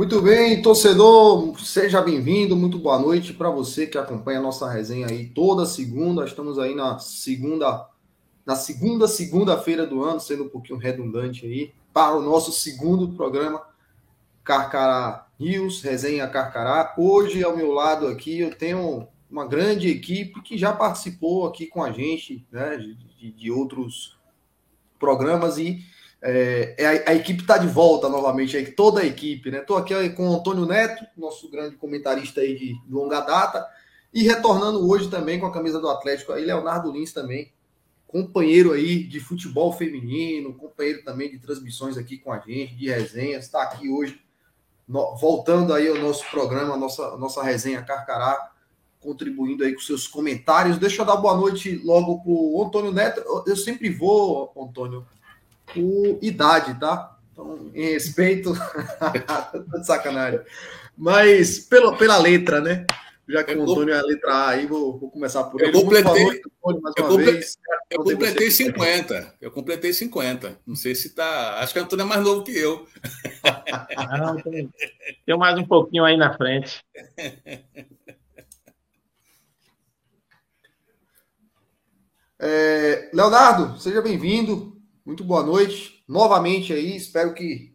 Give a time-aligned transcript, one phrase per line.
[0.00, 5.06] Muito bem, torcedor, seja bem-vindo, muito boa noite para você que acompanha a nossa resenha
[5.06, 6.24] aí toda segunda.
[6.24, 7.86] Estamos aí na segunda,
[8.46, 13.60] na segunda segunda-feira do ano, sendo um pouquinho redundante aí, para o nosso segundo programa
[14.42, 16.94] Carcará News, resenha Carcará.
[16.96, 21.84] Hoje ao meu lado aqui eu tenho uma grande equipe que já participou aqui com
[21.84, 22.78] a gente, né,
[23.18, 24.18] de, de outros
[24.98, 25.84] programas e
[26.22, 29.60] é, é, a, a, equipe está de volta novamente, aí, toda a equipe, né?
[29.60, 33.66] Estou aqui com o Antônio Neto, nosso grande comentarista aí de, de longa data,
[34.12, 37.52] e retornando hoje também com a camisa do Atlético aí, Leonardo Lins também,
[38.06, 43.44] companheiro aí de futebol feminino, companheiro também de transmissões aqui com a gente, de resenhas,
[43.44, 44.20] está aqui hoje,
[44.86, 48.50] no, voltando aí ao nosso programa, a nossa, nossa resenha Carcará,
[48.98, 50.76] contribuindo aí com seus comentários.
[50.76, 53.22] Deixa eu dar boa noite logo para o Antônio Neto.
[53.46, 55.06] Eu sempre vou, Antônio,
[55.72, 57.16] por idade, tá?
[57.32, 58.52] Então, em respeito.
[59.78, 60.40] de sacanagem.
[60.96, 62.86] Mas pela, pela letra, né?
[63.30, 65.70] Já que o Antônio é a letra A, aí vou, vou começar por ele.
[65.70, 67.58] Eu completei, Antônio, mais eu, completei, vez,
[67.88, 69.34] eu completei 50.
[69.40, 70.58] Eu completei 50.
[70.66, 71.60] Não sei se tá.
[71.60, 72.86] Acho que o Antônio é mais novo que eu.
[74.18, 74.68] Não, tem,
[75.24, 76.84] tem mais um pouquinho aí na frente.
[82.42, 84.79] É, Leonardo, seja bem-vindo.
[85.04, 86.04] Muito boa noite.
[86.06, 87.74] Novamente aí, espero que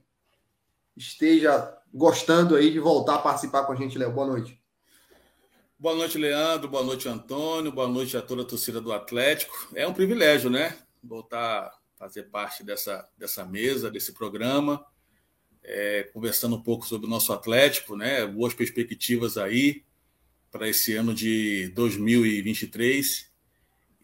[0.96, 4.12] esteja gostando aí de voltar a participar com a gente, Léo.
[4.12, 4.62] Boa noite.
[5.78, 6.70] Boa noite, Leandro.
[6.70, 7.72] Boa noite, Antônio.
[7.72, 9.70] Boa noite a toda a torcida do Atlético.
[9.74, 10.78] É um privilégio, né?
[11.04, 14.86] Voltar a fazer parte dessa, dessa mesa, desse programa,
[15.64, 18.26] é, conversando um pouco sobre o nosso Atlético, né?
[18.26, 19.84] Boas perspectivas aí
[20.52, 23.35] para esse ano de 2023.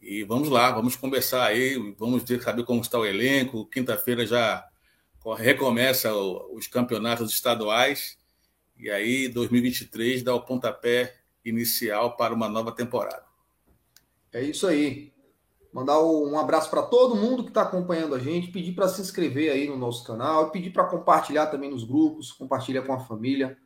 [0.02, 3.66] E vamos lá, vamos conversar aí, vamos ter, saber como está o elenco.
[3.67, 4.67] Quinta-feira já
[5.38, 8.17] recomeça os campeonatos estaduais.
[8.77, 11.13] E aí, 2023 dá o pontapé
[11.45, 13.23] inicial para uma nova temporada.
[14.33, 15.11] É isso aí.
[15.72, 19.51] Mandar um abraço para todo mundo que está acompanhando a gente, pedir para se inscrever
[19.51, 23.57] aí no nosso canal, pedir para compartilhar também nos grupos, compartilhar com a família,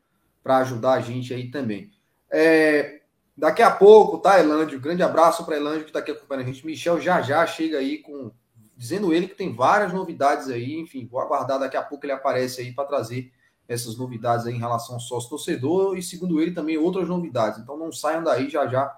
[0.44, 1.91] para ajudar a gente aí também.
[2.29, 3.02] É,
[3.38, 4.79] Daqui a pouco, tá, Elândio?
[4.79, 6.66] Grande abraço para Elândio que está aqui acompanhando a gente.
[6.66, 8.31] Michel já já chega aí com.
[8.78, 10.79] Dizendo ele que tem várias novidades aí.
[10.79, 13.31] Enfim, vou aguardar daqui a pouco ele aparece aí para trazer
[13.68, 17.59] essas novidades aí em relação ao sócio-torcedor e, segundo ele, também outras novidades.
[17.59, 18.96] Então não saiam daí, já já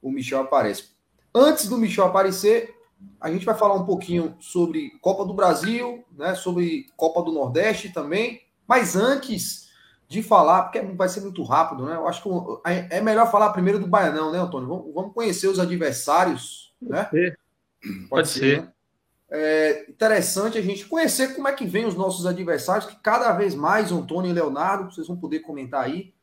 [0.00, 0.90] o Michel aparece.
[1.34, 2.74] Antes do Michel aparecer,
[3.20, 7.92] a gente vai falar um pouquinho sobre Copa do Brasil, né, sobre Copa do Nordeste
[7.92, 8.40] também.
[8.66, 9.65] Mas antes
[10.08, 11.96] de falar, porque vai ser muito rápido, né?
[11.96, 12.28] Eu acho que
[12.90, 14.92] é melhor falar primeiro do Baianão, né, Antônio?
[14.94, 17.04] Vamos, conhecer os adversários, né?
[17.04, 17.38] Pode ser.
[17.80, 18.40] Pode, Pode ser.
[18.40, 18.62] ser.
[18.62, 18.72] Né?
[19.28, 23.56] É interessante a gente conhecer como é que vem os nossos adversários, que cada vez
[23.56, 26.14] mais, Antônio e Leonardo, vocês vão poder comentar aí,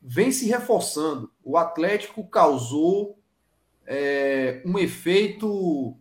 [0.00, 1.30] vem se reforçando.
[1.42, 3.18] O Atlético causou
[3.86, 5.94] é, um efeito,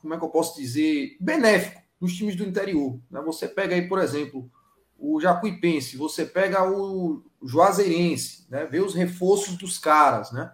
[0.00, 2.98] como é que eu posso dizer, benéfico nos times do interior.
[3.10, 3.20] Né?
[3.20, 4.50] Você pega aí, por exemplo,
[4.98, 8.66] o Jacuipense, você pega o Juazeirense, né?
[8.66, 10.52] Vê os reforços dos caras, né?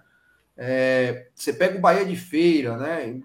[0.57, 3.21] É, você pega o Bahia de Feira, né?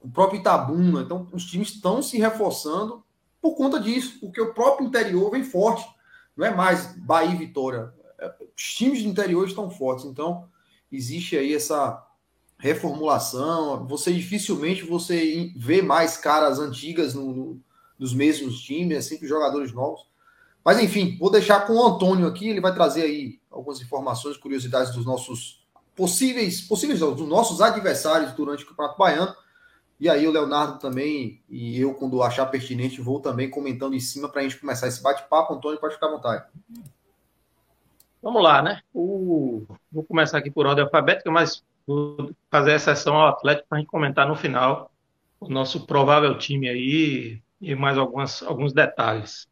[0.00, 1.02] O próprio Itabuna.
[1.02, 3.04] Então, os times estão se reforçando
[3.40, 5.84] por conta disso, porque o próprio interior vem forte.
[6.36, 7.92] Não é mais Bahia e Vitória.
[8.18, 10.04] É, os times do interior estão fortes.
[10.04, 10.48] Então,
[10.90, 12.04] existe aí essa
[12.58, 13.86] reformulação.
[13.86, 17.60] Você dificilmente você vê mais caras antigas no, no,
[17.98, 20.11] nos mesmos times, é sempre jogadores novos.
[20.64, 24.94] Mas enfim, vou deixar com o Antônio aqui, ele vai trazer aí algumas informações, curiosidades
[24.94, 25.62] dos nossos
[25.94, 29.34] possíveis, possíveis dos nossos adversários durante o Campeonato Baiano.
[30.00, 34.28] E aí o Leonardo também, e eu, quando achar pertinente, vou também comentando em cima
[34.28, 35.54] para a gente começar esse bate-papo.
[35.54, 36.44] Antônio, pode ficar à vontade.
[38.20, 38.80] Vamos lá, né?
[38.92, 39.64] O...
[39.92, 43.90] Vou começar aqui por ordem alfabética, mas vou fazer exceção ao Atlético para a gente
[43.90, 44.90] comentar no final
[45.38, 49.48] o nosso provável time aí e mais algumas, alguns detalhes.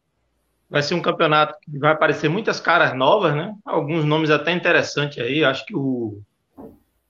[0.70, 3.54] Vai ser um campeonato que vai aparecer muitas caras novas, né?
[3.64, 5.44] Alguns nomes até interessantes aí.
[5.44, 6.22] Acho que o,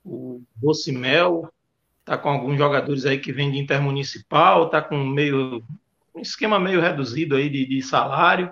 [0.04, 1.52] o Bocimel
[2.04, 5.62] tá com alguns jogadores aí que vêm de intermunicipal, tá com meio
[6.14, 8.50] um esquema meio reduzido aí de, de salário.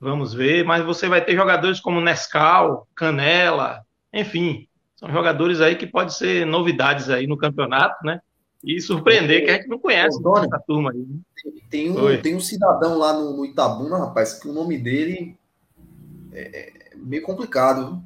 [0.00, 5.86] Vamos ver, mas você vai ter jogadores como Nescau, Canela, enfim, são jogadores aí que
[5.86, 8.20] podem ser novidades aí no campeonato, né?
[8.62, 10.98] E surpreender que a gente não conhece Ô, essa turma aí.
[10.98, 11.20] Né?
[11.70, 15.38] Tem, um, tem um cidadão lá no, no Itabuna, rapaz, que o nome dele
[16.32, 18.02] é, é meio complicado.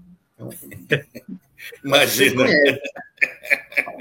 [0.91, 1.05] É.
[1.85, 2.45] Imagina.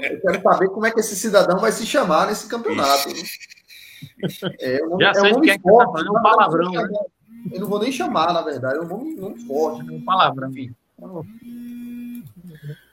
[0.00, 3.08] Eu quero saber como é que esse cidadão vai se chamar nesse campeonato.
[4.60, 6.88] É, um, Já é sei um nome forte, é um palavrão, né?
[7.50, 9.88] Eu não vou nem chamar, na verdade, é um nome, nome forte.
[9.88, 10.50] É um palavrão.
[10.50, 10.74] Enfim.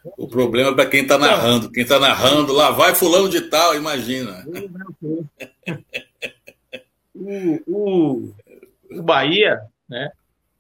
[0.04, 1.72] O problema é para quem está narrando.
[1.72, 4.46] Quem está narrando, lá vai fulano de tal, imagina.
[7.14, 8.34] O, o,
[8.92, 10.10] o Bahia, né?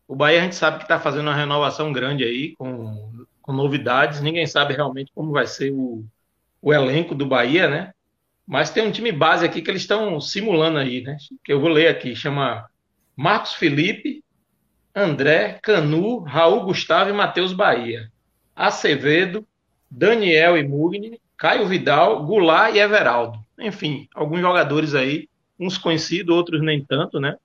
[0.08, 4.22] O Bahia a gente sabe que está fazendo uma renovação grande aí, com, com novidades.
[4.22, 6.04] Ninguém sabe realmente como vai ser o,
[6.62, 7.94] o elenco do Bahia, né?
[8.46, 11.16] Mas tem um time base aqui que eles estão simulando aí, né?
[11.44, 12.68] Que eu vou ler aqui, chama
[13.16, 14.24] Marcos Felipe,
[14.94, 18.12] André, Canu, Raul Gustavo e Matheus Bahia.
[18.60, 19.48] Acevedo,
[19.90, 23.40] Daniel e Mugni, Caio Vidal, Goulart e Everaldo.
[23.58, 27.38] Enfim, alguns jogadores aí, uns conhecidos, outros nem tanto, né?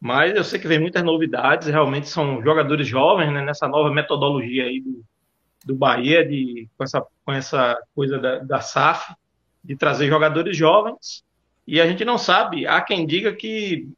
[0.00, 3.42] Mas eu sei que vem muitas novidades, realmente são jogadores jovens, né?
[3.42, 5.04] Nessa nova metodologia aí do,
[5.66, 9.12] do Bahia, de, com, essa, com essa coisa da, da SAF,
[9.64, 11.24] de trazer jogadores jovens.
[11.66, 13.88] E a gente não sabe, há quem diga que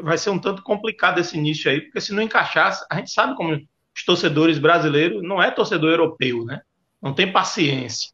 [0.00, 3.34] vai ser um tanto complicado esse início aí, porque se não encaixar, a gente sabe
[3.34, 3.60] como
[3.94, 6.62] os torcedores brasileiros não é torcedor europeu, né?
[7.00, 8.10] Não tem paciência.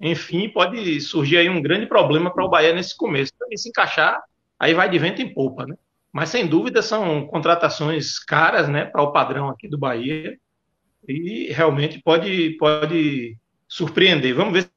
[0.00, 3.32] Enfim, pode surgir aí um grande problema para o Bahia nesse começo.
[3.50, 4.22] E se encaixar,
[4.58, 5.74] aí vai de vento em popa, né?
[6.12, 10.38] Mas sem dúvida são contratações caras, né, para o padrão aqui do Bahia.
[11.08, 13.36] E realmente pode pode
[13.68, 14.34] surpreender.
[14.34, 14.70] Vamos ver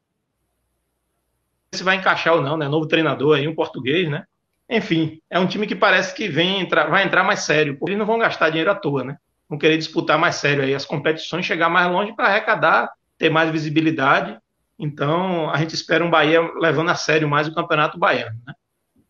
[1.74, 2.68] se vai encaixar ou não, né?
[2.68, 4.26] Novo treinador aí, um português, né?
[4.70, 8.00] Enfim, é um time que parece que vem entrar, vai entrar mais sério, porque eles
[8.00, 9.18] não vão gastar dinheiro à toa, né?
[9.50, 13.50] Vão querer disputar mais sério aí as competições, chegar mais longe para arrecadar, ter mais
[13.50, 14.38] visibilidade.
[14.78, 18.54] Então, a gente espera um Bahia levando a sério mais o Campeonato Baiano, né?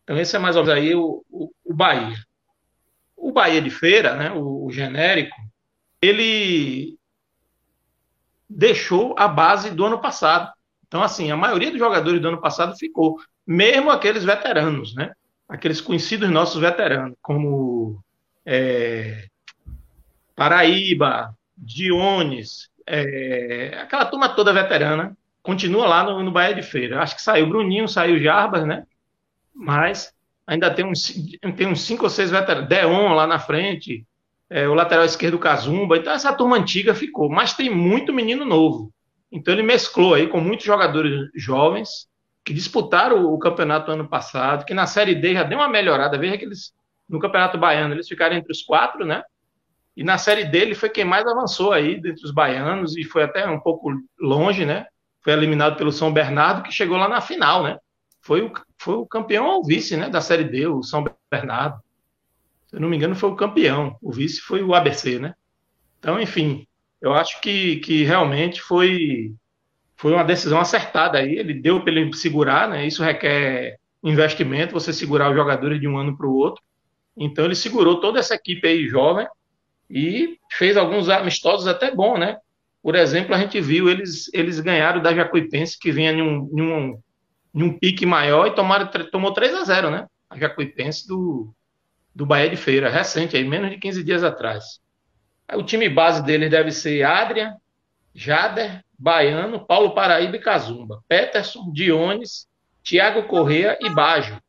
[0.02, 2.16] Então, esse é mais ou menos aí o, o, o Bahia.
[3.16, 5.36] O Bahia de Feira, né, o, o genérico,
[6.02, 6.98] ele
[8.48, 10.50] deixou a base do ano passado.
[10.88, 13.16] Então, assim, a maioria dos jogadores do ano passado ficou,
[13.46, 15.12] mesmo aqueles veteranos, né?
[15.50, 18.00] aqueles conhecidos nossos veteranos, como
[18.46, 19.26] é,
[20.40, 27.02] Paraíba, Diones, é, aquela turma toda veterana, continua lá no, no Bahia de Feira.
[27.02, 28.86] Acho que saiu Bruninho, saiu Jarbas, né?
[29.54, 30.14] Mas
[30.46, 31.12] ainda tem uns,
[31.58, 32.70] tem uns cinco ou seis veteranos.
[32.70, 34.06] Deon lá na frente,
[34.48, 35.98] é, o lateral esquerdo Kazumba.
[35.98, 37.28] Então essa turma antiga ficou.
[37.28, 38.90] Mas tem muito menino novo.
[39.30, 42.08] Então ele mesclou aí com muitos jogadores jovens
[42.42, 46.16] que disputaram o campeonato ano passado, que na Série D já deu uma melhorada.
[46.16, 46.72] Veja que eles,
[47.06, 49.22] no Campeonato Baiano, eles ficaram entre os quatro, né?
[50.00, 53.22] E na Série D ele foi quem mais avançou aí dentre os baianos e foi
[53.22, 54.86] até um pouco longe, né?
[55.20, 57.76] Foi eliminado pelo São Bernardo, que chegou lá na final, né?
[58.22, 60.08] Foi o, foi o campeão ou vice, né?
[60.08, 61.78] Da Série D, o São Bernardo.
[62.66, 63.94] Se eu não me engano, foi o campeão.
[64.00, 65.34] O vice foi o ABC, né?
[65.98, 66.66] Então, enfim,
[66.98, 69.34] eu acho que, que realmente foi
[69.96, 71.36] foi uma decisão acertada aí.
[71.36, 72.86] Ele deu para ele segurar, né?
[72.86, 76.62] Isso requer investimento, você segurar os jogadores de um ano para o outro.
[77.14, 79.28] Então ele segurou toda essa equipe aí jovem
[79.90, 82.38] e fez alguns amistosos até bom, né?
[82.82, 86.62] Por exemplo, a gente viu eles eles ganharam da Jacuipense que vinha em um, em
[86.62, 87.02] um,
[87.54, 90.06] em um pique maior e tomaram tomou 3 a 0, né?
[90.30, 91.52] A Jacuipense do
[92.14, 94.80] do Bahia de Feira, recente aí, menos de 15 dias atrás.
[95.54, 97.56] O time base deles deve ser Adrian,
[98.14, 102.46] Jader, Baiano, Paulo Paraíba e Cazumba, Peterson, Diones,
[102.82, 104.40] Tiago Correa e Bajo,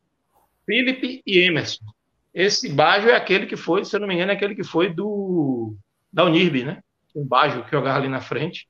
[0.66, 1.86] Felipe e Emerson.
[2.34, 4.90] Esse Bajo é aquele que foi, se eu não me engano, é aquele que foi
[4.90, 5.76] do
[6.12, 6.82] da Unirb, né?
[7.14, 8.68] O Bajo que jogava ali na frente.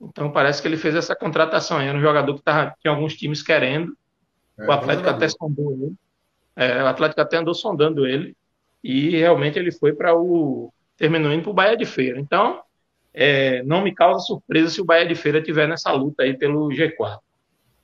[0.00, 1.80] Então parece que ele fez essa contratação.
[1.80, 3.96] Era um jogador que tava, tinha alguns times querendo.
[4.58, 5.94] É, o Atlético até sondou ele.
[6.56, 8.36] É, o Atlético até andou sondando ele.
[8.82, 10.72] E realmente ele foi para o.
[10.96, 12.18] terminou indo para o Bahia de Feira.
[12.18, 12.60] Então,
[13.14, 16.68] é, não me causa surpresa se o Bahia de Feira tiver nessa luta aí pelo
[16.68, 17.18] G4.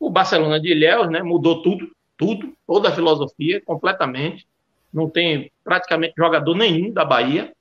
[0.01, 4.47] O Barcelona de Ilhéus, né, mudou tudo, tudo, toda a filosofia, completamente.
[4.93, 7.53] Não tem praticamente jogador nenhum da Bahia.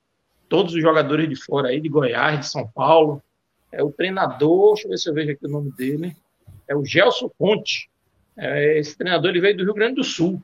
[0.48, 3.22] Todos os jogadores de fora aí, de Goiás, de São Paulo.
[3.70, 6.16] É o treinador, deixa eu ver se eu vejo aqui o nome dele.
[6.66, 7.90] É o Gelson Ponte.
[8.36, 10.40] É, esse treinador ele veio do Rio Grande do Sul,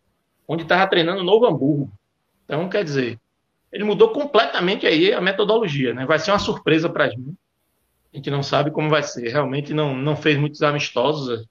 [0.47, 1.91] onde estava treinando no Novo Hamburgo.
[2.45, 3.19] Então, quer dizer,
[3.73, 6.05] ele mudou completamente aí a metodologia, né?
[6.05, 7.35] Vai ser uma surpresa para a gente.
[8.13, 9.29] A gente não sabe como vai ser.
[9.29, 11.47] Realmente não, não fez muitos amistosos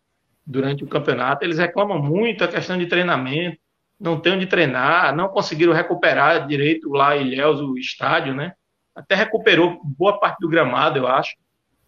[0.45, 1.43] durante o campeonato.
[1.43, 3.57] Eles reclamam muito a questão de treinamento,
[4.03, 8.51] não tem onde treinar, não conseguiram recuperar direito lá em Ilhéus, o estádio, né?
[8.93, 11.33] Até recuperou boa parte do gramado, eu acho.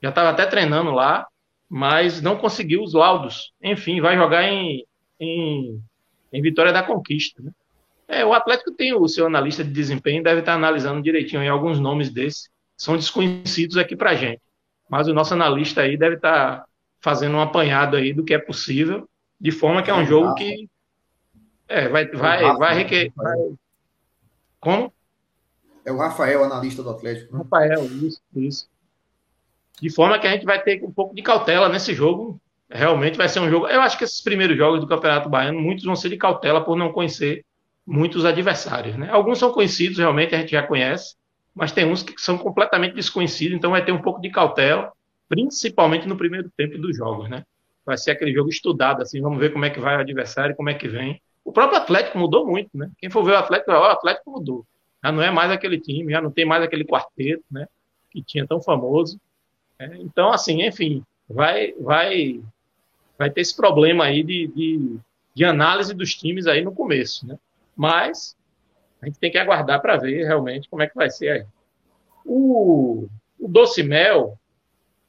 [0.02, 1.28] Já estava até treinando lá,
[1.70, 3.52] mas não conseguiu os laudos.
[3.62, 4.86] Enfim, vai jogar em,
[5.20, 5.78] em,
[6.32, 7.52] em Vitória da Conquista, né?
[8.08, 11.80] É, o Atlético tem o seu analista de desempenho, deve estar analisando direitinho aí alguns
[11.80, 14.42] nomes desses, são desconhecidos aqui para gente.
[14.90, 16.64] Mas o nosso analista aí deve estar
[17.02, 19.10] fazendo um apanhado aí do que é possível,
[19.42, 20.70] de forma que é um jogo que
[21.68, 23.54] É, vai, vai, é vai, vai.
[24.60, 24.94] Como?
[25.86, 27.34] É o Rafael, analista do Atlético.
[27.34, 27.44] Né?
[27.44, 28.70] Rafael, isso, isso.
[29.80, 32.40] De forma que a gente vai ter um pouco de cautela nesse jogo.
[32.70, 33.68] Realmente vai ser um jogo.
[33.68, 36.76] Eu acho que esses primeiros jogos do Campeonato Baiano, muitos vão ser de cautela por
[36.76, 37.46] não conhecer
[37.86, 38.98] muitos adversários.
[38.98, 39.10] Né?
[39.12, 41.16] Alguns são conhecidos, realmente a gente já conhece,
[41.54, 44.92] mas tem uns que são completamente desconhecidos, então vai ter um pouco de cautela,
[45.30, 47.30] principalmente no primeiro tempo dos jogos.
[47.30, 47.44] Né?
[47.86, 50.70] Vai ser aquele jogo estudado, assim, vamos ver como é que vai o adversário, como
[50.70, 51.22] é que vem.
[51.46, 52.90] O próprio Atlético mudou muito, né?
[52.98, 54.66] Quem for ver o Atlético, o Atlético mudou.
[55.04, 57.68] Já não é mais aquele time, já não tem mais aquele quarteto, né?
[58.10, 59.22] Que tinha tão famoso.
[59.78, 62.42] É, então, assim, enfim, vai, vai,
[63.16, 64.98] vai ter esse problema aí de, de,
[65.36, 67.38] de análise dos times aí no começo, né?
[67.76, 68.36] Mas
[69.00, 71.46] a gente tem que aguardar para ver realmente como é que vai ser aí.
[72.26, 73.08] O,
[73.40, 74.36] o Doce Mel,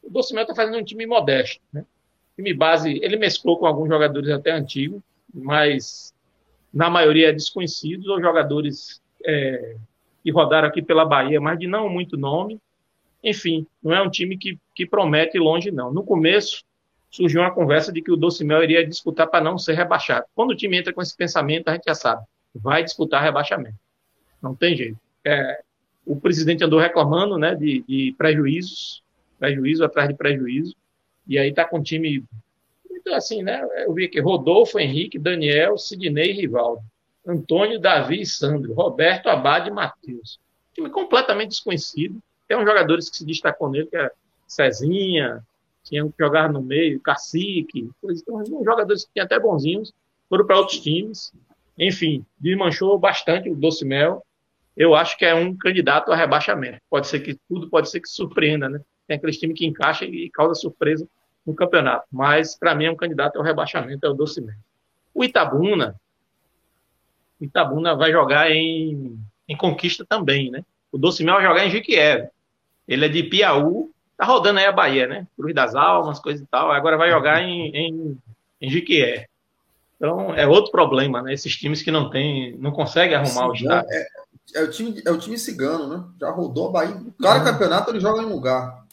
[0.02, 1.86] o Doce Mel está fazendo um time modesto, né?
[2.34, 5.00] Time base, ele mesclou com alguns jogadores até antigos,
[5.32, 6.12] mas
[6.76, 9.76] na maioria desconhecidos ou jogadores é,
[10.22, 12.60] que rodaram aqui pela Bahia, mas de não muito nome.
[13.24, 15.92] Enfim, não é um time que, que promete longe, não.
[15.92, 16.62] No começo,
[17.10, 20.26] surgiu uma conversa de que o Doce Mel iria disputar para não ser rebaixado.
[20.34, 22.22] Quando o time entra com esse pensamento, a gente já sabe
[22.62, 23.76] vai disputar rebaixamento.
[24.42, 24.98] Não tem jeito.
[25.24, 25.60] É,
[26.04, 29.02] o presidente andou reclamando né, de, de, prejuízos,
[29.38, 30.74] prejuízo atrás de prejuízo,
[31.26, 32.24] e aí está com um time
[33.14, 33.62] assim, né?
[33.84, 36.82] Eu vi aqui Rodolfo, Henrique, Daniel, Sidney Rivaldo.
[37.26, 40.38] Antônio, Davi e Sandro, Roberto, Abade e Matheus.
[40.72, 42.22] Time completamente desconhecido.
[42.46, 44.10] Tem uns jogadores que se destacou nele, que é
[44.46, 45.42] Cezinha,
[45.82, 49.92] tinham que jogar no meio, Cacique, coisa, então, uns jogadores que tinham até bonzinhos,
[50.28, 51.32] foram para outros times.
[51.76, 54.24] Enfim, desmanchou bastante o Doce Mel.
[54.76, 56.80] Eu acho que é um candidato a rebaixamento.
[56.88, 58.80] Pode ser que tudo pode ser que surpreenda, né?
[59.06, 61.06] Tem aqueles times que encaixa e causa surpresa
[61.46, 62.06] no campeonato.
[62.10, 64.56] Mas, para mim, é um candidato ao rebaixamento, é o Doce Mel.
[65.14, 65.94] O Itabuna,
[67.40, 70.62] o Itabuna vai jogar em, em Conquista também, né?
[70.90, 72.30] O Doce Mel vai jogar em Jiquié.
[72.88, 75.26] Ele é de Piauí, tá rodando aí a Bahia, né?
[75.36, 76.72] Cruz das Almas, coisa e tal.
[76.72, 78.18] Agora vai jogar em, em,
[78.60, 79.28] em Jiquié.
[79.96, 81.32] Então, é outro problema, né?
[81.32, 83.88] Esses times que não tem, não conseguem arrumar o estádio.
[83.90, 84.06] É,
[84.56, 86.04] é, o time, é o time cigano, né?
[86.20, 87.00] Já rodou a Bahia.
[87.20, 88.84] Cada campeonato ele joga em um lugar.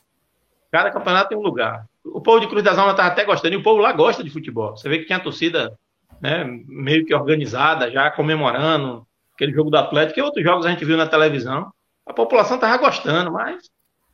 [0.71, 1.87] Cada campeonato tem um lugar.
[2.03, 4.29] O povo de Cruz das Almas estava até gostando, e o povo lá gosta de
[4.29, 4.75] futebol.
[4.75, 5.77] Você vê que tinha a torcida
[6.21, 9.05] né, meio que organizada, já comemorando
[9.35, 11.71] aquele jogo do Atlético, e outros jogos a gente viu na televisão.
[12.05, 13.69] A população estava gostando, mas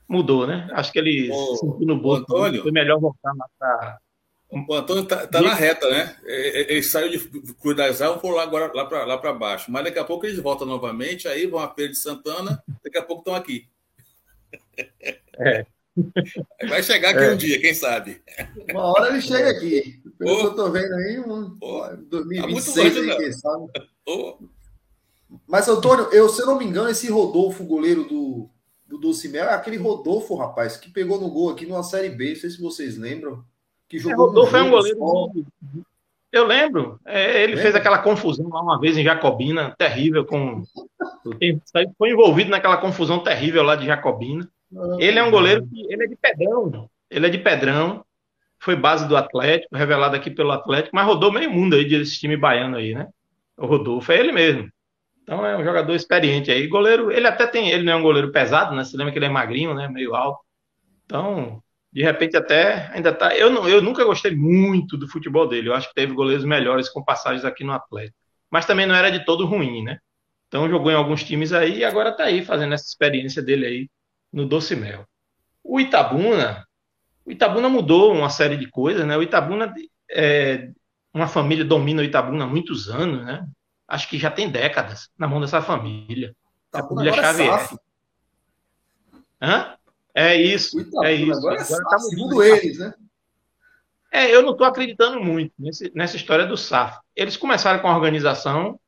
[0.07, 0.67] mudou, né?
[0.73, 2.25] Acho que eles se sentiram no bolso.
[2.27, 3.99] Foi melhor voltar lá para
[4.51, 6.15] o Antônio está tá na reta, né?
[6.23, 7.19] Ele saiu de
[7.53, 9.71] Cruz das Almas por lá agora lá para lá baixo.
[9.71, 13.03] Mas daqui a pouco eles voltam novamente, aí vão a Feira de Santana, daqui a
[13.03, 13.67] pouco estão aqui.
[15.37, 15.65] É.
[16.67, 17.33] Vai chegar aqui é.
[17.33, 18.21] um dia, quem sabe?
[18.71, 20.01] Uma hora ele chega aqui.
[20.17, 20.37] Pelo oh.
[20.37, 21.95] que eu estou vendo aí, um, oh.
[22.09, 23.67] 2026, tá longe, quem sabe.
[24.07, 24.37] Oh.
[25.47, 28.49] Mas, Antônio, eu, se eu não me engano, esse Rodolfo, goleiro do,
[28.87, 32.29] do Dulcimel, é aquele Rodolfo, rapaz, que pegou no gol aqui numa Série B.
[32.29, 33.43] Não sei se vocês lembram
[33.87, 34.25] que é, jogou.
[34.25, 34.99] É, Rodolfo é um goleiro.
[36.31, 36.99] Eu lembro.
[37.05, 40.63] É, ele fez aquela confusão lá uma vez em Jacobina, terrível, com.
[41.97, 44.49] Foi envolvido naquela confusão terrível lá de Jacobina.
[44.99, 45.91] Ele é um goleiro que.
[45.91, 46.89] Ele é de Pedrão.
[47.09, 48.05] Ele é de Pedrão.
[48.61, 52.35] Foi base do Atlético, revelado aqui pelo Atlético, mas rodou meio mundo aí desse time
[52.35, 53.07] baiano aí, né?
[53.57, 54.69] O Rodolfo é ele mesmo.
[55.23, 56.67] Então é um jogador experiente aí.
[56.67, 57.69] Goleiro, ele até tem.
[57.69, 58.83] Ele não é um goleiro pesado, né?
[58.83, 59.87] Você lembra que ele é magrinho, né?
[59.87, 60.39] Meio alto.
[61.05, 63.35] Então, de repente até ainda tá.
[63.35, 65.69] Eu, não, eu nunca gostei muito do futebol dele.
[65.69, 68.17] Eu acho que teve goleiros melhores com passagens aqui no Atlético.
[68.51, 69.99] Mas também não era de todo ruim, né?
[70.47, 73.89] Então jogou em alguns times aí e agora tá aí fazendo essa experiência dele aí
[74.31, 75.05] no Doce Mel.
[75.63, 76.65] O Itabuna,
[77.25, 79.17] o Itabuna mudou uma série de coisas, né?
[79.17, 79.73] O Itabuna
[80.11, 80.69] é,
[81.13, 83.47] uma família domina o Itabuna há muitos anos, né?
[83.87, 86.35] Acho que já tem décadas na mão dessa família.
[86.71, 87.69] A família Xavier.
[89.41, 89.75] Hã?
[90.13, 91.39] É isso, é isso.
[91.39, 92.93] Agora, agora tá segundo eles, né?
[94.11, 96.97] É, eu não estou acreditando muito nesse, nessa história do SAF.
[97.15, 98.79] Eles começaram com a organização,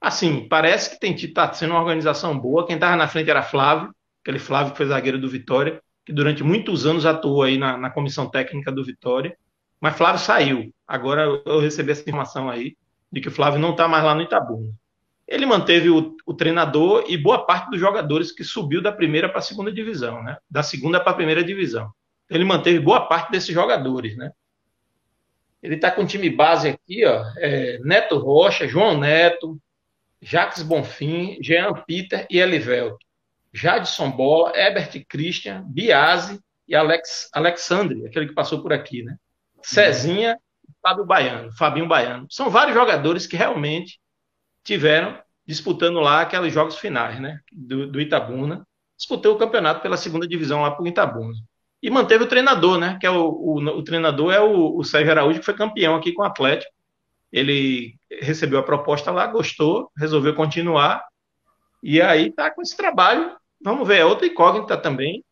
[0.00, 2.66] assim, parece que tem tá sendo uma organização boa.
[2.66, 3.92] Quem estava na frente era Flávio,
[4.28, 7.88] aquele Flávio que foi zagueiro do Vitória, que durante muitos anos atuou aí na, na
[7.88, 9.34] comissão técnica do Vitória.
[9.80, 10.74] Mas Flávio saiu.
[10.86, 12.76] Agora eu recebi essa informação aí
[13.10, 14.70] de que o Flávio não está mais lá no Itabuna.
[15.26, 19.38] Ele manteve o, o, treinador e boa parte dos jogadores que subiu da primeira para
[19.38, 20.36] a segunda divisão, né?
[20.50, 21.90] Da segunda para a primeira divisão.
[22.28, 24.30] Ele manteve boa parte desses jogadores, né?
[25.62, 29.58] Ele está com o time base aqui, ó, é Neto Rocha, João Neto,
[30.20, 33.07] Jacques Bonfim, Jean Peter e Elivelto.
[33.52, 39.16] Jadson Bola, Herbert Christian, Biase e Alex, Alexandre, aquele que passou por aqui, né?
[39.62, 40.38] Cezinha,
[40.82, 42.26] Fábio Baiano, Fabinho Baiano.
[42.30, 43.98] São vários jogadores que realmente
[44.62, 47.40] tiveram disputando lá aqueles jogos finais, né?
[47.50, 48.66] Do, do Itabuna.
[48.96, 51.34] Disputou o campeonato pela segunda divisão lá para o Itabuna.
[51.82, 52.98] E manteve o treinador, né?
[53.00, 56.12] Que é o, o, o treinador é o, o Sérgio Araújo, que foi campeão aqui
[56.12, 56.70] com o Atlético.
[57.32, 61.04] Ele recebeu a proposta lá, gostou, resolveu continuar.
[61.82, 63.36] E aí tá com esse trabalho.
[63.62, 65.24] Vamos ver, é outra incógnita também.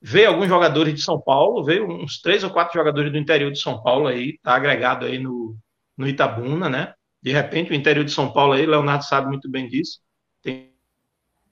[0.00, 3.60] Veio alguns jogadores de São Paulo, veio uns três ou quatro jogadores do interior de
[3.60, 5.56] São Paulo aí, tá agregado aí no,
[5.96, 6.94] no Itabuna, né?
[7.20, 10.00] De repente, o interior de São Paulo aí, Leonardo sabe muito bem disso.
[10.40, 10.72] Tem,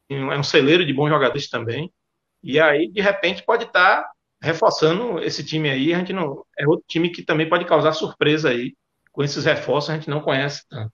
[0.08, 1.92] é um celeiro de bons jogadores também.
[2.42, 4.10] E aí, de repente, pode estar tá
[4.40, 5.92] reforçando esse time aí.
[5.92, 8.76] A gente não é outro time que também pode causar surpresa aí
[9.10, 9.90] com esses reforços.
[9.90, 10.92] A gente não conhece tanto.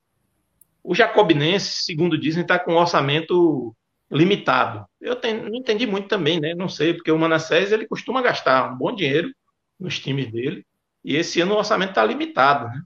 [0.82, 3.74] O Jacobinense, segundo dizem, está com um orçamento
[4.10, 4.84] limitado.
[5.00, 6.54] Eu tenho, não entendi muito também, né?
[6.54, 9.32] Não sei, porque o Manassés ele costuma gastar um bom dinheiro
[9.78, 10.64] nos times dele,
[11.04, 12.82] e esse ano o orçamento está limitado, né?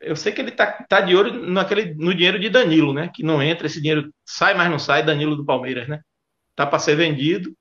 [0.00, 3.10] Eu sei que ele está tá de olho naquele, no dinheiro de Danilo, né?
[3.14, 6.00] Que não entra, esse dinheiro sai, mas não sai, Danilo do Palmeiras, né?
[6.56, 7.54] Tá para ser vendido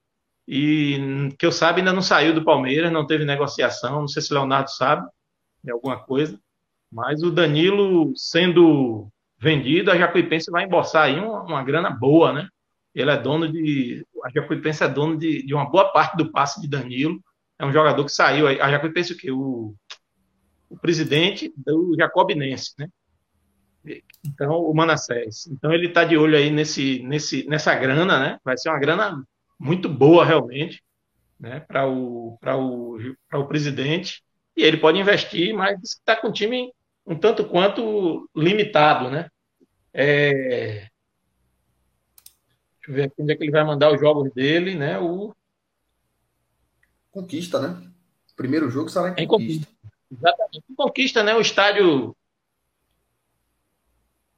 [0.48, 4.34] e que eu saiba ainda não saiu do Palmeiras, não teve negociação, não sei se
[4.34, 5.08] Leonardo sabe
[5.64, 6.40] de alguma coisa,
[6.92, 9.08] mas o Danilo sendo
[9.42, 12.48] vendido, a Jacuipense vai embolsar aí uma, uma grana boa, né?
[12.94, 14.06] Ele é dono de.
[14.24, 17.20] A Jacuipense é dono de, de uma boa parte do passe de Danilo.
[17.58, 18.48] É um jogador que saiu.
[18.48, 19.32] A Jacuipense o quê?
[19.32, 19.74] O,
[20.70, 22.88] o presidente do Jacobinense, né?
[24.24, 25.48] Então, o Manassés.
[25.48, 28.38] Então, ele está de olho aí nesse, nesse, nessa grana, né?
[28.44, 29.24] Vai ser uma grana
[29.60, 30.84] muito boa, realmente,
[31.40, 31.62] né?
[31.62, 32.98] Para o, o,
[33.34, 34.22] o presidente.
[34.56, 36.72] E ele pode investir, mas está com um time
[37.06, 39.30] um tanto quanto limitado, né?
[39.94, 40.88] É,
[42.82, 44.98] Deixa eu ver aqui onde é que ele vai mandar os jogos dele, né?
[44.98, 45.36] O...
[47.12, 47.80] Conquista, né?
[48.36, 49.68] Primeiro jogo será em Conquista.
[49.68, 49.68] Conquista.
[50.12, 50.64] Exatamente.
[50.76, 51.36] Conquista, né?
[51.36, 52.16] O estádio.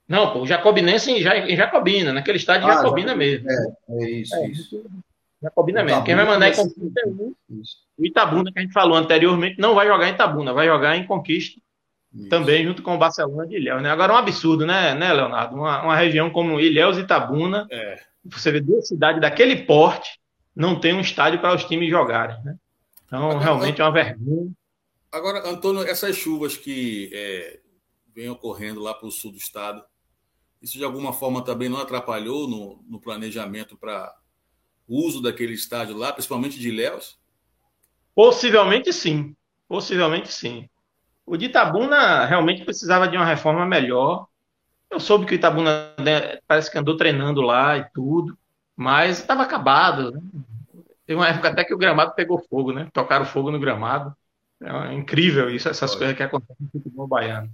[0.06, 3.50] Não, pô, o Jacobinense em, em Jacobina, naquele estádio ah, Jacobina mesmo.
[3.50, 4.86] É, é isso, é, isso.
[5.42, 6.04] Jacobina o mesmo.
[6.04, 9.88] Quem vai mandar em Conquista é o Itabuna, que a gente falou anteriormente, não vai
[9.88, 11.62] jogar em Itabuna, vai jogar em Conquista.
[12.14, 12.30] Isso.
[12.30, 13.90] Também junto com o Barcelona de Ilhéus, né?
[13.90, 15.56] Agora é um absurdo, né, né Leonardo?
[15.56, 17.68] Uma, uma região como Ilhéus e Itabuna.
[17.72, 20.20] É você vê duas cidades daquele porte
[20.56, 22.56] não tem um estádio para os times jogarem, né?
[23.06, 24.52] Então, agora, realmente é uma vergonha.
[25.12, 27.60] Agora, Antônio, essas chuvas que é,
[28.14, 29.84] vêm ocorrendo lá para o sul do estado,
[30.62, 34.16] isso de alguma forma também não atrapalhou no, no planejamento para
[34.88, 37.20] o uso daquele estádio lá, principalmente de Ilhéus?
[38.16, 39.36] Possivelmente sim.
[39.68, 40.70] Possivelmente sim.
[41.26, 44.28] O de Itabuna realmente precisava de uma reforma melhor.
[44.90, 48.38] Eu soube que o Itabuna né, parece que andou treinando lá e tudo,
[48.76, 50.12] mas estava acabado.
[50.12, 50.22] Né?
[51.06, 52.88] Teve uma época até que o gramado pegou fogo, né?
[52.94, 54.16] Tocaram fogo no gramado.
[54.62, 57.50] É incrível isso, essas coisas que acontecem no futebol baiano.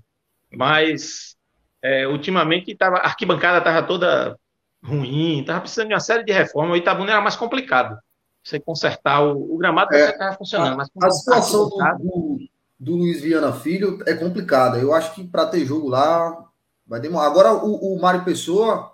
[0.51, 1.35] Mas
[1.81, 4.37] é, ultimamente tava, a arquibancada estava toda
[4.83, 6.73] ruim, estava precisando de uma série de reformas.
[6.73, 7.97] O Itabuna era mais complicado.
[8.43, 10.77] Você consertar o, o gramado é, estava funcionando.
[10.77, 12.39] Mas a, situação do,
[12.79, 14.77] do, Luiz Viana Filho é complicada.
[14.77, 16.49] Eu acho que para ter jogo lá
[16.89, 17.27] Vai demorar.
[17.27, 18.91] Agora, o, o Mário Pessoa,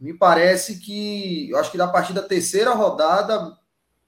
[0.00, 1.48] me parece que.
[1.48, 3.56] Eu acho que da partir da terceira rodada,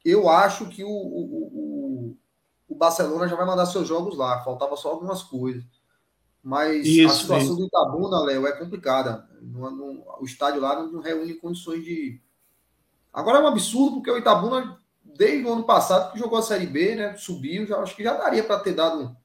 [0.05, 2.17] eu acho que o, o,
[2.69, 4.43] o, Barcelona já vai mandar seus jogos lá.
[4.43, 5.65] Faltava só algumas coisas.
[6.43, 7.57] Mas isso, a situação isso.
[7.57, 9.25] do Itabuna, Léo, é complicada.
[9.41, 12.21] Não, não, o estádio lá não reúne condições de.
[13.13, 14.81] Agora é um absurdo, porque o Itabuna,
[15.17, 17.17] desde o ano passado, que jogou a Série B, né?
[17.17, 19.17] Subiu, já, acho que já daria para ter dado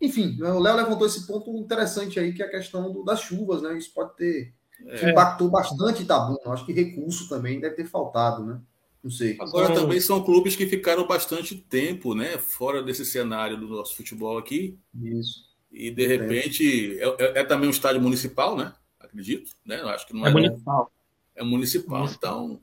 [0.00, 3.20] enfim, né, o Léo levantou esse ponto interessante aí, que é a questão do, das
[3.20, 3.76] chuvas, né?
[3.76, 4.54] Isso pode ter.
[4.86, 5.10] É.
[5.10, 6.38] Impactou bastante Itabuna.
[6.46, 8.58] Acho que recurso também deve ter faltado, né?
[9.04, 9.36] Não sei.
[9.38, 12.38] Agora também são clubes que ficaram bastante tempo, né?
[12.38, 14.78] Fora desse cenário do nosso futebol aqui.
[14.94, 15.50] Isso.
[15.70, 18.72] E de repente é, é, é também um estádio municipal, né?
[18.98, 19.82] Acredito, né?
[19.82, 20.30] Acho que não é.
[20.30, 20.92] É municipal.
[21.34, 21.98] É municipal.
[21.98, 22.44] municipal.
[22.44, 22.60] Então,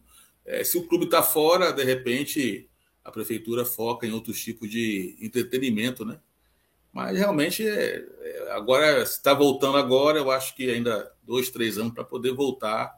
[0.48, 2.70] é, se o clube está fora, de repente
[3.04, 6.20] a prefeitura foca em outros tipos de entretenimento, né?
[6.92, 11.94] Mas realmente, é, é agora, está voltando agora, eu acho que ainda dois, três anos
[11.94, 12.98] para poder voltar,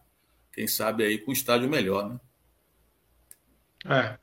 [0.53, 2.19] quem sabe aí com um estádio melhor, né?
[3.85, 4.17] É.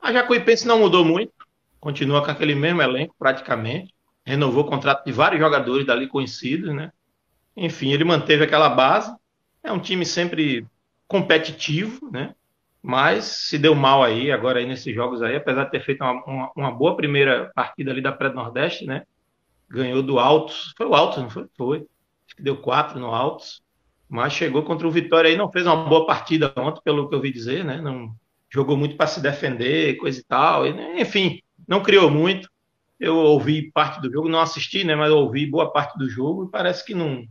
[0.00, 1.32] A Jacuipense não mudou muito,
[1.80, 6.92] continua com aquele mesmo elenco praticamente, renovou o contrato de vários jogadores dali conhecidos, né?
[7.56, 9.14] Enfim, ele manteve aquela base,
[9.62, 10.66] é um time sempre
[11.08, 12.34] competitivo, né?
[12.82, 16.24] mas se deu mal aí, agora aí nesses jogos aí, apesar de ter feito uma,
[16.24, 19.02] uma, uma boa primeira partida ali da Pré-Nordeste, né?
[19.68, 21.46] Ganhou do Altos, foi o Altos, não foi?
[21.56, 21.78] Foi.
[22.26, 23.60] Acho que deu quatro no Altos,
[24.08, 27.18] mas chegou contra o Vitória aí, não fez uma boa partida ontem, pelo que eu
[27.18, 27.80] ouvi dizer, né?
[27.80, 28.14] Não
[28.50, 32.48] jogou muito para se defender, coisa e tal, e, enfim, não criou muito.
[32.98, 34.94] Eu ouvi parte do jogo, não assisti, né?
[34.94, 37.24] Mas ouvi boa parte do jogo e parece que não,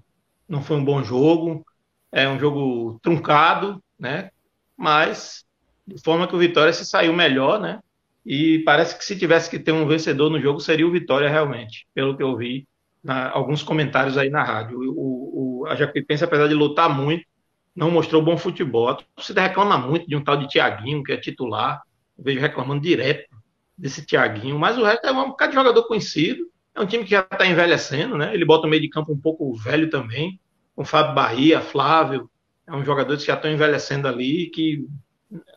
[0.48, 1.66] não foi um bom jogo,
[2.12, 4.30] é um jogo truncado, né?
[4.76, 5.46] Mas
[5.86, 7.80] de forma que o Vitória se saiu melhor, né?
[8.26, 11.88] E parece que se tivesse que ter um vencedor no jogo seria o Vitória realmente,
[11.94, 12.68] pelo que eu vi
[13.02, 14.80] na, alguns comentários aí na rádio.
[14.80, 17.26] O, o, a Jacuipense, apesar de lutar muito,
[17.74, 18.90] não mostrou bom futebol.
[18.90, 21.82] A reclama muito de um tal de Tiaguinho, que é titular.
[22.18, 23.30] Eu vejo reclamando direto
[23.78, 26.50] desse Tiaguinho, mas o resto é um bocado de jogador conhecido.
[26.76, 28.34] É um time que já está envelhecendo, né?
[28.34, 30.40] Ele bota o meio de campo um pouco velho também,
[30.78, 32.30] com Fábio Bahia, Flávio.
[32.68, 34.86] É um jogador que já estão envelhecendo ali, que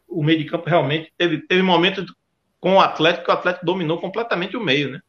[0.09, 2.07] o meio de campo realmente teve, teve momentos
[2.59, 5.01] com o Atlético que o Atlético dominou completamente o meio, né?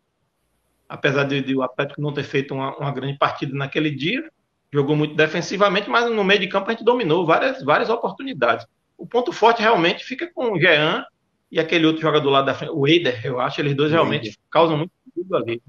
[0.89, 4.29] Apesar de, de o Atlético não ter feito uma, uma grande partida naquele dia,
[4.71, 8.67] jogou muito defensivamente, mas no meio de campo a gente dominou várias, várias oportunidades.
[8.97, 11.05] O ponto forte realmente fica com o Jean
[11.49, 14.39] e aquele outro jogador lá da frente, o Eider, eu acho, eles dois realmente Eider.
[14.49, 15.61] causam muito perigo ali.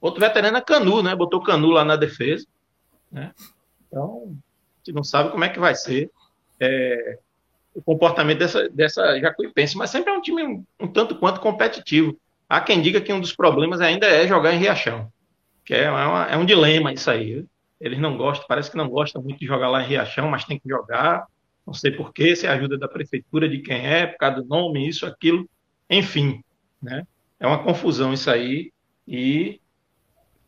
[0.00, 1.14] Outro veterano é Canu, né?
[1.14, 2.44] Botou Canu lá na defesa.
[3.10, 3.32] Né?
[3.94, 6.10] Então, a gente não sabe como é que vai ser
[6.58, 7.16] é,
[7.72, 12.18] o comportamento dessa, dessa Jacuipense, mas sempre é um time um, um, tanto quanto competitivo.
[12.48, 15.12] Há quem diga que um dos problemas ainda é jogar em Riachão,
[15.64, 17.46] que é, uma, é um dilema isso aí.
[17.80, 20.58] Eles não gostam, parece que não gostam muito de jogar lá em Riachão, mas tem
[20.58, 21.26] que jogar.
[21.64, 24.88] Não sei porquê, se é ajuda da prefeitura, de quem é, por causa do nome,
[24.88, 25.48] isso, aquilo.
[25.88, 26.42] Enfim,
[26.82, 27.06] né?
[27.38, 28.72] É uma confusão isso aí.
[29.06, 29.60] E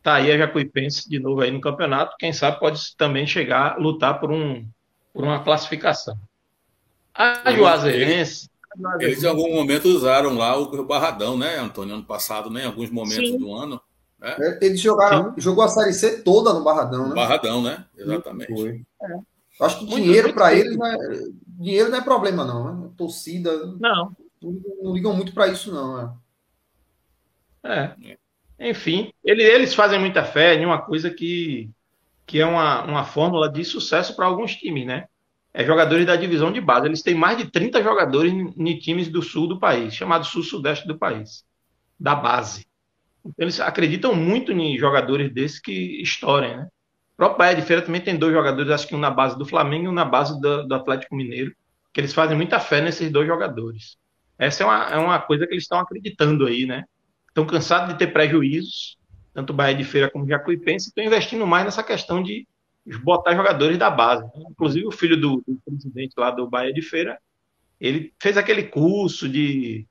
[0.06, 2.14] tá aí a Jacuipense de novo aí no campeonato.
[2.16, 4.64] Quem sabe pode também chegar a lutar por, um,
[5.12, 6.16] por uma classificação.
[7.12, 8.48] A Juazeirense.
[9.00, 11.94] Eles em algum momento usaram lá o Barradão, né, Antônio?
[11.94, 12.62] Ano passado, né?
[12.62, 13.38] Em alguns momentos Sim.
[13.38, 13.80] do ano.
[14.20, 14.36] Né?
[14.38, 15.40] É, eles jogaram, Sim.
[15.40, 17.14] jogou a Série C toda no Barradão, né?
[17.14, 17.84] Barradão, né?
[17.98, 18.54] Exatamente.
[18.54, 18.82] Foi.
[19.02, 19.64] É.
[19.64, 20.96] Acho que dinheiro para eles não é,
[21.48, 22.74] dinheiro não é problema, não.
[22.74, 22.90] Né?
[22.96, 23.50] Torcida.
[23.80, 24.14] Não.
[24.40, 25.96] Não, ligam muito para isso, não.
[25.96, 26.12] Né?
[27.64, 28.16] É.
[28.58, 31.70] Enfim, ele, eles fazem muita fé em uma coisa que,
[32.26, 35.06] que é uma, uma fórmula de sucesso para alguns times, né?
[35.52, 36.86] É jogadores da divisão de base.
[36.86, 40.98] Eles têm mais de 30 jogadores em times do sul do país, chamado sul-sudeste do
[40.98, 41.44] país,
[41.98, 42.66] da base.
[43.38, 46.68] Eles acreditam muito em jogadores desses que estourem, né?
[47.14, 49.46] O próprio Bahia de Feira também tem dois jogadores, acho que um na base do
[49.46, 51.54] Flamengo e um na base do, do Atlético Mineiro,
[51.92, 53.96] que eles fazem muita fé nesses dois jogadores.
[54.38, 56.84] Essa é uma, é uma coisa que eles estão acreditando aí, né?
[57.36, 58.96] Estão cansados de ter prejuízos,
[59.34, 62.48] tanto Bahia de Feira como Jacuipense, estão investindo mais nessa questão de
[63.04, 64.24] botar jogadores da base.
[64.50, 67.18] Inclusive o filho do, do presidente lá do Bahia de Feira,
[67.78, 69.86] ele fez aquele curso de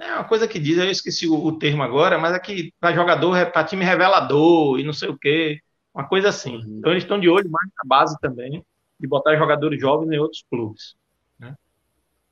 [0.00, 2.92] é uma coisa que diz, eu esqueci o, o termo agora, mas é que para
[2.92, 5.60] jogador, para time revelador e não sei o quê.
[5.94, 6.56] Uma coisa assim.
[6.56, 6.78] Uhum.
[6.80, 8.66] Então eles estão de olho mais na base também,
[8.98, 10.96] de botar jogadores jovens em outros clubes.
[11.38, 11.54] Né?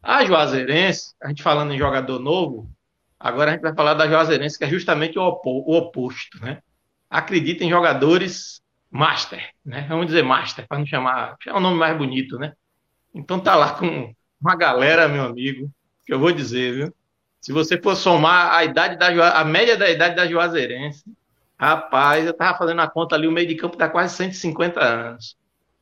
[0.03, 2.69] A Juazeirense, a gente falando em jogador novo,
[3.23, 6.41] agora a gente vai falar da Juazeirense, que é justamente o, opo o oposto.
[6.41, 6.59] Né?
[7.09, 9.87] Acredita em jogadores master, né?
[9.89, 12.53] Vamos dizer master, para não chamar, é um nome mais bonito, né?
[13.15, 15.71] Então tá lá com uma galera, meu amigo,
[16.05, 16.95] que eu vou dizer, viu?
[17.41, 21.05] Se você for somar a idade da a média da idade da Juazeirense,
[21.63, 25.37] Rapaz, eu tava fazendo a conta ali, o meio de campo tá quase 150 anos.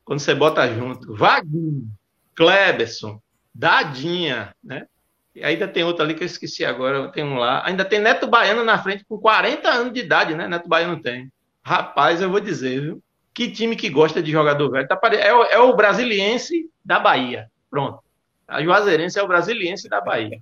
[0.05, 1.89] Quando você bota junto, Vaguinho,
[2.35, 3.19] Kleberson,
[3.51, 4.85] Dadinha, né?
[5.33, 7.65] E ainda tem outro ali que eu esqueci agora, tem um lá.
[7.65, 10.47] Ainda tem Neto Baiano na frente com 40 anos de idade, né?
[10.47, 11.31] Neto Baiano tem.
[11.63, 13.03] Rapaz, eu vou dizer, viu?
[13.33, 14.87] Que time que gosta de jogador velho.
[14.87, 15.17] Tá pare...
[15.17, 17.49] é, o, é o brasiliense da Bahia.
[17.69, 17.99] Pronto.
[18.47, 20.41] A Juazeirense é o brasiliense da Bahia.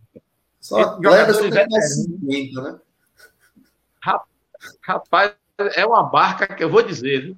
[0.60, 0.97] Só
[1.52, 2.80] tem mais 50, né?
[4.82, 5.34] Rapaz,
[5.75, 7.38] é uma barca que eu vou dizer, viu?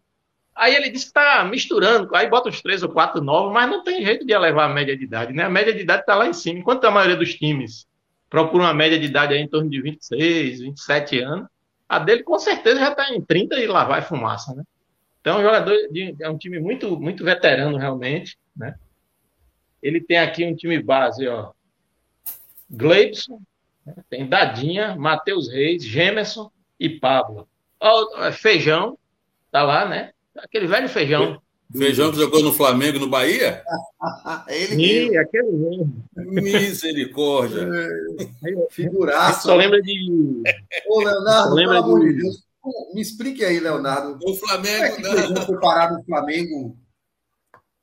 [0.62, 3.84] Aí ele disse que está misturando, aí bota os três ou quatro novos, mas não
[3.84, 5.45] tem jeito de elevar a média de idade, né?
[5.45, 6.60] A média de idade está lá em cima.
[6.60, 7.88] Enquanto a maioria dos times
[8.30, 11.47] procura uma média de idade aí em torno de 26, 27 anos,
[11.89, 14.63] a dele com certeza já está em 30 e lá vai fumaça, né?
[15.19, 18.76] Então, um jogador de, é um time muito, muito veterano, realmente, né?
[19.82, 21.54] Ele tem aqui um time base, ó.
[22.69, 23.41] Gleibson,
[23.84, 23.95] né?
[24.12, 27.47] tem Dadinha, Matheus Reis, Gemerson, e Pablo.
[28.19, 28.95] É feijão,
[29.52, 30.12] tá lá, né?
[30.43, 31.41] Aquele velho feijão.
[31.75, 33.63] Feijão que jogou no Flamengo no Bahia?
[34.49, 36.04] Ele Sim, aquele mesmo.
[36.15, 37.62] Misericórdia.
[37.62, 39.43] É, figuraço.
[39.43, 40.43] Só lembra de.
[40.88, 42.43] Ô, Leonardo, lembra pelo amor de Deus.
[42.93, 44.19] Me explique aí, Leonardo.
[44.23, 44.95] O Flamengo.
[44.95, 45.41] Como é que não.
[45.43, 46.77] foi parar no Flamengo?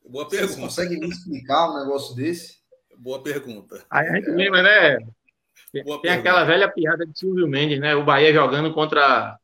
[0.07, 0.53] Boa pergunta.
[0.53, 2.59] Você consegue me explicar um negócio desse?
[2.97, 3.85] Boa pergunta.
[3.91, 4.99] Aí a gente lembra, né?
[5.73, 7.95] Tem, tem aquela velha piada de Silvio Mendes, né?
[7.95, 9.39] O Bahia jogando contra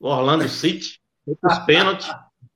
[0.00, 2.10] o Orlando City, os pênaltis.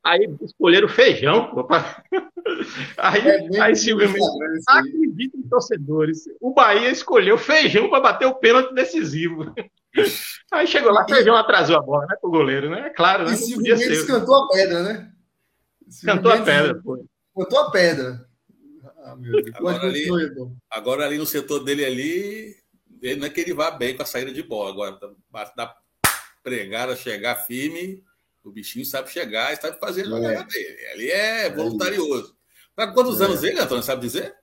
[0.06, 1.50] Aí escolheram feijão.
[2.96, 6.24] Aí, é aí Silvio Mendes acredita em torcedores.
[6.40, 9.52] O Bahia escolheu feijão para bater o pênalti decisivo.
[10.52, 12.16] Aí chegou lá, feijão atrasou a bola, né?
[12.22, 12.86] o goleiro, né?
[12.86, 13.34] É claro, né?
[13.34, 15.12] E Silvio Mendes cantou a pedra, né?
[16.04, 17.04] Cantou a pedra, pô.
[17.36, 18.26] Cantou a pedra.
[19.02, 19.16] Ah,
[19.54, 20.06] agora, ali,
[20.70, 22.54] agora ali no setor dele ali,
[23.02, 24.70] ele não é que ele vá bem com a saída de bola.
[24.70, 24.98] Agora,
[25.56, 25.74] da
[26.44, 28.04] pregada, chegar firme,
[28.46, 30.44] o bichinho sabe chegar e sabe fazer a jogada é.
[30.44, 30.76] dele.
[30.92, 32.36] Ele é, é voluntarioso.
[32.74, 33.24] Tá quantos é.
[33.24, 34.34] anos ele, Antônio, sabe dizer?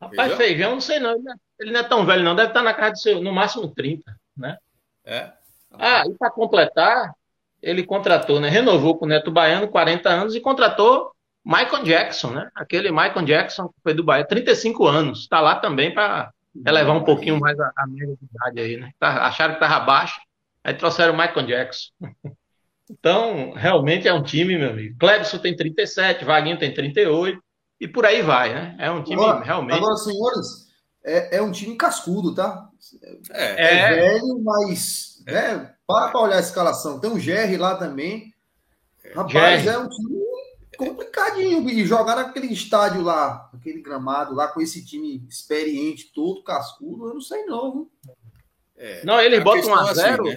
[0.00, 1.16] Rapaz, feijão, feijão não sei não.
[1.58, 2.34] Ele não é tão velho, não.
[2.34, 4.56] Deve estar na casa de seu, no máximo 30, né?
[5.04, 5.30] É.
[5.72, 7.14] Ah, e para completar,
[7.62, 8.48] ele contratou, né?
[8.48, 11.12] Renovou com o Neto Baiano, 40 anos, e contratou
[11.44, 12.50] Michael Jackson, né?
[12.54, 15.20] Aquele Michael Jackson que foi do Bahia, 35 anos.
[15.20, 16.32] Está lá também para
[16.66, 18.90] elevar um pouquinho mais a, a média de idade aí, né?
[18.98, 20.20] Tá, acharam que estava baixo,
[20.64, 21.90] aí trouxeram o Michael Jackson.
[22.90, 24.96] Então, realmente é um time, meu amigo.
[24.98, 27.40] Clebson tem 37, Vaguinho tem 38,
[27.80, 28.76] e por aí vai, né?
[28.78, 29.76] É um time agora, realmente.
[29.76, 30.66] Agora, senhores,
[31.04, 32.68] é, é um time cascudo, tá?
[33.30, 35.32] É, é, é velho, mas é.
[35.32, 36.98] Né, para para olhar a escalação.
[36.98, 38.34] Tem um GR lá também.
[39.14, 40.20] Rapaz, é um time
[40.76, 41.68] complicadinho.
[41.68, 47.14] E jogar naquele estádio lá, aquele gramado lá, com esse time experiente, todo cascudo, eu
[47.14, 47.88] não sei não.
[48.76, 50.26] É, não, eles botam um a zero.
[50.26, 50.36] Assim,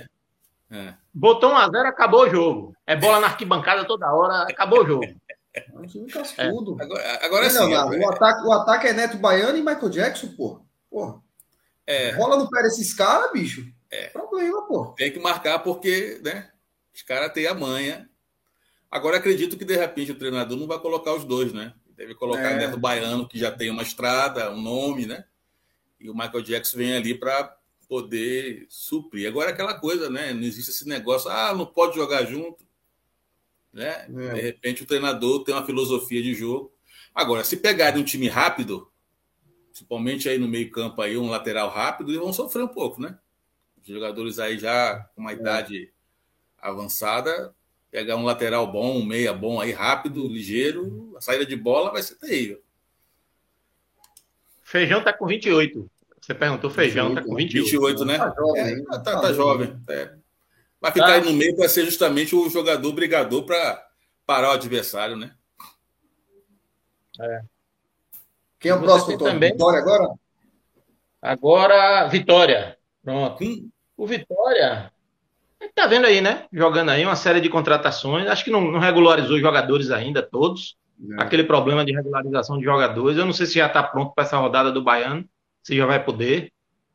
[0.70, 0.98] né?
[1.00, 1.03] é.
[1.14, 2.76] Botou um a zero, acabou o jogo.
[2.88, 5.06] É bola na arquibancada toda hora, acabou o jogo.
[5.54, 6.76] É um time cascudo.
[6.80, 6.84] É.
[6.84, 7.60] Agora, agora sim.
[7.60, 10.62] o, ataque, o ataque é Neto Baiano e Michael Jackson, pô.
[10.90, 11.22] Porra.
[11.86, 12.12] É.
[12.12, 13.72] Rola no pé desses caras, bicho.
[13.92, 14.08] É.
[14.08, 14.88] Problema, pô.
[14.98, 16.50] Tem que marcar porque, né?
[16.94, 18.10] Os caras têm a manha.
[18.90, 21.74] Agora acredito que de repente o treinador não vai colocar os dois, né?
[21.96, 22.58] Deve colocar é.
[22.58, 25.26] Neto Baiano, que já tem uma estrada, um nome, né?
[26.00, 27.56] E o Michael Jackson vem ali para
[27.94, 29.28] poder suprir.
[29.28, 30.34] Agora aquela coisa, né?
[30.34, 32.66] Não existe esse negócio, ah, não pode jogar junto.
[33.72, 34.08] Né?
[34.10, 34.34] É.
[34.34, 36.74] De repente o treinador tem uma filosofia de jogo.
[37.14, 38.92] Agora, se pegarem um time rápido,
[39.70, 43.16] principalmente aí no meio-campo aí, um lateral rápido, eles vão sofrer um pouco, né?
[43.80, 45.36] Os jogadores aí já com uma é.
[45.36, 45.94] idade
[46.58, 47.54] avançada,
[47.92, 52.02] pegar um lateral bom, um meia bom aí, rápido, ligeiro, a saída de bola vai
[52.02, 52.60] ser terrível.
[54.64, 55.88] Feijão tá com 28.
[56.24, 57.70] Você perguntou, Feijão 28, tá com 28.
[57.70, 58.18] 28, né?
[58.18, 58.64] Tá jovem.
[58.64, 59.84] É, tá, tá, tá jovem.
[59.90, 60.14] É.
[60.80, 61.14] Vai ficar tá.
[61.16, 63.86] aí no meio para ser justamente o jogador brigador para
[64.26, 65.34] parar o adversário, né?
[67.20, 67.42] É.
[68.58, 69.52] Quem é o próximo, Também...
[69.52, 70.14] Vitória agora?
[71.22, 72.78] Agora, Vitória.
[73.04, 73.44] Pronto.
[73.44, 73.70] Hum.
[73.98, 74.94] O Vitória,
[75.76, 76.46] tá vendo aí, né?
[76.54, 78.30] Jogando aí uma série de contratações.
[78.30, 80.78] Acho que não, não regularizou os jogadores ainda, todos.
[81.20, 81.22] É.
[81.22, 83.18] Aquele problema de regularização de jogadores.
[83.18, 85.28] Eu não sei se já está pronto para essa rodada do Baiano,
[85.64, 86.52] se já vai poder.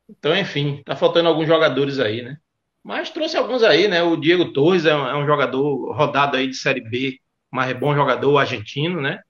[0.09, 2.39] Então, enfim, tá faltando alguns jogadores aí, né?
[2.85, 4.03] Mas trouxe alguns aí, né?
[4.03, 7.19] O Diego Torres é um, é um jogador rodado aí de Série B,
[7.51, 9.21] mas é bom jogador argentino, né?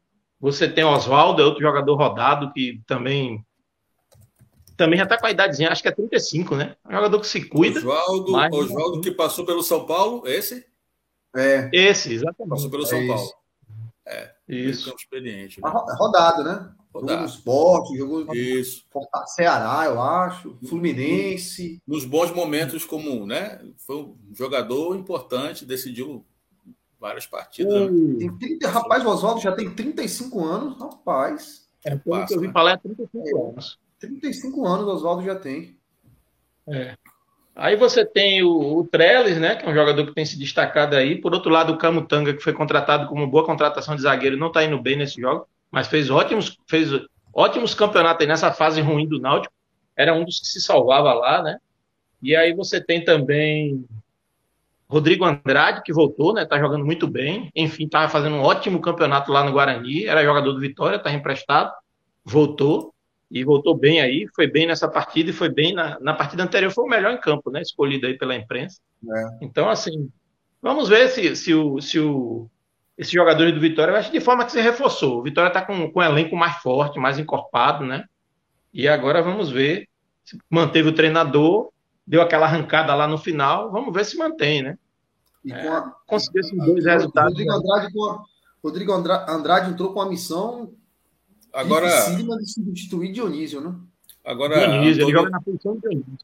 [0.40, 3.44] Você tem Oswaldo, é outro jogador rodado que também
[4.76, 6.76] também já está com a idadezinha, acho que é 35, né?
[6.84, 7.80] É um jogador que se cuida.
[7.80, 8.54] Oswaldo, mas...
[8.54, 10.64] Oswaldo que passou pelo São Paulo, esse?
[11.34, 11.68] É.
[11.72, 12.50] Esse, exatamente.
[12.50, 13.30] Passou pelo São é Paulo.
[14.06, 14.34] É.
[14.48, 14.94] Isso.
[14.94, 15.60] experiente.
[15.60, 15.68] Né?
[15.98, 16.72] Rodado, né?
[16.92, 18.84] Jogou no esporte, jogou Isso.
[19.26, 21.80] Ceará, eu acho, Fluminense.
[21.86, 23.60] Nos bons momentos, como, né?
[23.86, 26.24] Foi um jogador importante, decidiu
[26.98, 27.90] várias partidas.
[27.90, 31.68] Uh, tem 30, rapaz, o Oswaldo já tem 35 anos, rapaz.
[31.84, 32.52] É, pelo que eu vi né?
[32.52, 33.78] falar, é 35 é, anos.
[34.00, 35.76] 35 anos o Oswaldo já tem.
[36.66, 36.96] É.
[37.54, 40.96] Aí você tem o, o Trellis, né, que é um jogador que tem se destacado
[40.96, 41.20] aí.
[41.20, 44.64] Por outro lado, o Camutanga, que foi contratado como boa contratação de zagueiro, não está
[44.64, 46.90] indo bem nesse jogo mas fez ótimos, fez
[47.32, 49.54] ótimos campeonatos aí nessa fase ruim do Náutico.
[49.96, 51.58] Era um dos que se salvava lá, né?
[52.22, 53.84] E aí você tem também
[54.88, 56.46] Rodrigo Andrade, que voltou, né?
[56.46, 57.50] Tá jogando muito bem.
[57.54, 60.06] Enfim, tava fazendo um ótimo campeonato lá no Guarani.
[60.06, 61.72] Era jogador do Vitória, tá emprestado.
[62.24, 62.94] Voltou.
[63.30, 64.26] E voltou bem aí.
[64.34, 66.72] Foi bem nessa partida e foi bem na, na partida anterior.
[66.72, 67.60] Foi o melhor em campo, né?
[67.60, 68.80] Escolhido aí pela imprensa.
[69.04, 69.44] É.
[69.44, 70.10] Então, assim,
[70.62, 72.48] vamos ver se, se, o, se o
[72.98, 75.20] esses jogadores do Vitória, eu acho de forma que se reforçou.
[75.20, 78.04] O Vitória está com, com um elenco mais forte, mais encorpado, né?
[78.74, 79.88] E agora vamos ver
[80.24, 81.70] se manteve o treinador,
[82.06, 84.78] deu aquela arrancada lá no final, vamos ver se mantém, né?
[85.44, 87.32] E é, a, conseguiu esses dois a, resultados.
[87.32, 88.22] Rodrigo Andrade, a,
[88.62, 90.74] Rodrigo Andrade entrou com a missão
[91.52, 93.74] agora de substituir Dionísio, né?
[94.24, 96.18] Agora, Dionísio, ele joga na posição de Dionísio.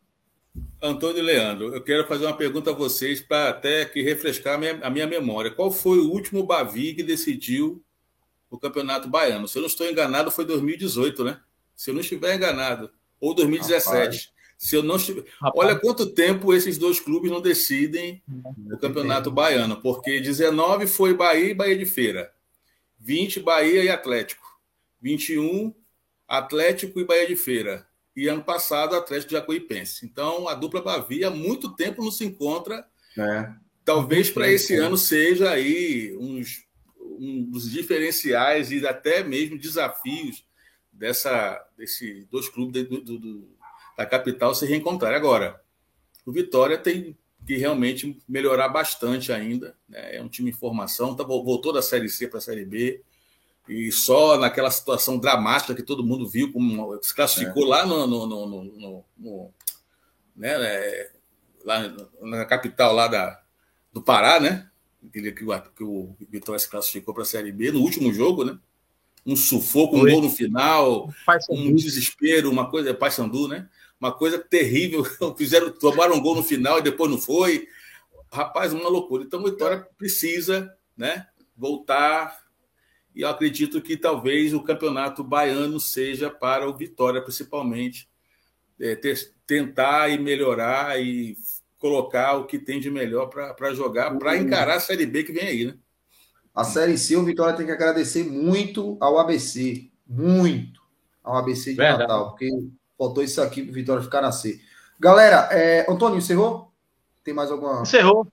[0.85, 4.59] Antônio e Leandro, eu quero fazer uma pergunta a vocês para até que refrescar a
[4.59, 5.51] minha, a minha, memória.
[5.51, 7.83] Qual foi o último Bavi que decidiu
[8.51, 9.49] o Campeonato Baiano?
[9.49, 11.40] Se eu não estou enganado, foi 2018, né?
[11.75, 12.90] Se eu não estiver enganado.
[13.19, 13.95] Ou 2017.
[13.95, 14.35] Rapaz.
[14.59, 15.25] Se eu não estiver...
[15.57, 18.23] Olha quanto tempo esses dois clubes não decidem
[18.71, 19.81] o Campeonato Baiano.
[19.81, 22.31] Porque 19 foi Bahia e Bahia de Feira.
[23.01, 24.61] 20, Bahia e Atlético.
[25.01, 25.75] 21,
[26.29, 30.07] Atlético e Bahia de Feira e ano passado Atlético de Jacuipense.
[30.07, 32.87] Então a dupla Bavi há muito tempo não se encontra.
[33.18, 33.50] É.
[33.85, 34.79] Talvez para esse é.
[34.79, 36.64] ano seja aí uns,
[37.00, 40.44] um dos diferenciais e até mesmo desafios
[40.92, 43.48] dessa, desse dois clubes do, do, do,
[43.96, 45.16] da capital se reencontrarem.
[45.16, 45.61] Agora,
[46.24, 49.77] o Vitória tem que realmente melhorar bastante ainda.
[49.88, 50.16] Né?
[50.16, 53.03] É um time em formação, tá, voltou da Série C para a Série B.
[53.68, 57.68] E só naquela situação dramática que todo mundo viu, como se classificou é.
[57.68, 59.50] lá no, no, no, no,
[60.37, 61.11] né, é,
[61.64, 63.40] lá na capital lá da,
[63.92, 64.68] do Pará, né?
[65.12, 68.44] Que, que, o, que o Vitória se classificou para a Série B no último jogo,
[68.44, 68.59] né?
[69.24, 71.09] Um sufoco, um gol no final,
[71.48, 73.68] um desespero, uma coisa, é Paysandu, né?
[73.98, 75.03] Uma coisa terrível.
[75.38, 77.66] Fizeram, tomaram um gol no final e depois não foi.
[78.31, 79.24] Rapaz, uma loucura.
[79.24, 81.27] Então, o Vitória precisa, né?
[81.57, 82.44] Voltar
[83.14, 88.09] e eu acredito que talvez o campeonato baiano seja para o Vitória, principalmente,
[88.81, 91.37] é, ter, tentar e melhorar e
[91.79, 95.46] colocar o que tem de melhor para jogar, para encarar a Série B que vem
[95.46, 95.74] aí, né?
[96.55, 100.81] A Série C, o Vitória tem que agradecer muito ao ABC, muito
[101.22, 102.03] ao ABC de Verdade.
[102.03, 102.48] Natal, porque
[102.96, 104.61] faltou isso aqui para o Vitória ficar na C.
[104.98, 105.85] Galera, é...
[105.90, 106.72] Antônio, encerrou?
[107.24, 107.83] Tem mais alguma?
[107.83, 108.27] Encerrou.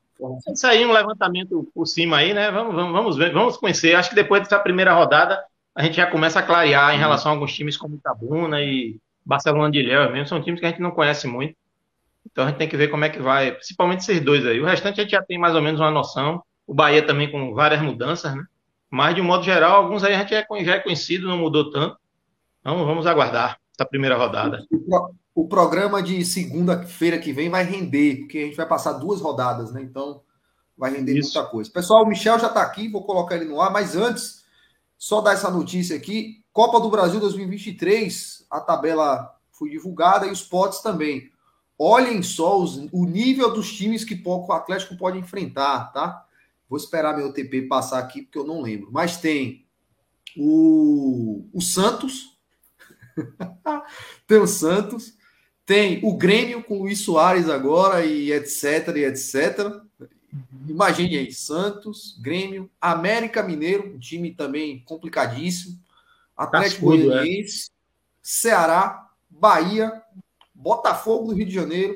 [0.66, 2.52] Aí, um levantamento por cima aí, né?
[2.52, 3.96] Vamos, vamos, vamos ver, vamos conhecer.
[3.96, 7.36] Acho que depois dessa primeira rodada, a gente já começa a clarear em relação a
[7.36, 10.28] alguns times como Itabuna e Barcelona de Ilhéus mesmo.
[10.28, 11.56] São times que a gente não conhece muito.
[12.30, 14.60] Então a gente tem que ver como é que vai, principalmente esses dois aí.
[14.60, 16.44] O restante a gente já tem mais ou menos uma noção.
[16.68, 18.44] O Bahia também com várias mudanças, né?
[18.90, 20.32] Mas de um modo geral, alguns aí a gente
[20.66, 21.98] já é conhecido, não mudou tanto.
[22.60, 24.64] Então vamos aguardar essa primeira rodada.
[25.34, 29.72] O programa de segunda-feira que vem vai render, porque a gente vai passar duas rodadas,
[29.72, 29.82] né?
[29.82, 30.22] Então
[30.78, 31.34] vai render Isso.
[31.34, 31.70] muita coisa.
[31.70, 34.44] Pessoal, o Michel já está aqui, vou colocar ele no ar, mas antes,
[34.98, 40.42] só dar essa notícia aqui: Copa do Brasil 2023, a tabela foi divulgada e os
[40.42, 41.32] potes também.
[41.78, 46.26] Olhem só os, o nível dos times que o Atlético pode enfrentar, tá?
[46.70, 48.90] Vou esperar meu TP passar aqui, porque eu não lembro.
[48.92, 49.66] Mas tem
[50.38, 52.38] o, o Santos.
[54.28, 55.14] tem o Santos.
[55.72, 59.80] Tem o Grêmio com o Luiz Soares agora e etc, e etc.
[60.68, 65.80] Imagine aí, Santos, Grêmio, América Mineiro, um time também complicadíssimo.
[66.36, 66.98] Atlético é.
[66.98, 67.72] Goianiense, é.
[68.22, 69.94] Ceará, Bahia,
[70.54, 71.96] Botafogo do Rio de Janeiro,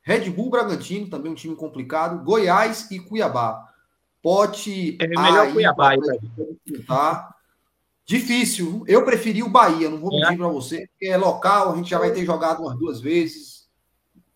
[0.00, 3.74] Red Bull Bragantino, também um time complicado, Goiás e Cuiabá.
[4.22, 4.96] Pote.
[5.00, 5.98] É melhor Cuiabá aí,
[6.86, 7.33] tá?
[8.06, 8.84] Difícil.
[8.86, 10.20] Eu preferi o Bahia, não vou é.
[10.20, 13.68] mentir para você, porque é local, a gente já vai ter jogado umas duas vezes.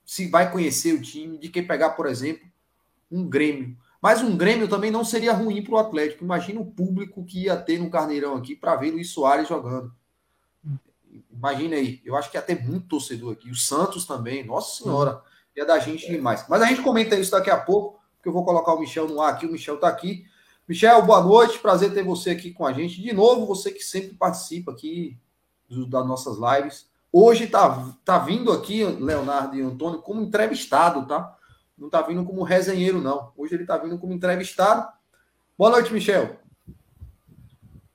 [0.04, 2.46] Se vai conhecer o time, de quem pegar, por exemplo,
[3.10, 3.76] um Grêmio.
[4.00, 6.24] Mas um Grêmio também não seria ruim para o Atlético.
[6.24, 9.92] Imagina o público que ia ter no Carneirão aqui para ver Luiz Soares jogando.
[11.30, 13.50] Imagina aí, eu acho que ia ter muito torcedor aqui.
[13.50, 15.20] O Santos também, nossa senhora,
[15.54, 16.44] ia dar gente demais.
[16.48, 19.20] Mas a gente comenta isso daqui a pouco, porque eu vou colocar o Michel no
[19.20, 19.46] ar aqui.
[19.46, 20.24] O Michel está aqui.
[20.68, 23.00] Michel, boa noite, prazer ter você aqui com a gente.
[23.00, 25.16] De novo, você que sempre participa aqui
[25.88, 26.90] das nossas lives.
[27.10, 31.34] Hoje tá, tá vindo aqui, Leonardo e Antônio, como entrevistado, tá?
[31.76, 33.32] Não tá vindo como resenheiro, não.
[33.34, 34.86] Hoje ele tá vindo como entrevistado.
[35.56, 36.36] Boa noite, Michel.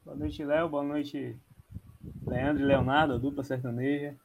[0.03, 0.67] Boa noite, Léo.
[0.67, 1.37] Boa noite,
[2.25, 4.15] Leandro e Leonardo, dupla sertaneja.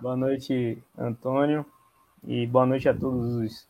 [0.00, 1.66] boa noite, Antônio.
[2.26, 3.68] E boa noite a todos os,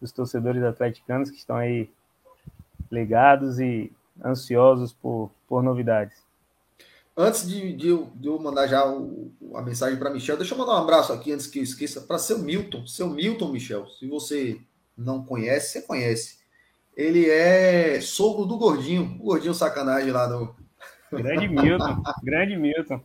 [0.00, 1.90] os torcedores atleticanos que estão aí
[2.90, 3.92] ligados e
[4.24, 6.16] ansiosos por, por novidades.
[7.16, 10.58] Antes de, de, eu, de eu mandar já o, a mensagem para Michel, deixa eu
[10.58, 12.86] mandar um abraço aqui antes que eu esqueça para seu Milton.
[12.86, 14.60] Seu Milton, Michel, se você
[14.96, 16.38] não conhece, você conhece.
[16.96, 20.54] Ele é sogro do Gordinho, o Gordinho Sacanagem lá no.
[21.12, 23.00] Grande Milton, grande Milton.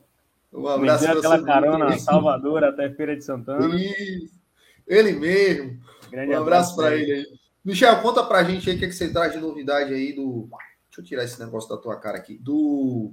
[0.54, 3.76] Um abraço para aquela carona Salvador até Feira de Santana.
[3.76, 4.40] Isso.
[4.88, 5.80] Ele mesmo.
[6.12, 7.26] Grande um abraço para ele aí.
[7.66, 10.48] Michel, conta pra gente aí o que, é que você traz de novidade aí do.
[10.88, 12.38] Deixa eu tirar esse negócio da tua cara aqui.
[12.38, 13.12] Do.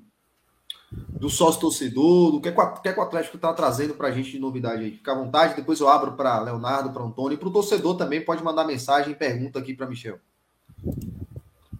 [1.09, 4.39] Do sócio torcedor, do que, é que o Atlético está trazendo para a gente de
[4.39, 4.91] novidade aí.
[4.91, 8.23] Fica à vontade, depois eu abro para Leonardo, para Antônio e para o torcedor também.
[8.23, 10.19] Pode mandar mensagem pergunta aqui para Michel.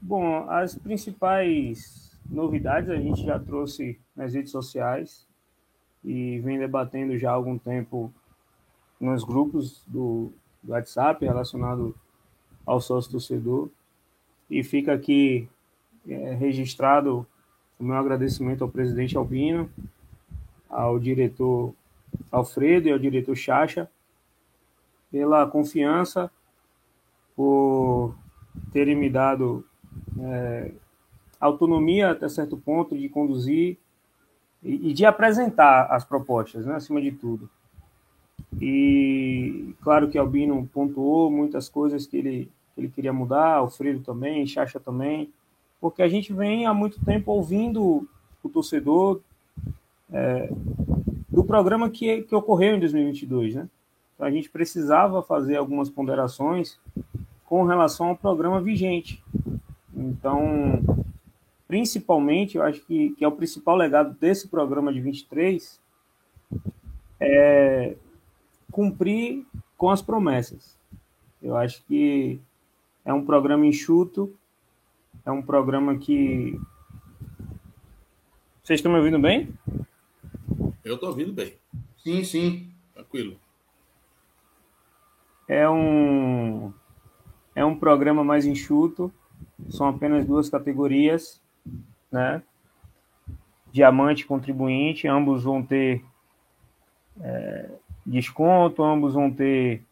[0.01, 5.27] Bom, as principais novidades a gente já trouxe nas redes sociais
[6.03, 8.13] e vem debatendo já há algum tempo
[8.99, 11.95] nos grupos do, do WhatsApp relacionado
[12.67, 13.69] ao sócio torcedor.
[14.51, 15.49] E fica aqui
[16.09, 17.27] é, registrado
[17.79, 19.71] o meu agradecimento ao presidente Albino,
[20.69, 21.75] ao diretor
[22.31, 23.91] Alfredo e ao diretor Chacha
[25.11, 26.31] pela confiança,
[27.37, 28.15] por
[28.73, 29.65] terem me dado
[30.21, 30.73] é,
[31.41, 33.77] autonomia até certo ponto de conduzir
[34.63, 37.49] e, e de apresentar as propostas, né, acima de tudo.
[38.61, 44.47] E claro que Albino pontuou muitas coisas que ele, que ele queria mudar, Alfredo também,
[44.47, 45.31] Chacha também,
[45.81, 48.07] porque a gente vem há muito tempo ouvindo
[48.43, 49.21] o torcedor
[50.13, 50.49] é,
[51.29, 53.69] do programa que, que ocorreu em 2022, né?
[54.15, 56.79] Então a gente precisava fazer algumas ponderações
[57.45, 59.23] com relação ao programa vigente.
[59.95, 60.81] Então,
[61.67, 65.81] principalmente, eu acho que, que é o principal legado desse programa de 23
[67.19, 67.97] é
[68.73, 69.47] cumprir
[69.77, 70.77] com as promessas.
[71.41, 72.41] Eu acho que
[73.05, 74.35] é um programa enxuto,
[75.25, 76.59] é um programa que.
[78.63, 79.53] Vocês estão me ouvindo bem?
[80.85, 81.55] Eu estou ouvindo bem.
[81.99, 82.73] Sim, sim.
[82.95, 83.37] Tranquilo.
[85.49, 86.73] É um,
[87.55, 89.13] é um programa mais enxuto,
[89.69, 91.43] são apenas duas categorias,
[92.11, 92.43] né?
[93.71, 96.05] Diamante e contribuinte, ambos vão ter
[97.21, 97.71] é,
[98.05, 99.83] desconto, ambos vão ter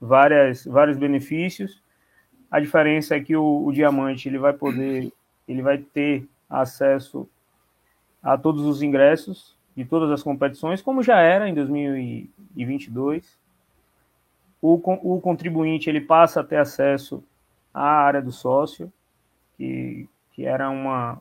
[0.00, 1.82] várias, vários benefícios.
[2.50, 5.12] A diferença é que o, o diamante ele vai poder,
[5.48, 7.28] ele vai ter acesso
[8.22, 13.38] a todos os ingressos de todas as competições, como já era em 2022.
[14.60, 17.24] O, o contribuinte ele passa a ter acesso
[17.72, 18.92] à área do sócio,
[19.56, 21.20] que, que era uma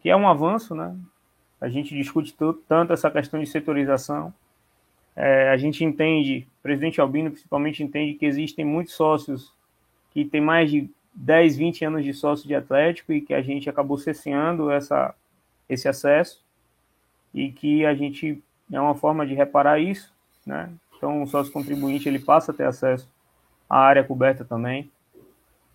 [0.00, 0.94] que é um avanço, né?
[1.58, 2.36] A gente discute
[2.68, 4.34] tanto essa questão de setorização.
[5.16, 9.52] É, a gente entende, o presidente Albino principalmente entende que existem muitos sócios
[10.10, 13.70] que têm mais de 10, 20 anos de sócio de Atlético e que a gente
[13.70, 15.14] acabou cesseando essa,
[15.68, 16.42] esse acesso
[17.32, 18.42] e que a gente
[18.72, 20.12] é uma forma de reparar isso,
[20.44, 20.70] né?
[20.96, 23.08] Então o sócio contribuinte ele passa a ter acesso
[23.68, 24.90] à área coberta também.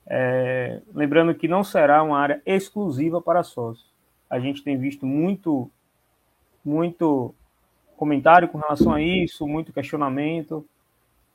[0.07, 3.87] É, lembrando que não será uma área exclusiva para sócios.
[4.29, 5.69] A gente tem visto muito,
[6.65, 7.33] muito
[7.99, 10.65] comentário com relação a isso, muito questionamento.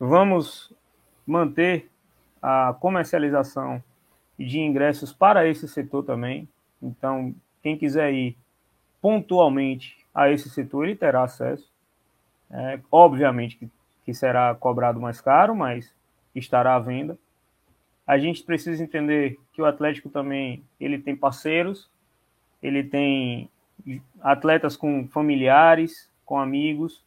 [0.00, 0.72] Vamos
[1.26, 1.90] manter
[2.40, 3.84] a comercialização
[4.38, 6.48] de ingressos para esse setor também.
[6.82, 8.36] Então, quem quiser ir
[9.00, 11.70] pontualmente a esse setor, ele terá acesso.
[12.50, 13.70] É, obviamente que,
[14.04, 15.94] que será cobrado mais caro, mas
[16.34, 17.18] estará à venda.
[18.06, 21.90] A gente precisa entender que o Atlético também ele tem parceiros,
[22.62, 23.50] ele tem
[24.20, 27.04] atletas com familiares, com amigos,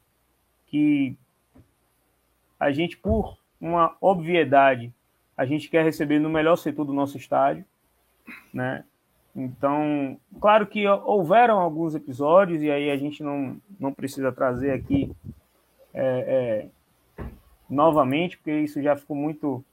[0.67, 1.17] que
[2.59, 4.93] a gente, por uma obviedade,
[5.35, 7.63] a gente quer receber no melhor setor do nosso estádio,
[8.53, 8.83] né?
[9.35, 15.15] Então, claro que houveram alguns episódios, e aí a gente não, não precisa trazer aqui
[15.93, 16.69] é,
[17.17, 17.23] é,
[17.69, 19.63] novamente, porque isso já ficou muito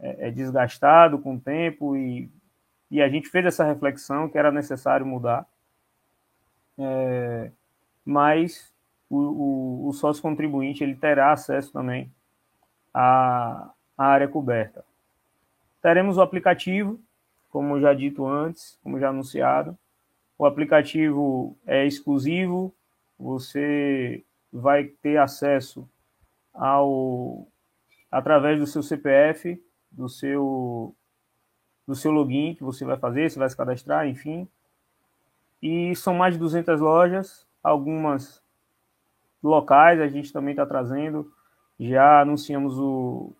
[0.00, 2.30] é, é, desgastado com o tempo, e,
[2.90, 5.46] e a gente fez essa reflexão que era necessário mudar.
[6.78, 7.50] É,
[8.04, 8.73] mas
[9.14, 12.10] o, o, o sócio contribuinte ele terá acesso também
[12.92, 14.84] à, à área coberta.
[15.80, 17.00] Teremos o aplicativo,
[17.50, 19.76] como já dito antes, como já anunciado.
[20.38, 22.74] O aplicativo é exclusivo,
[23.18, 25.88] você vai ter acesso
[26.52, 27.46] ao
[28.10, 29.60] através do seu CPF,
[29.90, 30.94] do seu
[31.86, 34.48] do seu login que você vai fazer, você vai se cadastrar, enfim.
[35.62, 38.43] E são mais de 200 lojas, algumas
[39.48, 41.32] locais a gente também está trazendo.
[41.78, 43.32] Já anunciamos o,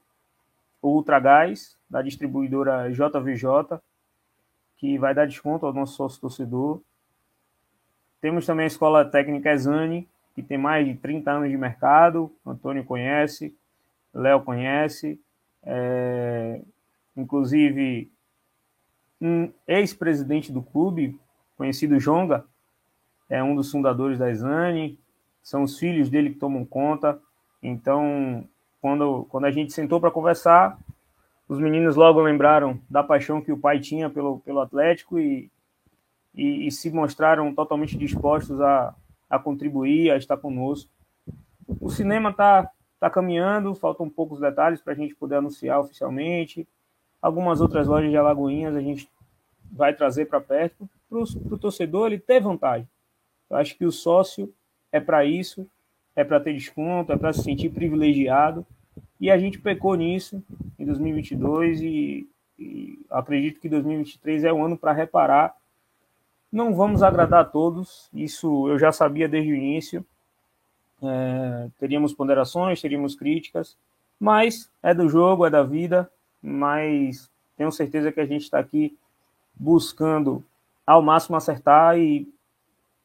[0.83, 3.81] o Ultra Gás, da distribuidora JVJ,
[4.77, 6.81] que vai dar desconto ao nosso sócio torcedor.
[8.21, 12.31] Temos também a Escola Técnica Exane, que tem mais de 30 anos de mercado.
[12.45, 13.57] Antônio conhece,
[14.13, 15.21] Léo conhece.
[15.63, 16.61] É,
[17.17, 18.11] inclusive,
[19.21, 21.19] um ex-presidente do clube,
[21.57, 22.45] conhecido Jonga,
[23.29, 24.99] é um dos fundadores da Exane.
[25.45, 27.21] São os filhos dele que tomam conta.
[27.63, 28.49] Então,
[28.81, 30.79] quando, quando a gente sentou para conversar,
[31.47, 35.51] os meninos logo lembraram da paixão que o pai tinha pelo, pelo Atlético e,
[36.35, 38.95] e, e se mostraram totalmente dispostos a,
[39.29, 40.91] a contribuir, a estar conosco.
[41.79, 46.67] O cinema está tá caminhando, faltam poucos detalhes para a gente poder anunciar oficialmente.
[47.21, 49.11] Algumas outras lojas de Alagoinhas a gente
[49.71, 52.89] vai trazer para perto para o torcedor ele ter vantagem.
[53.51, 54.51] Eu acho que o sócio
[54.95, 55.69] é para isso,
[56.15, 58.65] é para ter desconto, é para se sentir privilegiado
[59.21, 60.41] e a gente pecou nisso
[60.79, 65.53] em 2022 e, e acredito que 2023 é o ano para reparar.
[66.51, 70.07] Não vamos agradar a todos, isso eu já sabia desde o início.
[71.03, 73.77] É, teríamos ponderações, teríamos críticas,
[74.21, 76.09] mas é do jogo, é da vida.
[76.41, 78.97] Mas tenho certeza que a gente está aqui
[79.57, 80.45] buscando
[80.87, 82.33] ao máximo acertar e,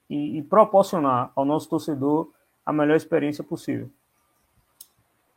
[0.10, 2.32] e, e proporcionar ao nosso torcedor
[2.66, 3.90] a melhor experiência possível.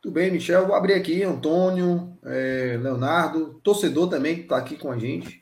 [0.01, 0.67] Tudo bem, Michel.
[0.67, 5.41] Vou abrir aqui, Antônio, é, Leonardo, torcedor também que está aqui com a gente.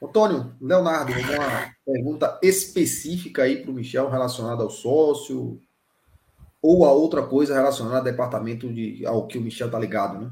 [0.00, 5.60] Antônio, Leonardo, uma pergunta específica aí para o Michel relacionada ao sócio
[6.62, 10.30] ou a outra coisa relacionada ao departamento de ao que o Michel está ligado, né?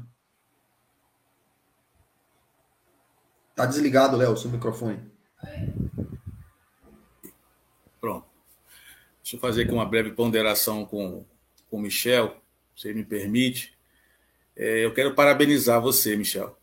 [3.53, 4.99] Tá desligado, Léo, seu microfone.
[7.99, 8.27] Pronto.
[9.27, 11.25] Deixa eu fazer aqui uma breve ponderação com,
[11.69, 12.41] o Michel,
[12.73, 13.73] se me permite.
[14.55, 16.57] É, eu quero parabenizar você, Michel.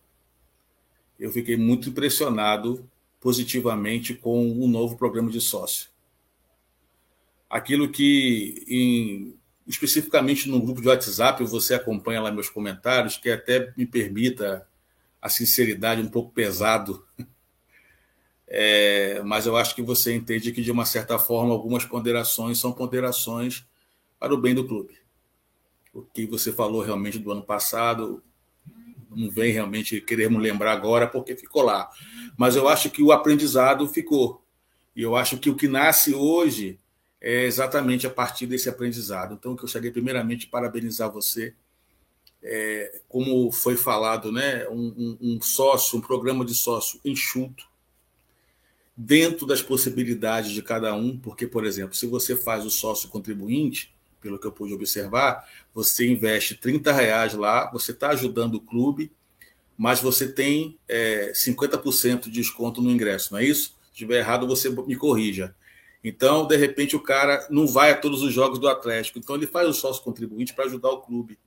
[1.20, 2.90] Eu fiquei muito impressionado
[3.20, 5.90] positivamente com o novo programa de sócio.
[7.50, 9.36] Aquilo que, em,
[9.66, 14.66] especificamente no grupo de WhatsApp, você acompanha lá meus comentários, que até me permita
[15.20, 17.03] a sinceridade um pouco pesado,
[18.56, 22.72] é, mas eu acho que você entende que, de uma certa forma, algumas ponderações são
[22.72, 23.66] ponderações
[24.16, 24.94] para o bem do clube.
[25.92, 28.22] O que você falou realmente do ano passado,
[29.10, 31.90] não vem realmente queremos lembrar agora porque ficou lá.
[32.36, 34.40] Mas eu acho que o aprendizado ficou.
[34.94, 36.78] E eu acho que o que nasce hoje
[37.20, 39.34] é exatamente a partir desse aprendizado.
[39.34, 41.54] Então, eu gostaria primeiramente parabenizar você.
[42.40, 47.73] É, como foi falado, né, um, um, um sócio, um programa de sócio enxuto,
[48.96, 53.94] dentro das possibilidades de cada um, porque, por exemplo, se você faz o sócio contribuinte,
[54.20, 59.12] pelo que eu pude observar, você investe 30 reais lá, você está ajudando o clube,
[59.76, 63.76] mas você tem é, 50% de desconto no ingresso, não é isso?
[63.86, 65.54] Se estiver errado, você me corrija.
[66.02, 69.46] Então, de repente, o cara não vai a todos os jogos do Atlético, então ele
[69.46, 71.38] faz o sócio contribuinte para ajudar o clube.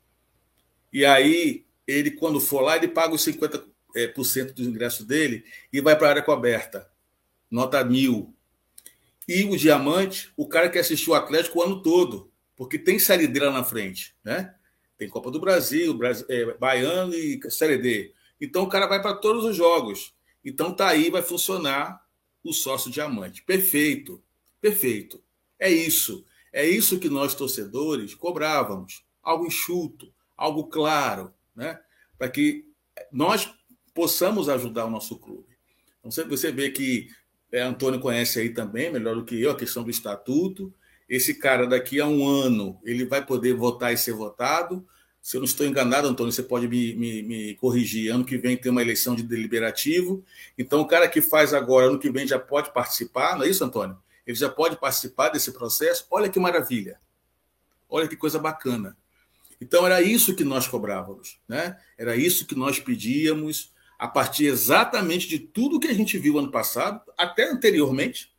[0.92, 3.64] E aí, ele, quando for lá, ele paga os 50%
[3.96, 6.90] é, do ingresso dele e vai para a área coberta.
[7.50, 8.34] Nota mil.
[9.28, 13.28] E o diamante, o cara que assistiu o Atlético o ano todo porque tem Série
[13.28, 14.56] D lá na frente, né?
[14.98, 18.14] Tem Copa do Brasil, Brasil é, Baiano e Série D.
[18.42, 20.16] Então o cara vai para todos os jogos.
[20.44, 22.04] Então tá aí, vai funcionar
[22.44, 23.44] o sócio diamante.
[23.44, 24.24] Perfeito,
[24.60, 25.24] perfeito.
[25.60, 26.26] É isso.
[26.52, 29.06] É isso que nós torcedores cobrávamos.
[29.22, 31.80] Algo enxuto, algo claro, né?
[32.18, 32.66] Para que
[33.12, 33.54] nós
[33.94, 35.56] possamos ajudar o nosso clube.
[36.00, 37.10] Então você vê que
[37.52, 40.74] é, Antônio conhece aí também, melhor do que eu, a questão do estatuto
[41.08, 44.86] esse cara daqui a um ano ele vai poder votar e ser votado.
[45.22, 48.14] Se eu não estou enganado, Antônio, você pode me, me, me, corrigir.
[48.14, 50.24] Ano que vem tem uma eleição de deliberativo.
[50.58, 53.64] Então, o cara que faz agora, ano que vem, já pode participar, não é isso,
[53.64, 53.98] Antônio?
[54.26, 56.06] Ele já pode participar desse processo.
[56.12, 57.00] Olha que maravilha.
[57.90, 58.96] Olha que coisa bacana.
[59.60, 61.78] Então, era isso que nós cobrávamos, né?
[61.98, 66.52] Era isso que nós pedíamos, a partir exatamente de tudo que a gente viu ano
[66.52, 68.32] passado, até anteriormente,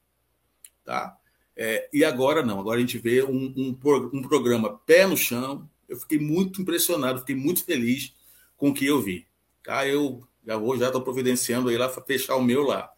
[0.85, 1.17] tá?
[1.57, 3.79] É, e agora não, agora a gente vê um, um,
[4.13, 5.69] um, programa pé no chão.
[5.89, 8.15] Eu fiquei muito impressionado, fiquei muito feliz
[8.57, 9.27] com o que eu vi.
[9.65, 9.85] Tá?
[9.85, 12.89] Eu já vou, já estou providenciando aí lá para fechar o meu lá,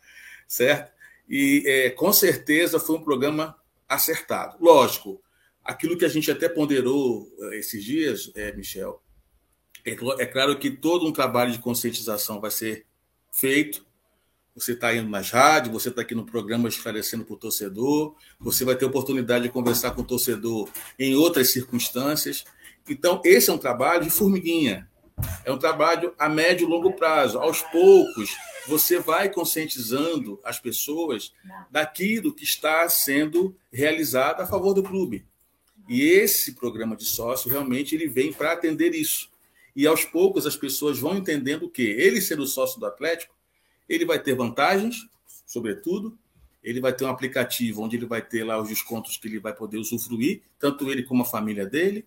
[0.47, 0.93] certo?
[1.27, 3.57] E é, com certeza foi um programa
[3.89, 4.59] acertado.
[4.61, 5.23] Lógico,
[5.65, 9.03] aquilo que a gente até ponderou é, esses dias, é, Michel,
[9.85, 12.87] é, é claro que todo um trabalho de conscientização vai ser
[13.33, 13.85] feito,
[14.55, 18.65] você está indo nas rádios, você está aqui no programa esclarecendo para o torcedor, você
[18.65, 20.69] vai ter oportunidade de conversar com o torcedor
[20.99, 22.45] em outras circunstâncias.
[22.89, 24.89] Então, esse é um trabalho de formiguinha.
[25.45, 27.39] É um trabalho a médio e longo prazo.
[27.39, 28.31] Aos poucos,
[28.67, 31.33] você vai conscientizando as pessoas
[31.71, 35.25] daquilo que está sendo realizado a favor do clube.
[35.89, 39.30] E esse programa de sócio realmente ele vem para atender isso.
[39.75, 43.35] E aos poucos as pessoas vão entendendo que ele sendo sócio do Atlético
[43.91, 45.09] ele vai ter vantagens,
[45.45, 46.17] sobretudo,
[46.63, 49.53] ele vai ter um aplicativo onde ele vai ter lá os descontos que ele vai
[49.53, 52.07] poder usufruir, tanto ele como a família dele.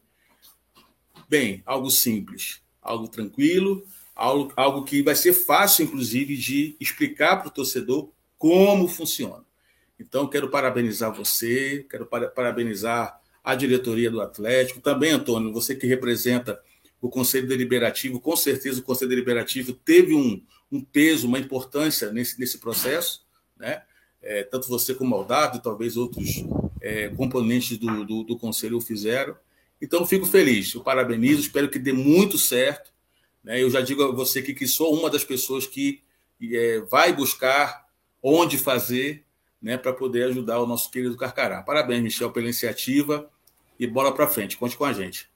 [1.27, 3.85] Bem, algo simples, algo tranquilo,
[4.15, 9.43] algo, algo que vai ser fácil, inclusive, de explicar para o torcedor como funciona.
[9.99, 16.61] Então, quero parabenizar você, quero parabenizar a diretoria do Atlético, também, Antônio, você que representa
[17.03, 20.41] o Conselho Deliberativo, com certeza o Conselho Deliberativo teve um,
[20.71, 23.25] um peso, uma importância nesse, nesse processo,
[23.57, 23.81] né?
[24.21, 26.45] É, tanto você como o Aldado e talvez outros
[26.79, 29.35] é, componentes do, do, do, Conselho o fizeram.
[29.81, 32.89] Então, fico feliz, eu parabenizo, espero que dê muito certo.
[33.43, 33.61] Né?
[33.61, 36.01] Eu já digo a você que, que sou uma das pessoas que
[36.41, 37.85] é, vai buscar
[38.21, 39.25] onde fazer
[39.61, 41.61] né, para poder ajudar o nosso querido Carcará.
[41.61, 43.29] Parabéns, Michel, pela iniciativa
[43.77, 45.32] e bola para frente, conte com a gente.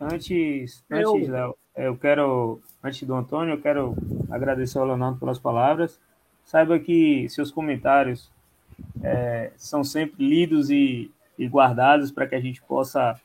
[0.00, 3.96] Antes, antes Léo, eu quero, antes do Antônio, eu quero
[4.30, 6.00] agradecer ao Leonardo pelas palavras.
[6.44, 8.30] Saiba que seus comentários
[9.02, 13.20] é, são sempre lidos e, e guardados para que a gente possa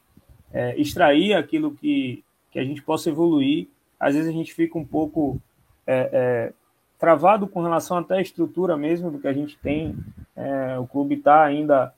[0.51, 3.67] é, extrair aquilo que, que a gente possa evoluir.
[3.99, 5.41] Às vezes a gente fica um pouco
[5.87, 6.53] é, é
[6.99, 9.95] travado com relação até à estrutura mesmo do que a gente tem.
[10.35, 11.93] É, o clube está ainda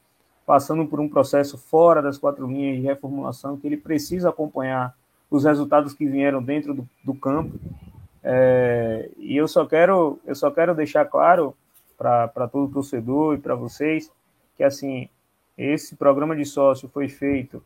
[0.45, 4.95] passando por um processo fora das quatro linhas de reformulação, que ele precisa acompanhar
[5.29, 7.57] os resultados que vieram dentro do, do campo.
[8.23, 11.55] É, e eu só quero, eu só quero deixar claro
[11.97, 14.11] para todo torcedor e para vocês
[14.57, 15.09] que assim
[15.57, 17.63] esse programa de sócio foi feito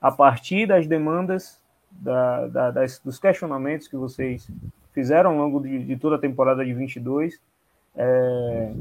[0.00, 4.48] a partir das demandas da, da, das, dos questionamentos que vocês
[4.92, 7.40] fizeram ao longo de, de toda a temporada de 22,
[7.96, 8.72] é,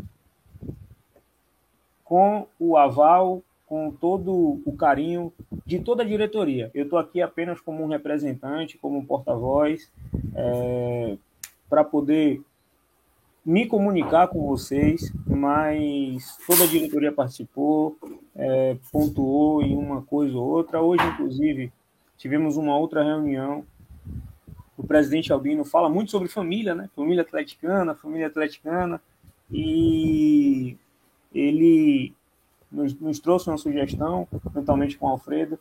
[2.08, 5.34] com o aval, com todo o carinho
[5.66, 6.72] de toda a diretoria.
[6.74, 9.92] Eu estou aqui apenas como um representante, como um porta-voz,
[10.34, 11.18] é,
[11.70, 12.42] para poder
[13.46, 17.98] me comunicar com vocês, mas toda a diretoria participou,
[18.34, 20.82] é, pontuou em uma coisa ou outra.
[20.82, 21.74] Hoje, inclusive,
[22.18, 23.66] tivemos uma outra reunião.
[24.78, 26.90] O presidente Albino fala muito sobre família, né?
[26.96, 29.02] Família atleticana, família atleticana.
[29.52, 30.78] E
[31.38, 32.14] ele
[32.72, 35.60] nos, nos trouxe uma sugestão, juntamente com o Alfredo,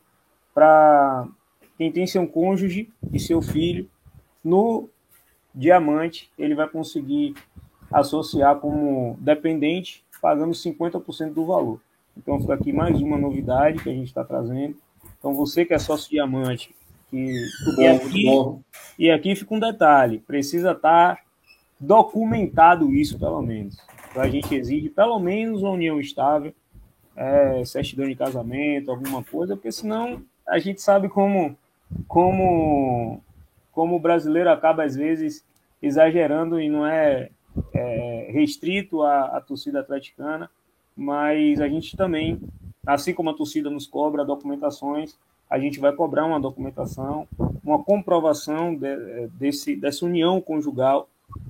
[0.55, 1.29] para
[1.77, 3.89] quem tem seu cônjuge e seu filho
[4.43, 4.89] no
[5.55, 7.35] diamante, ele vai conseguir
[7.93, 11.81] associar como dependente, pagando 50% do valor.
[12.16, 14.77] Então, fica aqui mais uma novidade que a gente está trazendo.
[15.18, 16.74] Então, você que é sócio diamante,
[17.11, 17.33] que,
[17.77, 18.24] bom, e, aqui,
[18.99, 21.22] e aqui fica um detalhe: precisa estar tá
[21.79, 23.77] documentado isso, pelo menos.
[24.17, 26.55] Então, a gente exige pelo menos uma união estável,
[27.14, 31.55] é, certidão de casamento, alguma coisa, porque senão a gente sabe como,
[32.09, 33.21] como,
[33.73, 35.45] como o brasileiro acaba, às vezes,
[35.83, 37.29] exagerando e não é,
[37.75, 40.51] é restrito à, à torcida atleticana
[40.97, 42.41] mas a gente também,
[42.87, 45.14] assim como a torcida nos cobra documentações,
[45.49, 47.29] a gente vai cobrar uma documentação,
[47.62, 51.07] uma comprovação de, desse, dessa união conjugal,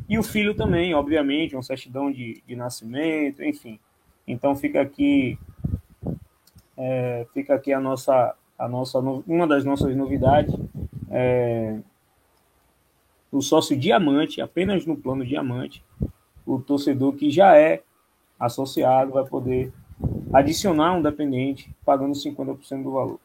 [0.08, 3.78] e o filho também, obviamente, uma certidão de, de nascimento, enfim.
[4.26, 5.38] Então fica aqui,
[6.76, 10.54] é, fica aqui a nossa, a nossa, uma das nossas novidades,
[11.10, 11.78] é,
[13.30, 15.84] o sócio diamante, apenas no plano diamante,
[16.44, 17.82] o torcedor que já é
[18.38, 19.72] associado vai poder
[20.32, 23.20] adicionar um dependente pagando 50% do valor.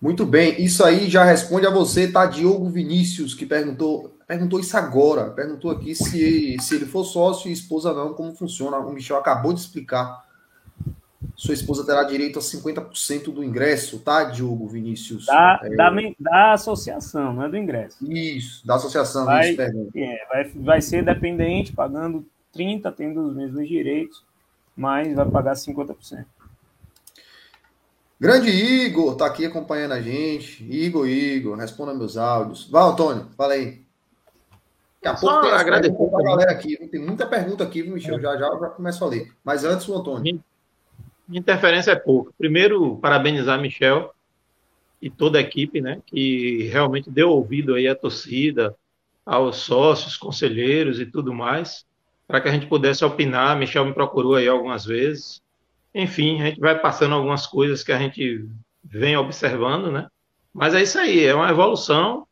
[0.00, 2.26] Muito bem, isso aí já responde a você, tá?
[2.26, 7.52] Diogo Vinícius, que perguntou, perguntou isso agora, perguntou aqui se, se ele for sócio e
[7.52, 8.78] esposa não, como funciona.
[8.78, 10.24] O Michel acabou de explicar.
[11.36, 15.26] Sua esposa terá direito a 50% do ingresso, tá, Diogo Vinícius?
[15.26, 15.74] Da, é...
[15.74, 17.96] da, da, associação, não é do ingresso.
[18.08, 23.66] Isso, da associação, vai, isso, é, vai, vai ser dependente, pagando 30%, tendo os mesmos
[23.66, 24.22] direitos
[24.76, 26.24] mas vai pagar 50%.
[28.18, 30.64] Grande Igor tá aqui acompanhando a gente.
[30.64, 32.68] Igor, Igor, responda meus áudios.
[32.70, 33.83] Vai, Antônio, fala aí.
[35.04, 36.76] Daqui a pouco tem agradecer a galera aqui.
[36.88, 38.18] Tem muita pergunta aqui, Michel.
[38.18, 39.30] Já já eu já começo a ler.
[39.44, 40.42] Mas antes, o Antônio.
[41.28, 42.32] Minha interferência é pouca.
[42.38, 44.14] Primeiro, parabenizar Michel
[45.00, 48.74] e toda a equipe, né, que realmente deu ouvido aí à torcida,
[49.24, 51.84] aos sócios, conselheiros e tudo mais
[52.26, 53.58] para que a gente pudesse opinar.
[53.58, 55.42] Michel me procurou aí algumas vezes.
[55.94, 58.48] Enfim, a gente vai passando algumas coisas que a gente
[58.82, 60.08] vem observando, né?
[60.52, 62.26] Mas é isso aí, é uma evolução,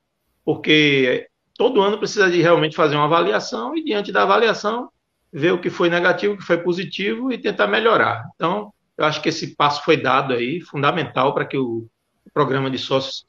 [0.45, 1.29] porque
[1.63, 4.89] todo ano precisa de realmente fazer uma avaliação e diante da avaliação
[5.33, 8.29] ver o que foi negativo, o que foi positivo e tentar melhorar.
[8.35, 11.87] Então, eu acho que esse passo foi dado aí, fundamental para que o
[12.35, 13.25] programa de sócios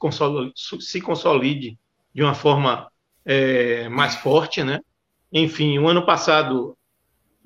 [0.80, 1.78] se consolide
[2.12, 2.90] de uma forma
[3.24, 4.80] é, mais forte, né?
[5.32, 6.76] Enfim, o ano passado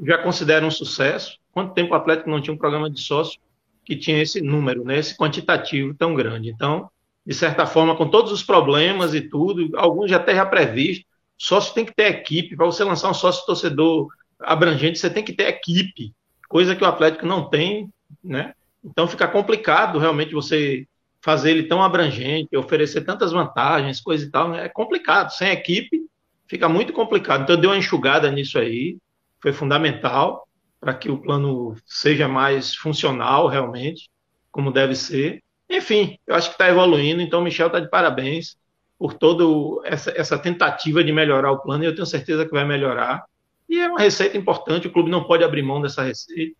[0.03, 1.37] já considera um sucesso.
[1.53, 3.39] Quanto tempo o Atlético não tinha um programa de sócio
[3.85, 6.49] que tinha esse número, né, esse quantitativo tão grande?
[6.49, 6.91] Então,
[7.29, 11.05] de certa forma, com todos os problemas e tudo, alguns já até já previsto,
[11.37, 12.57] sócio tem que ter equipe.
[12.57, 14.09] Para você lançar um sócio torcedor
[14.41, 16.15] abrangente, você tem que ter equipe,
[16.49, 17.93] coisa que o Atlético não tem,
[18.25, 18.55] né?
[18.83, 20.89] Então fica complicado realmente você
[21.21, 24.49] fazer ele tão abrangente, oferecer tantas vantagens, coisa e tal.
[24.49, 24.65] Né?
[24.65, 25.29] É complicado.
[25.29, 26.07] Sem equipe,
[26.47, 27.43] fica muito complicado.
[27.43, 28.97] Então, deu uma enxugada nisso aí,
[29.39, 30.49] foi fundamental
[30.81, 34.09] para que o plano seja mais funcional realmente,
[34.51, 35.43] como deve ser.
[35.69, 38.57] Enfim, eu acho que está evoluindo, então o Michel está de parabéns
[38.99, 39.45] por toda
[39.87, 43.25] essa, essa, tentativa de melhorar o plano, e eu tenho certeza que vai melhorar.
[43.69, 46.57] E é uma receita importante, o clube não pode abrir mão dessa receita,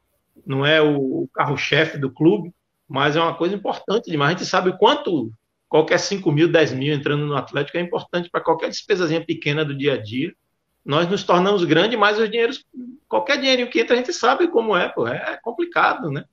[0.47, 2.53] não é o carro-chefe do clube,
[2.89, 4.35] mas é uma coisa importante demais.
[4.35, 5.33] A gente sabe quanto
[5.69, 9.77] qualquer 5 mil, 10 mil entrando no Atlético é importante para qualquer despesazinha pequena do
[9.77, 10.33] dia a dia.
[10.85, 12.65] Nós nos tornamos grandes, mas os dinheiros,
[13.09, 16.25] qualquer dinheirinho que entra, a gente sabe como é, pô, é complicado, né?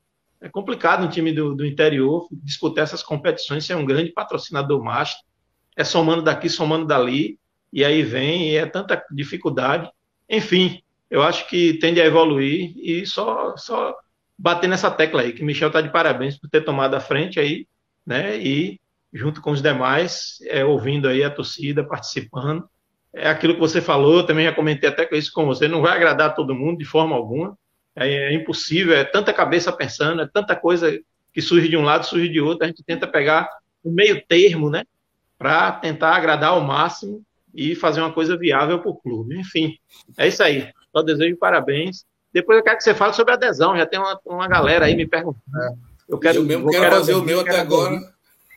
[0.42, 5.24] É complicado um time do, do interior disputar essas competições sem um grande patrocinador master.
[5.76, 7.40] É somando daqui, somando dali,
[7.72, 9.90] e aí vem, e é tanta dificuldade.
[10.30, 13.96] Enfim, eu acho que tende a evoluir e só, só
[14.38, 17.68] bater nessa tecla aí, que Michel está de parabéns por ter tomado a frente aí,
[18.06, 18.38] né?
[18.38, 18.80] E
[19.14, 22.68] junto com os demais, é, ouvindo aí a torcida, participando.
[23.14, 25.96] É aquilo que você falou, também já comentei até com isso com você, não vai
[25.96, 27.58] agradar todo mundo de forma alguma.
[27.96, 31.00] É, é impossível, é tanta cabeça pensando, é tanta coisa
[31.34, 33.50] que surge de um lado, surge de outro, a gente tenta pegar
[33.84, 34.84] o meio termo, né?
[35.38, 37.22] Para tentar agradar ao máximo
[37.54, 39.40] e fazer uma coisa viável para o clube.
[39.40, 39.78] Enfim,
[40.18, 40.70] é isso aí.
[40.92, 42.06] Só desejo parabéns.
[42.34, 43.78] Depois eu quero que você fale sobre adesão.
[43.78, 45.78] Já tem uma, uma galera aí me perguntando.
[46.08, 48.00] Eu quero, eu mesmo quero, quero fazer o meu até agora.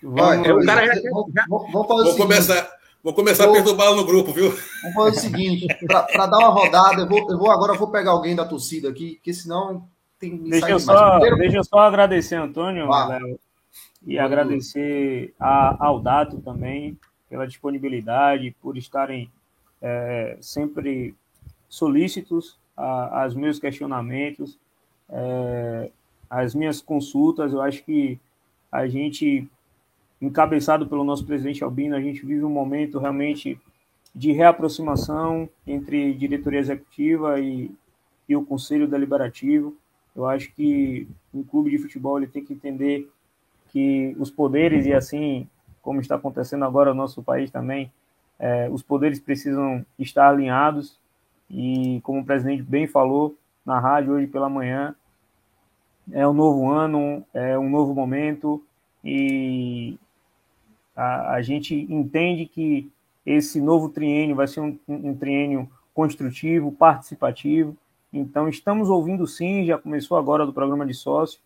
[0.03, 1.33] Vai, o cara já quer, vamos,
[1.73, 2.69] vamos vou começar,
[3.03, 4.51] vou começar vou, a perturbá-lo no grupo, viu?
[4.83, 8.13] Vamos fazer o seguinte: para dar uma rodada, eu vou, eu vou agora vou pegar
[8.13, 9.87] alguém da torcida aqui, porque senão
[10.19, 10.37] tem.
[10.37, 13.09] Deixa eu, só, deixa eu só agradecer, Antônio, ah.
[13.09, 13.39] Léo,
[14.07, 19.31] e agradecer a, ao Dato também pela disponibilidade, por estarem
[19.83, 21.15] é, sempre
[21.69, 24.59] solícitos a, aos meus questionamentos,
[25.11, 25.91] é,
[26.29, 27.53] as minhas consultas.
[27.53, 28.19] Eu acho que
[28.71, 29.49] a gente,
[30.21, 33.59] encabeçado pelo nosso presidente Albino, a gente vive um momento realmente
[34.15, 37.71] de reaproximação entre diretoria executiva e,
[38.29, 39.77] e o conselho deliberativo.
[40.15, 43.09] Eu acho que um clube de futebol ele tem que entender
[43.71, 45.49] que os poderes e assim
[45.81, 47.91] como está acontecendo agora no nosso país também,
[48.39, 50.99] é, os poderes precisam estar alinhados
[51.51, 54.95] e, como o presidente bem falou na rádio hoje pela manhã,
[56.13, 58.63] é um novo ano, é um novo momento
[59.05, 59.99] e
[60.99, 62.91] a, a gente entende que
[63.25, 67.77] esse novo triênio vai ser um, um triênio construtivo, participativo.
[68.13, 71.41] Então, estamos ouvindo sim, já começou agora do programa de sócio,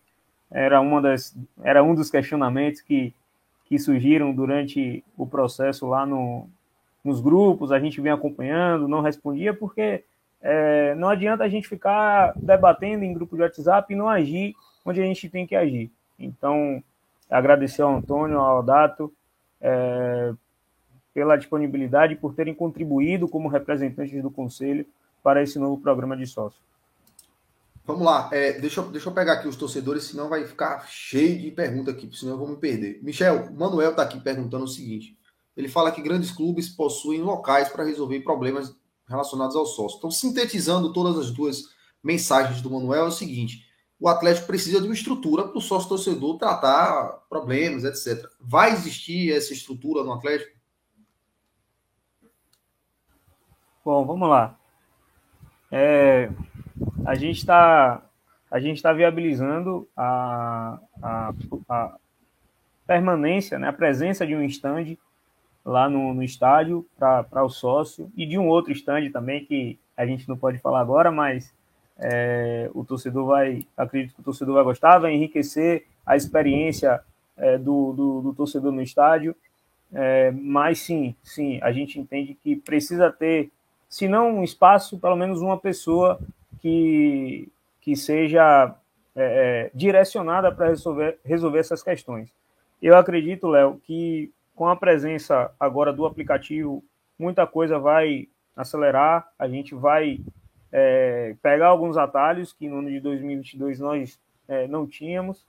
[0.49, 3.13] era, uma das, era um dos questionamentos que
[3.65, 6.47] que surgiram durante o processo lá no,
[7.03, 10.03] nos grupos, a gente vem acompanhando, não respondia, porque
[10.41, 14.53] é, não adianta a gente ficar debatendo em grupo de WhatsApp e não agir
[14.85, 15.89] onde a gente tem que agir.
[16.19, 16.83] Então,
[17.29, 19.11] agradecer ao Antônio, ao Dato,
[19.63, 20.33] é,
[21.13, 24.85] pela disponibilidade, por terem contribuído como representantes do Conselho
[25.23, 26.59] para esse novo programa de sócio.
[27.85, 31.39] Vamos lá, é, deixa, eu, deixa eu pegar aqui os torcedores, senão vai ficar cheio
[31.39, 32.99] de pergunta aqui, senão eu vou me perder.
[33.03, 35.17] Michel, o Manuel está aqui perguntando o seguinte:
[35.55, 38.73] ele fala que grandes clubes possuem locais para resolver problemas
[39.07, 39.97] relacionados ao sócio.
[39.97, 43.65] Então, sintetizando todas as duas mensagens do Manuel, é o seguinte:
[44.03, 48.29] o Atlético precisa de uma estrutura para o sócio torcedor tratar problemas, etc.
[48.37, 50.59] Vai existir essa estrutura no Atlético?
[53.85, 54.59] Bom, vamos lá.
[55.71, 56.29] É,
[57.05, 58.03] a gente está
[58.51, 61.33] a gente está viabilizando a, a,
[61.69, 61.97] a,
[62.85, 64.97] permanência, né, a presença de um stand
[65.63, 70.05] lá no, no estádio para o sócio e de um outro stand também que a
[70.05, 71.55] gente não pode falar agora, mas
[71.97, 77.01] é, o torcedor vai, acredito que o torcedor vai gostar, vai enriquecer a experiência
[77.37, 79.35] é, do, do, do, torcedor no estádio.
[79.93, 83.51] É, mas sim, sim, a gente entende que precisa ter,
[83.87, 86.19] se não um espaço, pelo menos uma pessoa
[86.59, 87.47] que,
[87.79, 88.75] que seja
[89.15, 89.23] é,
[89.65, 92.29] é, direcionada para resolver, resolver essas questões.
[92.81, 96.83] Eu acredito, Léo, que com a presença agora do aplicativo,
[97.17, 100.19] muita coisa vai acelerar, a gente vai
[100.73, 105.45] é, pegar alguns atalhos que no ano de 2022 nós é, não tínhamos.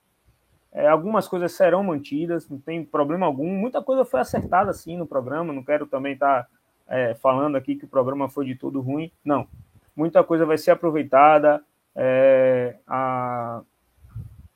[0.70, 3.48] É, algumas coisas serão mantidas, não tem problema algum.
[3.48, 5.52] Muita coisa foi acertada assim no programa.
[5.52, 6.48] Não quero também estar tá,
[6.86, 9.10] é, falando aqui que o programa foi de todo ruim.
[9.24, 9.48] Não
[9.94, 11.62] muita coisa vai ser aproveitada,
[11.94, 13.62] é, a,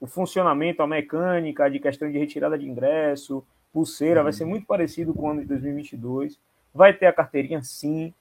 [0.00, 5.14] o funcionamento, a mecânica de questão de retirada de ingresso, pulseira, vai ser muito parecido
[5.14, 6.38] com o ano de 2022.
[6.74, 8.12] Vai ter a carteirinha, sim.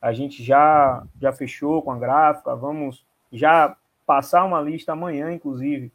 [0.00, 3.76] A gente já, já fechou com a gráfica, vamos já
[4.06, 5.92] passar uma lista amanhã, inclusive,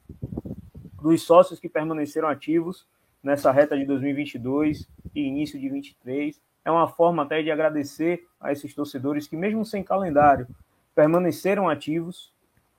[1.01, 2.85] dos sócios que permaneceram ativos
[3.23, 6.41] nessa reta de 2022 e início de 2023.
[6.63, 10.47] É uma forma até de agradecer a esses torcedores que, mesmo sem calendário,
[10.93, 12.31] permaneceram ativos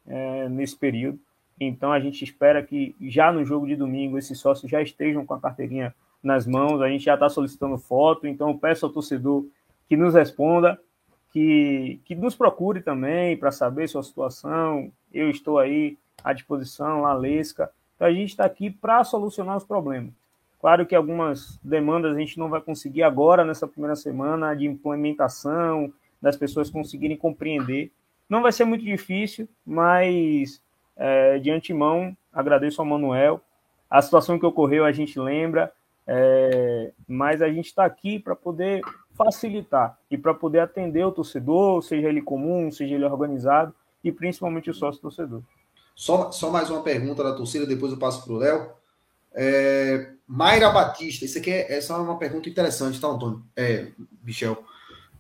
[0.07, 1.19] é, nesse período.
[1.59, 5.35] Então a gente espera que já no jogo de domingo esses sócios já estejam com
[5.35, 6.81] a carteirinha nas mãos.
[6.81, 9.47] A gente já está solicitando foto, então peço ao torcedor
[9.89, 10.81] que nos responda,
[11.33, 14.93] que, que nos procure também para saber sua situação.
[15.13, 17.71] Eu estou aí à disposição, a Lesca.
[17.97, 20.13] Então a gente está aqui para solucionar os problemas.
[20.61, 25.93] Claro que algumas demandas a gente não vai conseguir agora nessa primeira semana de implementação,
[26.21, 27.91] das pessoas conseguirem compreender,
[28.29, 30.63] não vai ser muito difícil, mas
[30.97, 33.41] é, de antemão agradeço ao Manuel.
[33.91, 35.73] A situação que ocorreu a gente lembra,
[36.07, 38.81] é, mas a gente está aqui para poder
[39.25, 44.71] facilitar e para poder atender o torcedor, seja ele comum, seja ele organizado, e principalmente
[44.71, 45.43] o sócio torcedor.
[45.95, 48.71] Só, só mais uma pergunta da torcida, depois eu passo para o Léo.
[49.35, 53.43] É, Mayra Batista, isso aqui é, essa é uma pergunta interessante, tá, Antônio?
[53.57, 53.93] É,
[54.23, 54.65] Michel.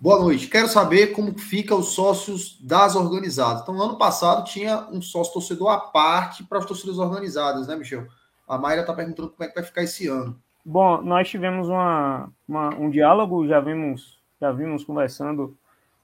[0.01, 0.49] Boa noite.
[0.49, 3.63] Quero saber como fica os sócios das organizadas.
[3.63, 8.09] Então, ano passado tinha um sócio torcedor à parte para as torcidas organizadas, né, Michel?
[8.49, 10.42] A Mayra está perguntando como é que vai ficar esse ano.
[10.65, 15.57] Bom, nós tivemos uma, uma, um diálogo, já vimos, já vimos conversando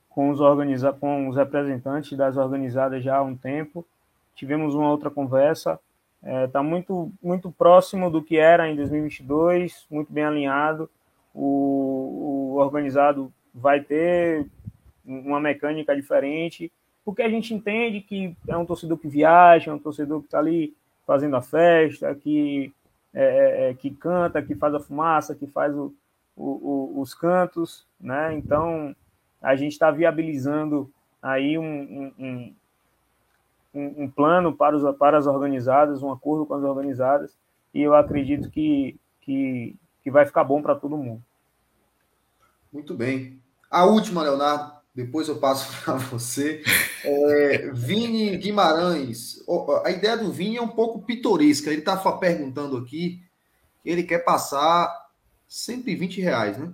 [0.09, 3.87] com os, organiza com os representantes das organizadas já há um tempo.
[4.35, 5.79] Tivemos uma outra conversa.
[6.21, 10.91] Está é, tá muito, muito próximo do que era em 2022, muito bem alinhado.
[11.33, 14.45] O, o organizado vai ter
[15.05, 16.73] uma mecânica diferente,
[17.05, 20.41] porque a gente entende que é um torcedor que viaja, é um torcedor que está
[20.41, 20.75] ali
[21.07, 22.73] fazendo a festa, que,
[23.19, 25.93] é, é, é, que canta, que faz a fumaça, que faz o,
[26.37, 28.33] o, o, os cantos, né?
[28.37, 28.95] Então
[29.43, 30.89] a gente está viabilizando
[31.21, 32.55] aí um, um,
[33.75, 37.37] um, um, plano para, os, para as organizadas, um acordo com as organizadas,
[37.75, 41.21] e eu acredito que, que, que vai ficar bom para todo mundo.
[42.73, 43.43] Muito bem.
[43.69, 46.61] A última, Leonardo, depois eu passo para você.
[47.05, 49.41] É, Vini Guimarães.
[49.85, 51.71] A ideia do Vini é um pouco pitoresca.
[51.71, 53.23] Ele está perguntando aqui
[53.85, 54.93] ele quer passar
[55.47, 56.73] 120 reais, né?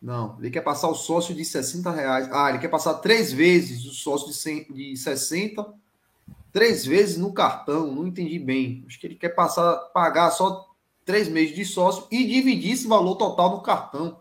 [0.00, 2.28] Não, ele quer passar o sócio de 60 reais.
[2.32, 5.66] Ah, ele quer passar três vezes o sócio de, 100, de 60,
[6.52, 7.92] três vezes no cartão.
[7.92, 8.84] Não entendi bem.
[8.86, 10.64] Acho que ele quer passar, pagar só
[11.04, 14.16] três meses de sócio e dividir esse valor total no cartão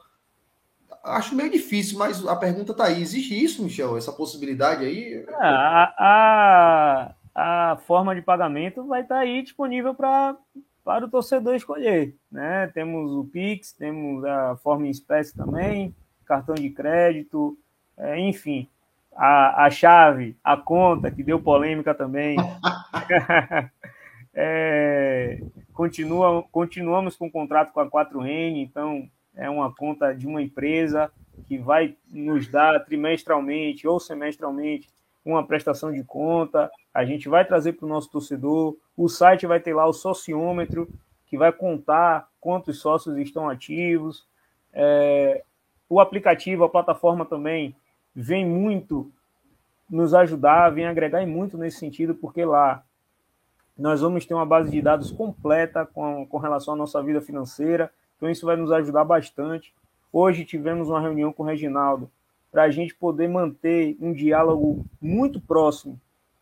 [1.08, 3.01] acho meio difícil, mas a pergunta está aí.
[3.01, 3.97] Existe isso, Michel?
[3.97, 5.26] Essa possibilidade aí?
[5.28, 10.36] É, a, a, forma de pagamento vai estar tá aí disponível para
[10.84, 12.16] para o torcedor escolher.
[12.32, 12.68] Né?
[12.74, 15.93] Temos o Pix, temos a forma em espécie também,
[16.26, 17.58] cartão de crédito,
[17.97, 18.70] é, enfim.
[19.14, 22.38] A, a chave, a conta, que deu polêmica também.
[24.34, 25.41] é,
[25.74, 31.12] continua, continuamos com o contrato com a 4N, então é uma conta de uma empresa
[31.46, 34.90] que vai nos dar trimestralmente ou semestralmente
[35.24, 36.72] uma prestação de conta.
[36.94, 38.76] A gente vai trazer para o nosso torcedor.
[38.96, 40.90] O site vai ter lá o sociômetro,
[41.28, 44.26] que vai contar quantos sócios estão ativos.
[44.74, 45.44] É,
[45.90, 47.76] o aplicativo, a plataforma também
[48.16, 49.12] vem muito
[49.90, 52.84] nos ajudar, vem agregar muito nesse sentido, porque lá
[53.78, 57.92] nós vamos ter uma base de dados completa com, com relação à nossa vida financeira,
[58.18, 59.74] então, isso vai nos ajudar bastante.
[60.11, 62.09] Hoje tivemos uma reunião com o Reginaldo
[62.51, 65.99] para a gente poder manter um diálogo muito próximo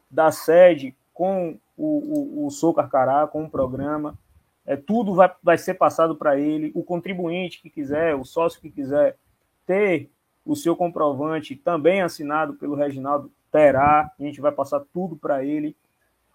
[0.10, 4.18] da sede com o, o, o Sou Carcará, com o programa.
[4.66, 6.72] É, tudo vai, vai ser passado para ele.
[6.74, 9.18] O contribuinte que quiser, o sócio que quiser
[9.66, 10.10] ter
[10.46, 14.12] o seu comprovante também assinado pelo Reginaldo, terá.
[14.18, 15.76] A gente vai passar tudo para ele.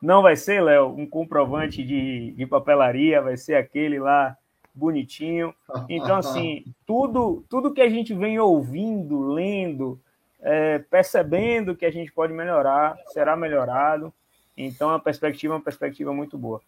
[0.03, 4.37] Não vai ser, Léo, um comprovante de, de papelaria, vai ser aquele lá
[4.81, 5.55] bonitinho.
[5.89, 10.01] Então, assim, tudo, tudo que a gente vem ouvindo, lendo,
[10.41, 14.13] é, percebendo que a gente pode melhorar, será melhorado.
[14.57, 16.61] Então, a perspectiva é uma perspectiva muito boa.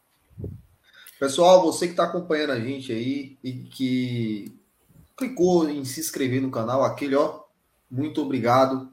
[1.19, 4.59] Pessoal, você que está acompanhando a gente aí e que
[5.17, 7.41] clicou em se inscrever no canal, aquele, ó,
[7.91, 8.91] muito obrigado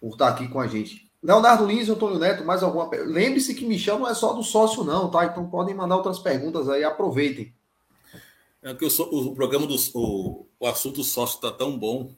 [0.00, 1.04] por estar aqui com a gente.
[1.24, 3.14] Leonardo Lins e Antônio Neto, mais alguma pergunta?
[3.14, 5.24] Lembre-se que Michel não é só do sócio, não, tá?
[5.24, 7.54] Então podem mandar outras perguntas aí, aproveitem.
[8.64, 12.16] É que sou, o programa do o, o assunto sócio está tão bom.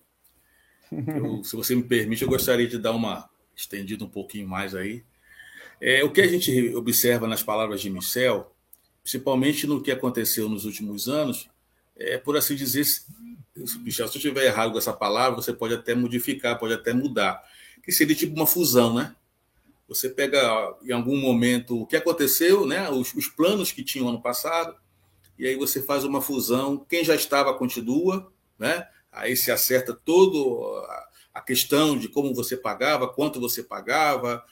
[0.93, 5.03] Eu, se você me permite, eu gostaria de dar uma estendida um pouquinho mais aí.
[5.81, 8.55] É, o que a gente observa nas palavras de Michel,
[9.03, 11.49] principalmente no que aconteceu nos últimos anos,
[11.97, 12.87] é por assim dizer,
[13.81, 17.43] Michel, se eu estiver errado com essa palavra, você pode até modificar, pode até mudar,
[17.83, 19.17] que seria tipo uma fusão, né?
[19.89, 22.89] Você pega em algum momento o que aconteceu, né?
[22.89, 24.77] Os, os planos que tinham ano passado,
[25.39, 26.85] e aí você faz uma fusão.
[26.89, 28.89] Quem já estava continua, né?
[29.11, 30.85] Aí se acerta todo
[31.33, 34.45] a questão de como você pagava, quanto você pagava.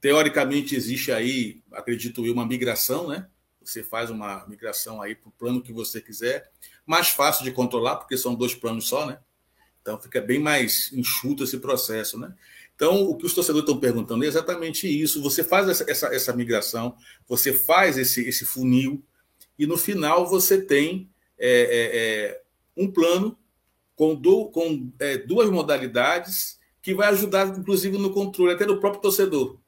[0.00, 3.28] Teoricamente existe aí, acredito eu, uma migração, né?
[3.62, 6.50] Você faz uma migração aí para o plano que você quiser.
[6.84, 9.18] Mais fácil de controlar, porque são dois planos só, né?
[9.80, 12.34] Então fica bem mais enxuto esse processo, né?
[12.74, 15.22] Então, o que os torcedores estão perguntando é exatamente isso.
[15.22, 16.96] Você faz essa, essa, essa migração,
[17.28, 19.04] você faz esse, esse funil,
[19.58, 22.42] e no final você tem é, é, é,
[22.76, 23.38] um plano
[23.94, 29.02] com, do, com é, duas modalidades que vai ajudar, inclusive, no controle até do próprio
[29.02, 29.58] torcedor.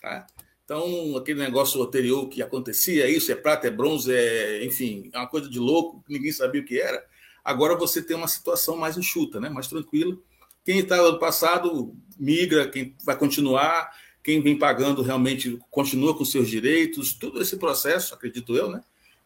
[0.00, 0.26] Tá?
[0.64, 5.26] Então, aquele negócio anterior que acontecia, isso é prata, é bronze, é, enfim, é uma
[5.26, 7.04] coisa de louco, ninguém sabia o que era.
[7.44, 9.48] Agora você tem uma situação mais enxuta, né?
[9.48, 10.16] mais tranquila.
[10.64, 13.90] Quem está no passado migra, quem vai continuar,
[14.22, 18.80] quem vem pagando realmente continua com seus direitos, todo esse processo, acredito eu, né?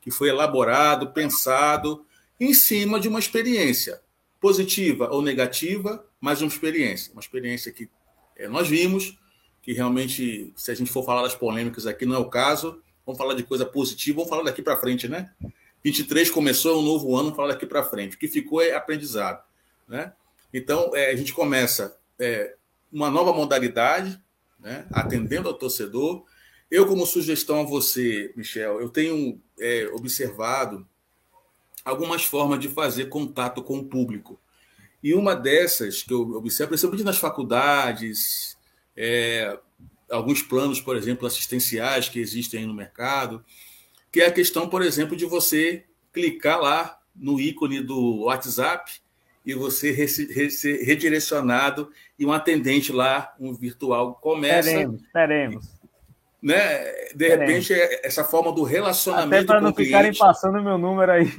[0.09, 2.05] Que foi elaborado, pensado
[2.39, 4.01] em cima de uma experiência
[4.41, 7.89] positiva ou negativa, mas uma experiência, uma experiência que
[8.37, 9.19] é, nós vimos,
[9.63, 13.19] que realmente, se a gente for falar das polêmicas aqui, não é o caso, vamos
[13.19, 15.31] falar de coisa positiva, vamos falar daqui para frente, né?
[15.83, 18.17] 23 começou um novo ano, vamos falar daqui para frente.
[18.17, 19.43] O que ficou é aprendizado,
[19.87, 20.13] né?
[20.53, 22.55] Então, é, a gente começa é,
[22.93, 24.21] uma nova modalidade,
[24.59, 24.87] né?
[24.91, 26.25] atendendo ao torcedor.
[26.71, 30.87] Eu, como sugestão a você, Michel, eu tenho é, observado
[31.85, 34.39] algumas formas de fazer contato com o público.
[35.03, 38.59] E uma dessas que eu observo, principalmente nas faculdades,
[38.97, 39.59] é,
[40.11, 43.45] alguns planos, por exemplo, assistenciais que existem no mercado,
[44.11, 48.93] que é a questão, por exemplo, de você clicar lá no ícone do WhatsApp
[49.45, 50.07] e você
[50.51, 54.69] ser redirecionado e um atendente lá, um virtual, começa.
[54.69, 55.78] Teremos, teremos.
[56.43, 56.78] Né?
[57.14, 59.34] De repente, é essa forma do relacionamento.
[59.34, 61.26] Até para não ficarem passando meu número aí.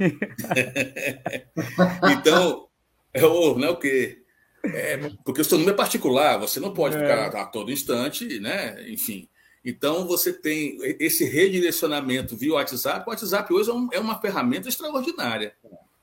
[2.12, 2.68] então,
[3.14, 4.18] é o, não é o quê?
[4.62, 7.00] É, porque o seu número é particular, você não pode é.
[7.00, 8.76] ficar a todo instante, né?
[8.88, 9.26] Enfim.
[9.64, 13.04] Então, você tem esse redirecionamento via WhatsApp.
[13.06, 15.54] O WhatsApp hoje é, um, é uma ferramenta extraordinária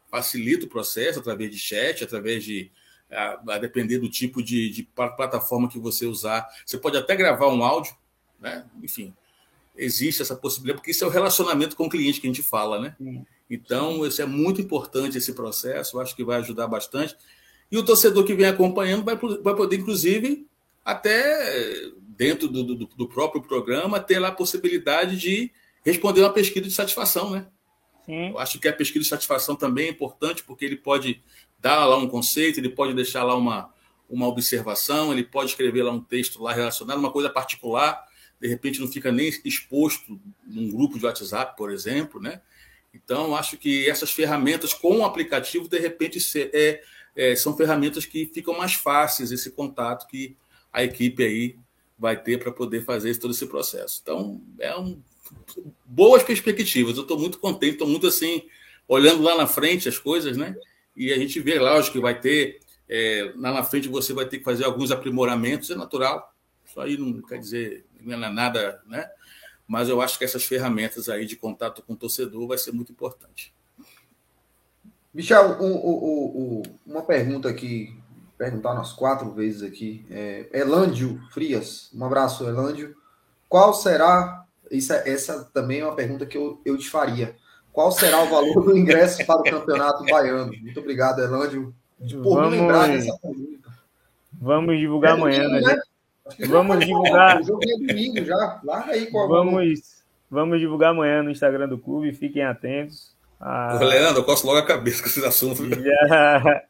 [0.10, 2.72] facilita o processo através de chat, através de.
[3.10, 6.46] A, a depender do tipo de, de, plataforma que você usar.
[6.66, 7.96] Você pode até gravar um áudio,
[8.40, 8.66] né?
[8.82, 9.14] Enfim,
[9.76, 12.80] existe essa possibilidade, porque isso é o relacionamento com o cliente que a gente fala,
[12.80, 12.96] né?
[13.50, 17.16] Então, isso é muito importante esse processo, acho que vai ajudar bastante.
[17.72, 20.48] E o torcedor que vem acompanhando vai, vai poder, inclusive,
[20.84, 25.52] até dentro do, do, do próprio programa, ter lá a possibilidade de
[25.84, 27.48] responder uma pesquisa de satisfação, né?
[28.06, 28.30] Sim.
[28.30, 31.22] Eu acho que a pesquisa de satisfação também é importante, porque ele pode
[31.60, 33.74] dar lá um conceito, ele pode deixar lá uma,
[34.10, 38.07] uma observação, ele pode escrever lá um texto lá relacionado, uma coisa particular,
[38.40, 42.42] de repente não fica nem exposto num grupo de WhatsApp, por exemplo, né?
[42.94, 46.20] Então, acho que essas ferramentas com o aplicativo, de repente,
[46.54, 46.82] é,
[47.16, 50.36] é, são ferramentas que ficam mais fáceis esse contato que
[50.72, 51.56] a equipe aí
[51.98, 54.00] vai ter para poder fazer todo esse processo.
[54.02, 55.02] Então, é um
[55.86, 56.96] boas perspectivas.
[56.96, 58.44] Eu estou muito contente, estou muito assim,
[58.88, 60.56] olhando lá na frente as coisas, né?
[60.96, 62.60] E a gente vê, lógico, que vai ter,
[62.90, 66.34] é, lá na frente você vai ter que fazer alguns aprimoramentos, é natural.
[66.66, 69.10] Isso aí não quer dizer, não é nada, né?
[69.68, 72.92] Mas eu acho que essas ferramentas aí de contato com o torcedor vai ser muito
[72.92, 73.54] importante.
[75.14, 75.58] Michel,
[76.86, 77.98] uma pergunta aqui,
[78.38, 80.06] perguntar umas quatro vezes aqui.
[80.10, 82.96] É, Elândio Frias, um abraço, Elândio.
[83.50, 87.36] Qual será isso, é, essa também é uma pergunta que eu, eu te faria.
[87.72, 90.52] Qual será o valor do ingresso para o Campeonato Baiano?
[90.52, 91.74] Muito obrigado, Elândio,
[92.24, 92.52] por Vamos...
[92.52, 93.70] me lembrar dessa pergunta.
[94.34, 95.80] Vamos divulgar é amanhã, né?
[96.48, 97.42] Vamos divulgar.
[97.42, 98.60] O jogo é domingo já.
[98.64, 102.14] Larga aí qual Vamos, vamos divulgar amanhã no Instagram do clube.
[102.14, 103.16] Fiquem atentos.
[103.40, 105.68] Ah, Leandro, eu coço logo a cabeça com esses assuntos.
[105.70, 106.64] Já...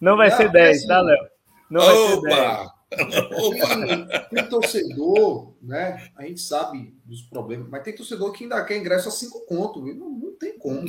[0.00, 1.26] Não vai já, ser 10, assim, tá, Léo?
[1.70, 2.28] Não Opa!
[2.28, 2.82] vai ser 10.
[2.92, 6.10] Tem, tem, torcedor, né?
[6.16, 9.82] A gente sabe dos problemas, mas tem torcedor que ainda quer ingresso a cinco conto,
[9.82, 9.94] viu?
[9.94, 10.84] Não, não tem como.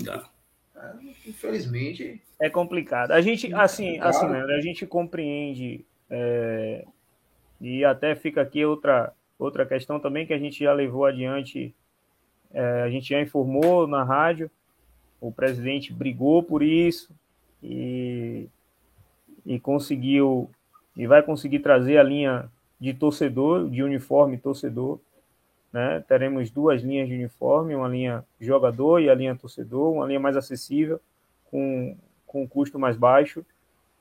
[0.75, 0.91] É,
[1.25, 2.21] infelizmente.
[2.39, 3.11] É complicado.
[3.11, 6.85] A gente, assim, assim, né, a gente compreende é,
[7.63, 11.73] e até fica aqui outra outra questão também que a gente já levou adiante.
[12.53, 14.51] É, a gente já informou na rádio.
[15.19, 17.15] O presidente brigou por isso
[17.63, 18.47] e,
[19.45, 20.51] e conseguiu
[20.95, 22.49] e vai conseguir trazer a linha
[22.79, 24.99] de torcedor, de uniforme torcedor.
[25.71, 26.03] Né?
[26.05, 30.35] Teremos duas linhas de uniforme, uma linha jogador e a linha torcedor, uma linha mais
[30.35, 30.99] acessível,
[31.49, 31.95] com,
[32.27, 33.43] com custo mais baixo.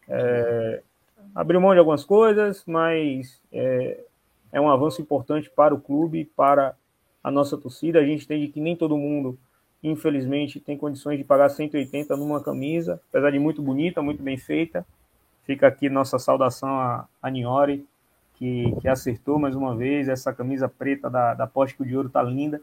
[0.09, 0.83] É,
[1.35, 4.01] abriu mão de algumas coisas, mas é,
[4.53, 6.75] é um avanço importante para o clube, para
[7.23, 7.99] a nossa torcida.
[7.99, 9.39] A gente entende que nem todo mundo,
[9.83, 14.87] infelizmente, tem condições de pagar 180 numa camisa, apesar de muito bonita, muito bem feita.
[15.45, 17.85] Fica aqui nossa saudação a, a Niori,
[18.35, 20.09] que, que acertou mais uma vez.
[20.09, 22.61] Essa camisa preta da, da Póstico de Ouro tá linda.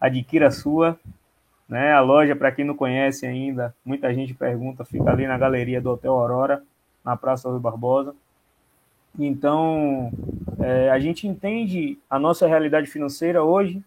[0.00, 0.98] Adquira a sua.
[1.68, 1.92] Né?
[1.92, 5.90] A loja, para quem não conhece ainda, muita gente pergunta, fica ali na galeria do
[5.90, 6.62] Hotel Aurora,
[7.08, 8.14] na Praça Rui Barbosa.
[9.18, 10.12] Então,
[10.60, 13.82] é, a gente entende a nossa realidade financeira hoje,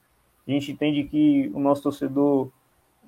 [0.48, 2.50] a gente entende que o nosso torcedor,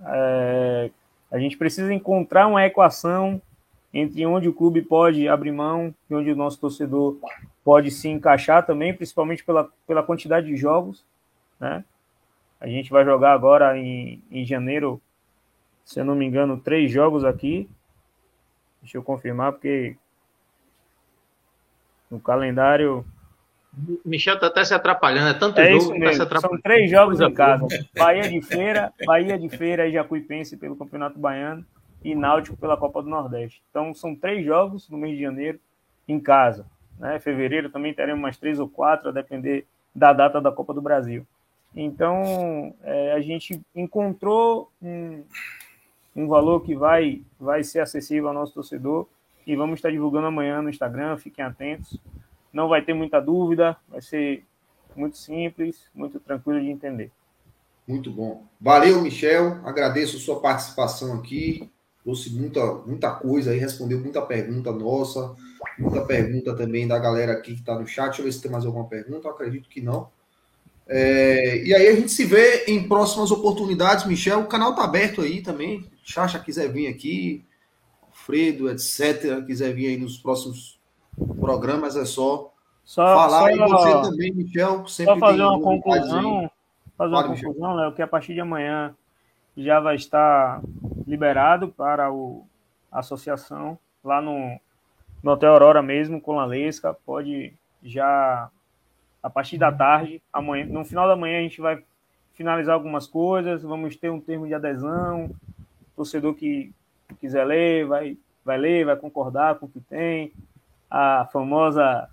[0.05, 0.91] é,
[1.31, 3.41] a gente precisa encontrar uma equação
[3.91, 7.17] entre onde o clube pode abrir mão e onde o nosso torcedor
[7.63, 11.03] pode se encaixar também, principalmente pela, pela quantidade de jogos,
[11.59, 11.83] né?
[12.61, 15.01] A gente vai jogar agora em, em janeiro,
[15.83, 17.67] se eu não me engano, três jogos aqui.
[18.81, 19.97] Deixa eu confirmar, porque
[22.13, 23.03] no calendário.
[24.05, 26.25] Michel tá até se atrapalhando, é tanto é jogo isso tá mesmo.
[26.27, 27.65] Tá São três jogos em casa.
[27.97, 31.65] Bahia de Feira, Bahia de Feira e Jacuipense pelo Campeonato Baiano
[32.03, 33.63] e Náutico pela Copa do Nordeste.
[33.71, 35.59] Então são três jogos no mês de janeiro
[36.07, 36.67] em casa.
[36.99, 37.19] Né?
[37.19, 41.25] Fevereiro também teremos mais três ou quatro, a depender da data da Copa do Brasil.
[41.75, 45.23] Então é, a gente encontrou um,
[46.15, 49.07] um valor que vai, vai ser acessível ao nosso torcedor
[49.45, 51.97] e vamos estar divulgando amanhã no Instagram, fiquem atentos.
[52.51, 54.45] Não vai ter muita dúvida, vai ser
[54.95, 57.11] muito simples, muito tranquilo de entender.
[57.87, 58.45] Muito bom.
[58.59, 59.59] Valeu, Michel.
[59.65, 61.69] Agradeço sua participação aqui.
[62.03, 65.35] Trouxe muita, muita coisa aí, respondeu muita pergunta nossa,
[65.79, 68.07] muita pergunta também da galera aqui que está no chat.
[68.07, 69.27] Deixa eu ver se tem mais alguma pergunta.
[69.27, 70.09] Eu acredito que não.
[70.87, 74.41] É, e aí a gente se vê em próximas oportunidades, Michel.
[74.41, 75.85] O canal está aberto aí também.
[76.03, 77.45] Chacha quiser vir aqui,
[78.23, 80.79] Alfredo, etc., quiser vir aí nos próximos
[81.39, 82.53] programas, é só,
[82.85, 83.39] só falar.
[83.41, 86.51] Só, e você também, Michel, sempre Só fazer uma conclusão,
[86.97, 88.95] fazer uma conclusão, Léo, que a partir de amanhã
[89.57, 90.61] já vai estar
[91.05, 92.47] liberado para o,
[92.89, 94.57] a associação lá no,
[95.21, 96.93] no Hotel Aurora mesmo, com a Lesca.
[97.05, 97.53] Pode
[97.83, 98.49] já,
[99.21, 101.83] a partir da tarde, amanhã, no final da manhã a gente vai
[102.33, 105.29] finalizar algumas coisas, vamos ter um termo de adesão,
[105.95, 106.71] torcedor que
[107.15, 110.31] quiser ler, vai, vai ler, vai concordar com o que tem.
[110.89, 112.09] A famosa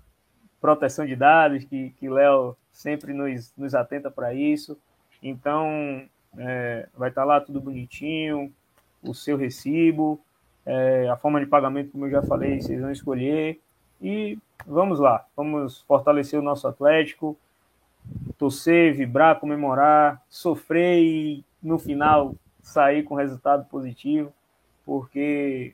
[0.59, 4.77] proteção de dados, que, que Léo sempre nos, nos atenta para isso.
[5.21, 6.03] Então,
[6.37, 8.51] é, vai estar tá lá tudo bonitinho,
[9.03, 10.19] o seu recibo,
[10.65, 13.59] é, a forma de pagamento, como eu já falei, vocês vão escolher.
[14.01, 17.37] E vamos lá, vamos fortalecer o nosso Atlético,
[18.37, 24.33] torcer, vibrar, comemorar, sofrer e no final sair com resultado positivo,
[24.85, 25.73] porque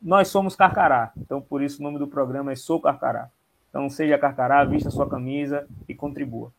[0.00, 1.12] nós somos Carcará.
[1.16, 3.30] Então, por isso o nome do programa é Sou Carcará.
[3.70, 6.52] Então, seja Carcará, vista sua camisa e contribua.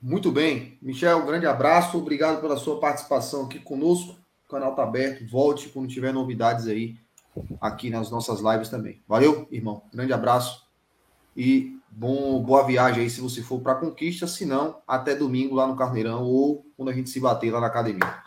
[0.00, 0.76] Muito bem.
[0.82, 1.96] Michel, um grande abraço.
[1.96, 4.16] Obrigado pela sua participação aqui conosco.
[4.46, 5.24] O canal está aberto.
[5.30, 6.96] Volte quando tiver novidades aí
[7.60, 9.00] aqui nas nossas lives também.
[9.06, 9.82] Valeu, irmão.
[9.92, 10.66] Grande abraço.
[11.36, 14.26] E bom, boa viagem aí se você for para a conquista.
[14.26, 17.68] Se não, até domingo lá no Carneirão ou quando a gente se bater lá na
[17.68, 18.22] academia.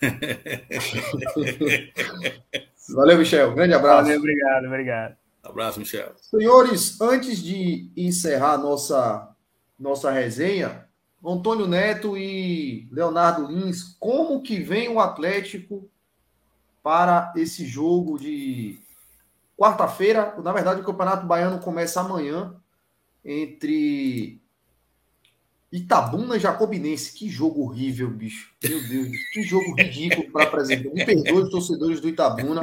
[2.94, 3.54] Valeu, Michel.
[3.54, 4.02] Grande abraço.
[4.02, 5.16] Valeu, obrigado, obrigado.
[5.42, 6.12] Abraço, Michel.
[6.16, 9.34] Senhores, antes de encerrar nossa,
[9.78, 10.86] nossa resenha,
[11.24, 15.88] Antônio Neto e Leonardo Lins, como que vem o Atlético
[16.82, 18.78] para esse jogo de
[19.56, 20.34] quarta-feira?
[20.42, 22.54] Na verdade, o Campeonato Baiano começa amanhã
[23.24, 24.42] entre
[25.76, 28.52] Itabuna Jacobinense, que jogo horrível, bicho.
[28.62, 30.88] Meu Deus, que jogo ridículo para apresentar.
[30.90, 32.60] Me perdoe os torcedores do Itabuna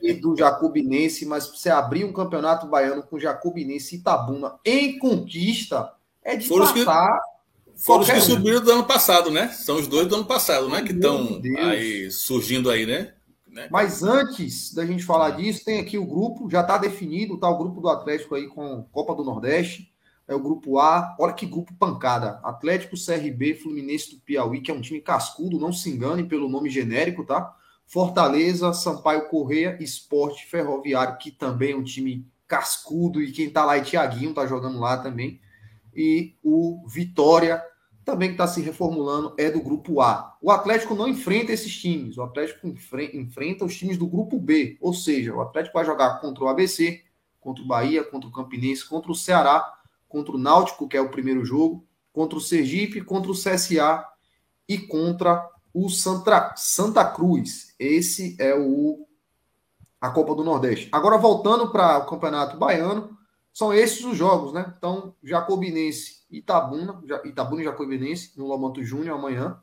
[0.00, 5.92] e do Jacobinense, mas você abrir um campeonato baiano com Jacobinense e Itabuna em conquista
[6.22, 7.18] é de foram matar.
[7.18, 9.48] Que, foram os que subiram do ano passado, né?
[9.48, 10.80] São os dois do ano passado, né?
[10.80, 13.12] Que estão aí surgindo aí, né?
[13.46, 13.68] né?
[13.70, 17.58] Mas antes da gente falar disso, tem aqui o grupo, já está definido, tá o
[17.58, 19.94] grupo do Atlético aí com Copa do Nordeste
[20.28, 21.14] é o grupo A.
[21.18, 22.40] Olha que grupo pancada.
[22.42, 26.68] Atlético, CRB, Fluminense do Piauí, que é um time cascudo, não se engane pelo nome
[26.68, 27.54] genérico, tá?
[27.86, 33.76] Fortaleza, Sampaio Correia, Esporte Ferroviário, que também é um time cascudo, e quem tá lá
[33.76, 35.40] é Tiaguinho, tá jogando lá também.
[35.94, 37.62] E o Vitória,
[38.04, 40.36] também que está se reformulando, é do grupo A.
[40.42, 44.92] O Atlético não enfrenta esses times, o Atlético enfrenta os times do grupo B, ou
[44.92, 47.02] seja, o Atlético vai jogar contra o ABC,
[47.40, 49.76] contra o Bahia, contra o Campinense, contra o Ceará
[50.08, 54.04] contra o Náutico, que é o primeiro jogo, contra o Sergipe, contra o CSA
[54.68, 57.74] e contra o Santa, Santa Cruz.
[57.78, 59.06] Esse é o
[60.00, 60.88] a Copa do Nordeste.
[60.92, 63.16] Agora voltando para o Campeonato Baiano,
[63.52, 64.74] são esses os jogos, né?
[64.76, 69.60] Então, Jacobinense Itabuna, Itabuna e Jacobinense no Lomanto Júnior amanhã.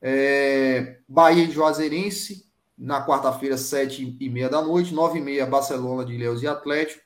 [0.00, 6.04] É, Bahia e Juazeirense na quarta-feira, sete e meia da noite, nove e meia Barcelona
[6.04, 7.04] de Leus e Atlético.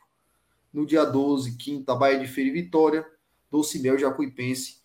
[0.79, 3.05] No dia 12, quinta, Bahia de Feira e Vitória.
[3.51, 4.77] Doce Mel Jacuipense,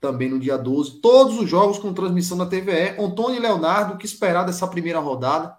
[0.00, 1.00] também no dia 12.
[1.00, 2.94] Todos os jogos com transmissão na TVE.
[2.96, 5.58] Antônio e Leonardo, o que esperar dessa primeira rodada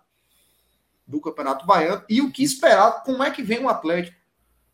[1.06, 2.02] do Campeonato Baiano?
[2.08, 4.16] E o que esperar, como é que vem o Atlético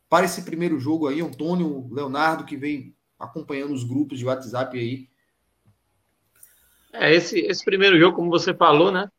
[0.08, 1.22] para esse primeiro jogo aí?
[1.22, 5.10] Antônio, Leonardo, que vem acompanhando os grupos de WhatsApp aí.
[6.94, 9.10] É, esse, esse primeiro jogo, como você falou, né?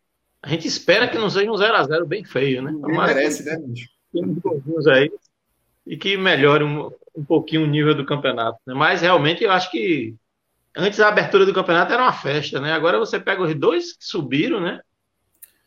[0.40, 2.70] A gente espera que não seja um 0x0 bem feio, né?
[2.70, 3.88] Ninguém merece, né, bicho?
[4.12, 5.10] Tem uns aí
[5.86, 8.59] e que melhore um, um pouquinho o nível do campeonato.
[8.66, 8.74] Né?
[8.74, 10.15] Mas realmente eu acho que
[10.77, 12.73] antes a abertura do campeonato era uma festa, né?
[12.73, 14.81] Agora você pega os dois que subiram, né?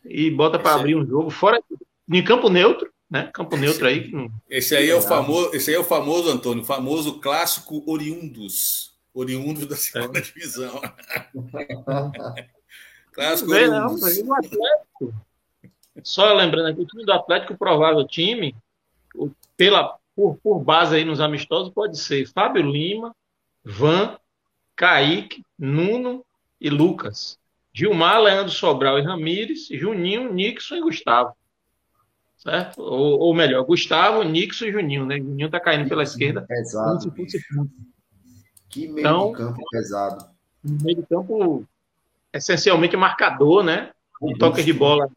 [0.04, 1.62] e bota para abrir um jogo fora
[2.10, 3.30] em campo neutro, né?
[3.32, 4.10] Campo neutro aí.
[4.10, 4.30] Não...
[4.48, 9.66] Esse aí é o famoso, esse aí é o famoso Antônio, famoso clássico oriundos, oriundos
[9.66, 10.22] da segunda é.
[10.22, 10.80] divisão.
[13.12, 14.24] clássico não, oriundos.
[14.24, 15.14] Não, Atlético,
[16.02, 18.54] só lembrando aqui, o time do Atlético, o provável time,
[19.56, 23.14] pela por, por base aí nos amistosos, pode ser Fábio Lima,
[23.64, 24.18] Van,
[24.74, 26.24] Kaique, Nuno
[26.60, 27.38] e Lucas.
[27.72, 31.36] Gilmar, Leandro Sobral e Ramires, Juninho, Nixon e Gustavo.
[32.36, 32.82] Certo?
[32.82, 35.18] Ou, ou melhor, Gustavo, Nixon e Juninho, né?
[35.18, 36.42] Juninho tá caindo pela esquerda.
[36.42, 37.12] Pesado.
[38.68, 40.24] Que meio então, de campo pesado.
[40.64, 41.64] Meio de campo
[42.32, 43.92] essencialmente marcador, né?
[44.20, 45.08] Um toque de bola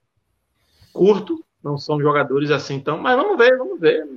[0.94, 4.08] curto, não são jogadores assim, então, mas vamos ver, vamos ver.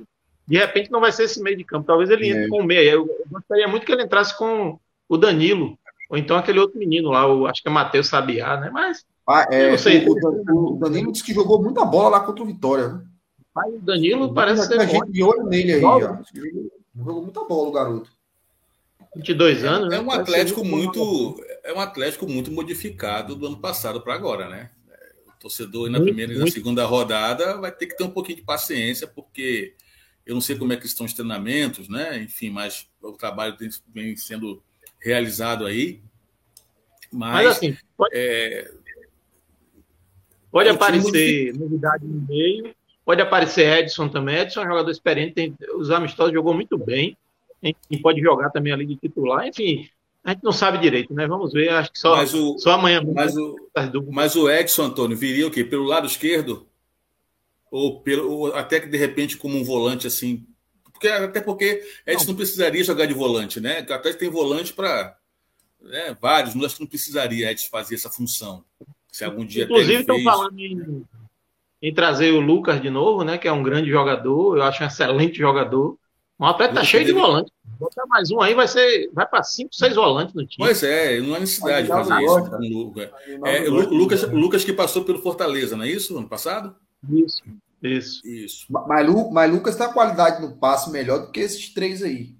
[0.47, 2.47] De repente não vai ser esse meio de campo, talvez ele entre é.
[2.47, 2.89] com o meio.
[2.89, 5.77] Eu, gostaria muito que ele entrasse com o Danilo,
[6.09, 8.69] ou então aquele outro menino lá, o, acho que é Matheus Sabiá, né?
[8.71, 9.05] Mas.
[9.27, 10.07] Ah, é, não sei.
[10.07, 12.89] O, o, Danilo disse que jogou muita bola lá contra o Vitória.
[12.89, 13.01] Né?
[13.55, 14.79] Mas o Danilo parece ser.
[14.79, 16.17] A gente de olho nele aí, ó.
[16.95, 18.11] Jogou muita bola o garoto.
[19.15, 19.97] 22 anos, é, né?
[19.97, 21.43] É um Atlético muito.
[21.63, 24.69] É um Atlético muito modificado do ano passado para agora, né?
[25.27, 28.43] O torcedor na primeira e na segunda rodada vai ter que ter um pouquinho de
[28.43, 29.73] paciência, porque
[30.25, 32.21] eu não sei como é que estão os treinamentos, né?
[32.21, 33.55] Enfim, mas o trabalho
[33.93, 34.61] vem sendo
[34.99, 36.01] realizado aí.
[37.11, 38.71] Mas, mas assim, pode, é,
[40.51, 41.59] pode aparecer de...
[41.59, 42.75] novidade no meio,
[43.05, 44.37] pode aparecer Edson também.
[44.37, 47.15] Edson é um jogador experiente, tem, os amistosos jogou muito bem,
[47.89, 49.47] e pode jogar também ali de titular.
[49.47, 49.87] Enfim,
[50.23, 51.27] a gente não sabe direito, né?
[51.27, 53.01] Vamos ver, acho que só, o, só amanhã.
[53.13, 53.55] Mas o,
[54.11, 55.63] mas o Edson, Antônio, viria o quê?
[55.63, 56.67] Pelo lado esquerdo?
[57.75, 60.45] Ou, pelo, ou até que de repente como um volante assim.
[60.85, 62.27] Porque, até porque a gente não.
[62.29, 63.79] não precisaria jogar de volante, né?
[63.89, 65.17] Até tem volante para
[65.81, 68.63] né, vários, mas não precisaria a gente fazer essa função.
[69.11, 71.05] Se algum dia Inclusive, estão falando em,
[71.81, 73.37] em, trazer o Lucas de novo, né?
[73.37, 75.97] Que é um grande jogador, eu acho um excelente jogador.
[76.39, 77.13] O Atlético tá cheio dele...
[77.13, 77.51] de volante.
[77.77, 79.09] Botar mais um aí, vai ser.
[79.13, 80.65] Vai para cinco, seis volantes no time.
[80.65, 83.09] Pois é, não há necessidade de fazer isso com o Lucas.
[83.43, 86.17] É, Lucas, Lucas que passou pelo Fortaleza, não é isso?
[86.17, 86.73] Ano passado?
[87.09, 87.43] Isso.
[87.81, 88.25] Isso.
[88.27, 88.65] Isso.
[88.69, 92.35] Mas, mas Lucas tem a qualidade no passe melhor do que esses três aí.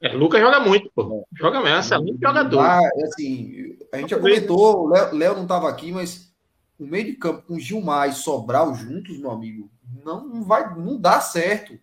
[0.00, 1.26] É, Lucas joga muito, pô.
[1.32, 2.60] Joga mesmo, excelente jogador.
[2.60, 6.30] Ah, assim, a gente já comentou, o Léo não estava aqui, mas
[6.78, 9.70] o meio de campo com Gilmar e Sobral juntos, meu amigo,
[10.04, 11.78] não, não vai, não dá certo.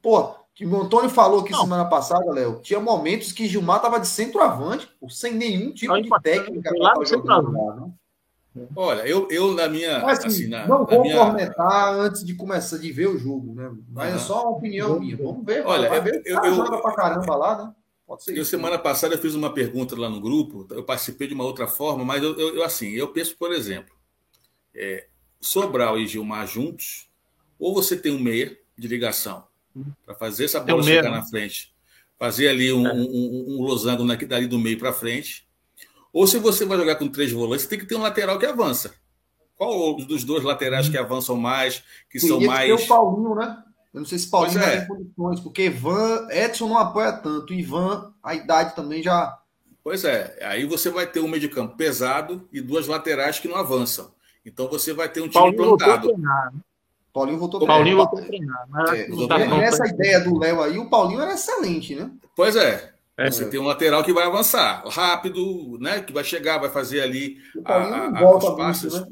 [0.00, 1.60] Pô, que o Antônio falou aqui não.
[1.60, 6.70] semana passada, Léo, tinha momentos que Gilmar tava de centroavante, sem nenhum tipo de técnica.
[6.78, 7.94] Lá no centroavante.
[8.74, 10.00] Olha, eu, eu na minha.
[10.00, 11.18] Mas, assim, assim, na, não vou minha...
[11.18, 13.70] comentar antes de começar de ver o jogo, né?
[13.88, 14.16] Mas uhum.
[14.16, 15.16] é só uma opinião minha.
[15.16, 15.64] Vamos ver.
[15.64, 16.20] Olha, vai ver.
[16.24, 17.72] Eu, eu, joga pra caramba lá, né?
[18.06, 18.36] Pode ser.
[18.36, 18.82] Eu, isso, semana né?
[18.82, 22.22] passada, eu fiz uma pergunta lá no grupo, eu participei de uma outra forma, mas
[22.22, 23.94] eu, eu assim, eu penso, por exemplo,
[24.74, 25.06] é,
[25.40, 27.08] Sobral e Gilmar juntos,
[27.56, 29.44] ou você tem um meia de ligação
[30.04, 31.72] para fazer essa bola chegar na frente,
[32.18, 32.92] fazer ali um, é.
[32.92, 35.48] um, um, um losango dali do meio para frente
[36.12, 38.94] ou se você vai jogar com três volantes, tem que ter um lateral que avança.
[39.56, 42.74] Qual dos dois laterais que avançam mais, que são mais.
[42.74, 43.62] Tem o Paulinho, né?
[43.92, 44.78] Eu não sei se Paulinho é.
[44.78, 47.52] tem condições, porque Ivan, Edson não apoia tanto.
[47.52, 49.38] Ivan, a idade também já.
[49.82, 53.48] Pois é, aí você vai ter um meio de campo pesado e duas laterais que
[53.48, 54.10] não avançam.
[54.46, 56.14] Então você vai ter um time Paulinho plantado.
[57.12, 58.66] Paulinho voltou Paulinho voltou a treinar.
[58.68, 62.10] Mas é, tá essa ideia do Léo aí, o Paulinho era excelente, né?
[62.36, 62.94] Pois é.
[63.20, 66.00] É, você tem um lateral que vai avançar rápido, né?
[66.00, 67.36] Que vai chegar, vai fazer ali
[67.66, 68.44] a, a, os.
[68.88, 69.06] Muito, né?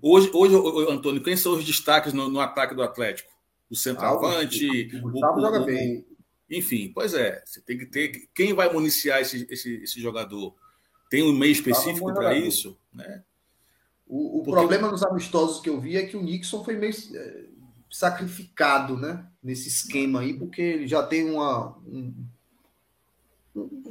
[0.00, 3.30] Hoje, hoje, Antônio, quem são os destaques no, no ataque do Atlético?
[3.70, 6.04] O centroavante, ah, o, o, joga bem.
[6.50, 10.54] enfim, pois é, você tem que ter quem vai municiar esse, esse, esse jogador.
[11.08, 13.22] Tem um meio específico para isso, né?
[14.04, 14.50] O, o Porque...
[14.50, 17.44] problema nos amistosos que eu vi é que o Nixon foi meio é,
[17.88, 19.24] sacrificado, né?
[19.40, 22.12] Nesse esquema aí, porque ele já tem uma, um,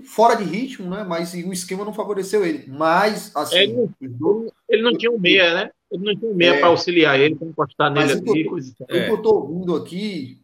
[0.04, 1.04] fora de ritmo, né?
[1.04, 2.66] Mas o esquema não favoreceu ele.
[2.68, 3.58] Mas, assim.
[3.58, 3.74] Ele
[4.20, 5.72] não, ele não tinha um meia, né?
[5.92, 8.48] Ele não tinha um meia é, para auxiliar ele, para encostar nele aqui.
[8.48, 10.42] O que eu estou ouvindo aqui,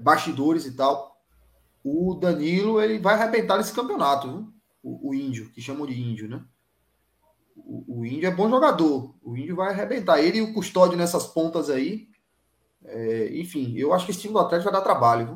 [0.00, 1.20] bastidores e tal,
[1.82, 4.54] o Danilo ele vai arrebentar nesse campeonato, viu?
[4.82, 6.42] O, o índio, que chamam de índio, né?
[7.56, 9.14] O, o, índio é bom jogador.
[9.22, 10.20] O índio vai arrebentar.
[10.20, 12.08] Ele e o custódio nessas pontas aí.
[12.84, 15.26] É, enfim, eu acho que esse time do Atlético vai dar trabalho.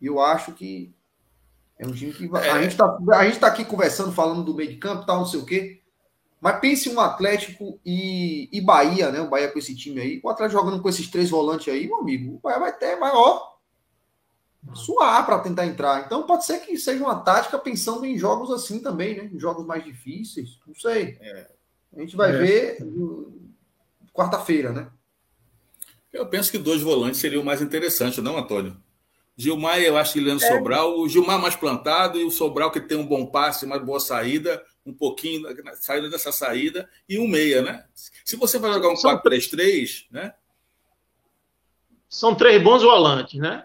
[0.00, 0.14] Viu?
[0.14, 0.94] Eu acho que
[1.78, 2.24] é um time que.
[2.36, 2.50] É.
[2.50, 5.26] A, gente tá, a gente tá aqui conversando, falando do meio de campo, tal, não
[5.26, 5.80] sei o quê.
[6.40, 9.20] Mas pense um Atlético e, e Bahia, né?
[9.20, 10.20] O Bahia com esse time aí.
[10.22, 12.34] O Atlético jogando com esses três volantes aí, meu amigo.
[12.34, 13.54] O Bahia vai ter maior
[14.74, 16.04] suar para tentar entrar.
[16.04, 19.30] Então pode ser que seja uma tática pensando em jogos assim também, né?
[19.32, 20.58] Em jogos mais difíceis.
[20.66, 21.16] Não sei.
[21.20, 21.50] É.
[21.96, 22.38] A gente vai é.
[22.38, 22.78] ver
[24.12, 24.88] quarta-feira, né?
[26.12, 28.76] Eu penso que dois volantes seriam mais interessantes, não, Antônio?
[29.36, 30.48] Gilmar, eu acho que Leandro é.
[30.48, 33.98] Sobral, o Gilmar mais plantado e o Sobral que tem um bom passe, uma boa
[33.98, 35.44] saída, um pouquinho
[35.74, 37.84] saída dessa saída e um meia, né?
[38.24, 40.34] Se você vai jogar um 4-3-3, né?
[42.08, 43.64] São três bons volantes, né?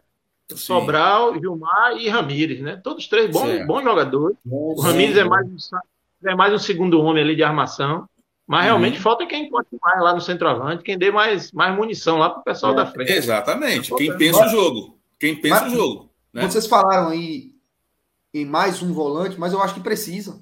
[0.49, 0.57] Sim.
[0.57, 2.81] Sobral, Gilmar e Ramires, né?
[2.83, 4.37] Todos três bons, bons jogadores.
[4.43, 5.47] Bom, o Ramires é mais,
[6.25, 8.09] é mais um segundo homem ali de armação.
[8.47, 9.03] Mas realmente uhum.
[9.03, 12.43] falta quem pode mais lá no centroavante, quem dê mais, mais munição lá para o
[12.43, 13.11] pessoal é, da frente.
[13.11, 13.95] Exatamente.
[13.95, 14.98] Quem pensa o jogo.
[15.19, 16.09] Quem pensa mas, o jogo.
[16.33, 16.49] Né?
[16.49, 17.55] Vocês falaram aí
[18.33, 20.41] em mais um volante, mas eu acho que precisa.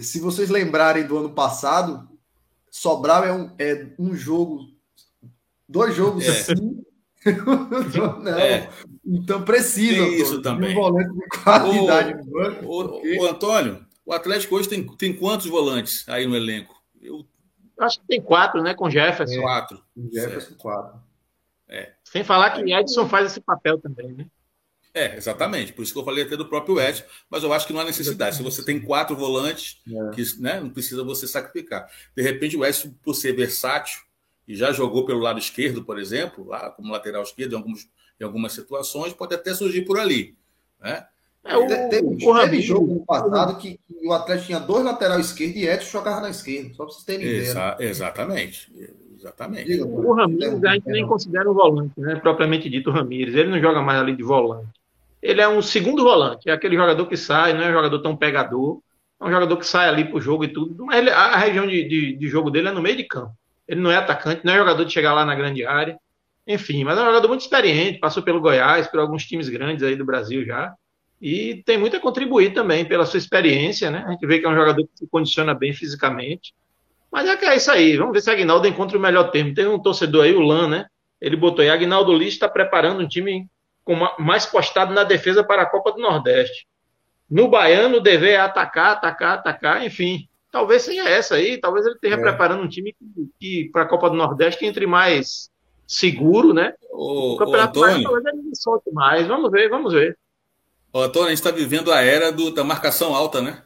[0.00, 2.08] Se vocês lembrarem do ano passado,
[2.70, 4.68] Sobral é um, é um jogo,
[5.68, 6.28] dois jogos é.
[6.28, 6.82] assim.
[8.22, 8.68] Não, é.
[9.04, 10.72] Então precisa isso também.
[10.72, 12.66] um volante de qualidade o, no banco.
[12.66, 13.18] O, porque...
[13.18, 16.82] o Antônio, o Atlético hoje tem, tem quantos volantes aí no elenco?
[17.00, 17.26] Eu
[17.78, 18.74] acho que tem quatro, né?
[18.74, 19.34] Com Jefferson.
[19.34, 19.82] É, quatro.
[19.96, 20.56] Jefferson, certo.
[20.56, 21.00] quatro.
[21.72, 21.90] É.
[22.04, 24.26] Sem falar que Edson faz esse papel também, né?
[24.92, 25.72] É, exatamente.
[25.72, 27.84] Por isso que eu falei até do próprio Edson, mas eu acho que não há
[27.84, 28.36] necessidade.
[28.36, 30.14] Se você tem quatro volantes, é.
[30.14, 31.88] que né, não precisa você sacrificar.
[32.14, 34.02] De repente, o Edson, por ser versátil,
[34.46, 37.88] e já jogou pelo lado esquerdo, por exemplo, lá como lateral esquerdo, em, alguns,
[38.20, 40.36] em algumas situações, pode até surgir por ali.
[40.78, 41.06] Né?
[41.42, 45.18] É, o, teve, o teve jogo no passado que, que, o Atlético tinha dois lateral
[45.18, 47.42] esquerdo e Edson jogava na esquerda, só para vocês terem ideia.
[47.42, 48.70] Exa exatamente.
[49.22, 49.80] Exatamente.
[49.80, 52.16] O Ramires a gente nem considera um volante, né?
[52.16, 53.34] Propriamente dito, o Ramires.
[53.34, 54.68] Ele não joga mais ali de volante.
[55.22, 58.16] Ele é um segundo volante, é aquele jogador que sai, não é um jogador tão
[58.16, 58.80] pegador,
[59.20, 61.84] é um jogador que sai ali pro jogo e tudo, mas ele, a região de,
[61.84, 63.32] de, de, jogo dele é no meio de campo.
[63.68, 65.96] Ele não é atacante, não é jogador de chegar lá na grande área,
[66.44, 69.94] enfim, mas é um jogador muito experiente, passou pelo Goiás, por alguns times grandes aí
[69.94, 70.74] do Brasil já,
[71.20, 74.02] e tem muito a contribuir também pela sua experiência, né?
[74.04, 76.52] A gente vê que é um jogador que se condiciona bem fisicamente,
[77.12, 77.96] mas é que é isso aí.
[77.98, 79.54] Vamos ver se Agnaldo encontra o melhor termo.
[79.54, 80.86] Tem um torcedor aí, o Lan, né?
[81.20, 83.46] Ele botou aí, Agnaldo Liz está preparando um time
[83.84, 86.66] com mais postado na defesa para a Copa do Nordeste.
[87.30, 90.26] No Baiano, o dever é atacar, atacar, atacar, enfim.
[90.50, 92.20] Talvez seja essa aí, talvez ele esteja é.
[92.20, 95.50] preparando um time que, que para a Copa do Nordeste entre mais
[95.86, 96.74] seguro, né?
[96.90, 99.26] O, o Campeonato o Antônio, talvez ele solte mais.
[99.26, 100.16] Vamos ver, vamos ver.
[100.92, 103.62] Ô, Antônio, a gente está vivendo a era do, da marcação alta, né?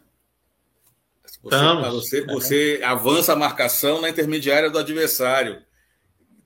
[1.91, 5.63] Você, você, você avança a marcação na intermediária do adversário.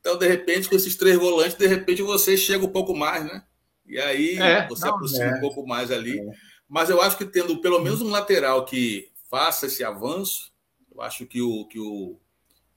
[0.00, 3.44] Então, de repente, com esses três volantes, de repente você chega um pouco mais, né?
[3.86, 5.34] E aí é, você não, aproxima é.
[5.34, 6.18] um pouco mais ali.
[6.18, 6.32] É.
[6.68, 10.52] Mas eu acho que tendo pelo menos um lateral que faça esse avanço,
[10.94, 12.18] eu acho que o, que o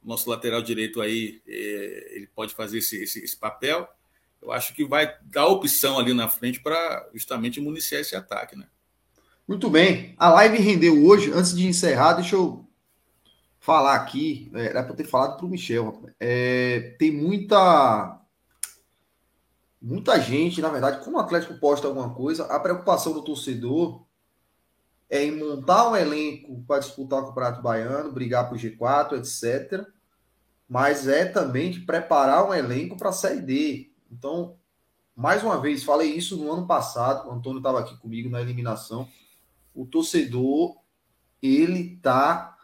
[0.03, 3.87] nosso lateral direito aí é, ele pode fazer esse, esse, esse, papel.
[4.41, 8.67] Eu acho que vai dar opção ali na frente para justamente municiar esse ataque, né?
[9.47, 10.15] Muito bem.
[10.17, 11.31] A live rendeu hoje.
[11.31, 12.65] Antes de encerrar, deixa eu
[13.59, 14.49] falar aqui.
[14.53, 16.01] É, era para ter falado para o Michel.
[16.19, 18.19] É, tem muita.
[19.81, 24.05] Muita gente, na verdade, como o Atlético posta alguma coisa, a preocupação do torcedor
[25.09, 29.85] é em montar um elenco para disputar o Campeonato Baiano, brigar para o G4, etc.
[30.69, 33.91] Mas é também de preparar um elenco para a Série D.
[34.09, 34.55] Então,
[35.13, 39.05] mais uma vez, falei isso no ano passado, o Antônio estava aqui comigo na eliminação
[39.75, 40.77] o torcedor
[41.41, 42.55] ele está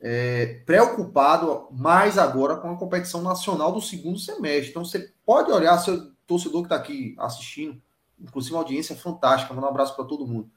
[0.00, 4.70] é, preocupado mais agora com a competição nacional do segundo semestre.
[4.70, 7.80] Então você pode olhar seu torcedor que está aqui assistindo,
[8.20, 9.52] inclusive uma audiência fantástica.
[9.52, 10.50] Manda um abraço para todo mundo.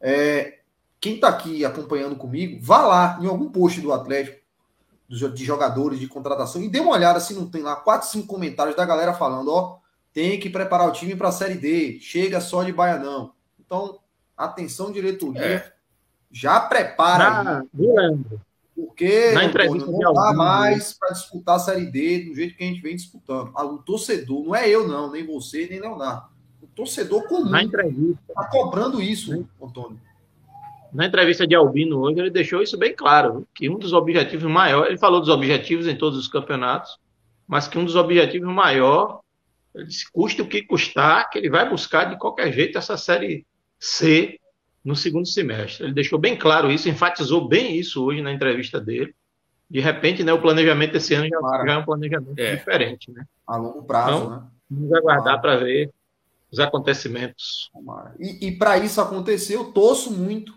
[0.00, 0.60] É,
[1.00, 4.38] quem está aqui acompanhando comigo, vá lá em algum post do Atlético
[5.08, 8.76] de jogadores de contratação e dê uma olhada se não tem lá quatro, cinco comentários
[8.76, 9.78] da galera falando, ó,
[10.12, 13.32] tem que preparar o time para a Série D, chega só de Baianão.
[13.58, 14.00] Então,
[14.38, 15.42] Atenção, diretoria.
[15.42, 15.72] É.
[16.30, 17.64] Já prepara.
[18.74, 22.66] Porque Na entrevista não dá mais para disputar a Série D do jeito que a
[22.66, 23.50] gente vem disputando.
[23.52, 26.28] Ah, o torcedor, não é eu, não, nem você, nem Leonardo.
[26.62, 29.44] O torcedor comum está cobrando isso, né?
[29.60, 30.00] Antônio.
[30.92, 34.90] Na entrevista de Albino hoje, ele deixou isso bem claro, que um dos objetivos maiores,
[34.90, 36.98] ele falou dos objetivos em todos os campeonatos,
[37.48, 39.20] mas que um dos objetivos maior,
[39.74, 43.44] ele disse, custe o que custar, que ele vai buscar de qualquer jeito essa série
[43.78, 44.38] C
[44.84, 45.84] no segundo semestre.
[45.84, 49.14] Ele deixou bem claro isso, enfatizou bem isso hoje na entrevista dele.
[49.70, 52.56] De repente, né, o planejamento esse ano já, já é um planejamento é.
[52.56, 53.10] diferente.
[53.10, 53.24] Né?
[53.46, 54.42] A longo prazo, então, né?
[54.70, 55.90] Vamos aguardar para ver
[56.50, 57.70] os acontecimentos.
[58.18, 60.54] E, e para isso acontecer, eu torço muito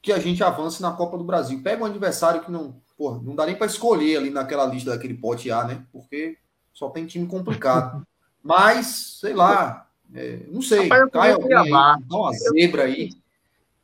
[0.00, 1.60] que a gente avance na Copa do Brasil.
[1.62, 5.14] Pega um adversário que não, porra, não dá nem para escolher ali naquela lista daquele
[5.14, 5.84] pote A, né?
[5.92, 6.38] Porque
[6.72, 8.06] só tem time complicado.
[8.42, 10.88] Mas, sei lá, é, não sei.
[10.88, 13.10] Rapaz, cai alguém aí, dá uma zebra aí.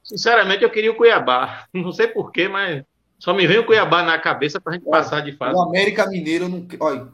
[0.03, 1.67] Sinceramente, eu queria o Cuiabá.
[1.73, 2.85] Não sei porquê, mas
[3.19, 5.57] Só me vem o Cuiabá na cabeça para a gente passar de fase.
[5.57, 6.67] O América Mineiro não.
[6.79, 7.09] Olha,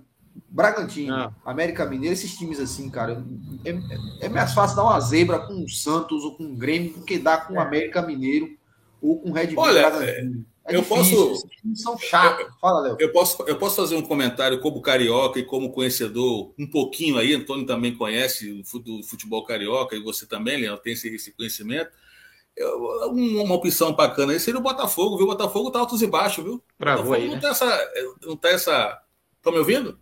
[0.49, 1.35] Bragantino, não.
[1.45, 3.24] América Mineiro, esses times assim, cara,
[3.65, 7.05] é, é, mais fácil dar uma zebra com o Santos ou com o Grêmio do
[7.05, 8.51] que dar com o América Mineiro
[9.01, 10.45] ou com o Red Bull Olha, Bragantino.
[10.70, 11.34] É eu posso.
[11.74, 12.47] são chatos.
[12.60, 12.97] Fala, Léo.
[12.98, 17.34] Eu posso, eu posso fazer um comentário como carioca e como conhecedor, um pouquinho aí.
[17.34, 21.90] Antônio também conhece do futebol carioca e você também, Leandro, tem esse conhecimento.
[22.56, 22.78] Eu,
[23.10, 25.26] uma opção bacana aí seria o Botafogo, viu?
[25.26, 26.62] O Botafogo tá altos e baixos, viu?
[26.78, 27.40] Bravo aí, não né?
[27.40, 27.92] tá essa.
[28.22, 29.02] Não tá essa.
[29.42, 29.98] Tá me ouvindo?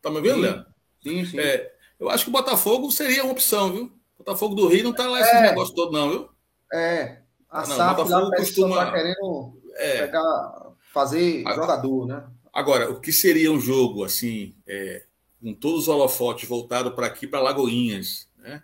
[0.00, 0.40] Tá me ouvindo, sim.
[0.40, 0.66] Leandro?
[1.02, 1.38] Sim, sim.
[1.38, 3.84] É, eu acho que o Botafogo seria uma opção, viu?
[4.14, 5.42] O Botafogo do Rio não tá lá esse é.
[5.42, 6.28] negócio todo, não, viu?
[6.72, 7.20] É.
[7.50, 8.76] A não, SAF lá costuma...
[8.76, 10.06] tá querendo é.
[10.06, 12.24] pegar, fazer agora, jogador, né?
[12.52, 15.04] Agora, o que seria um jogo assim, é,
[15.40, 18.62] com todos os holofotes voltados para aqui, para Lagoinhas, né?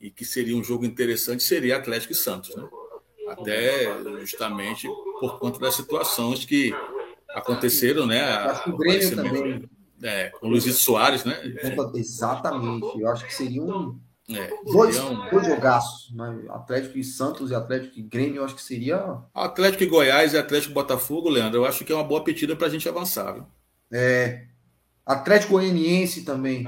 [0.00, 2.68] E que seria um jogo interessante, seria Atlético e Santos, né?
[3.28, 3.86] Até
[4.20, 4.88] justamente
[5.20, 6.74] por conta das situações que
[7.30, 8.20] aconteceram, né?
[8.22, 9.70] Acho que o Grêmio também.
[10.02, 11.40] É, com o Luizito Soares, né?
[11.94, 13.00] Exatamente.
[13.00, 14.00] Eu acho que seria um
[14.36, 15.28] é, dois, um...
[15.30, 16.44] dois jogaços, né?
[16.50, 19.18] Atlético e Santos e Atlético e Grêmio, eu acho que seria.
[19.34, 22.56] Atlético e Goiás e Atlético e Botafogo, Leandro, eu acho que é uma boa pedida
[22.56, 23.32] para a gente avançar.
[23.32, 23.46] Viu?
[23.92, 24.46] É.
[25.04, 26.66] Atlético Goianiense também.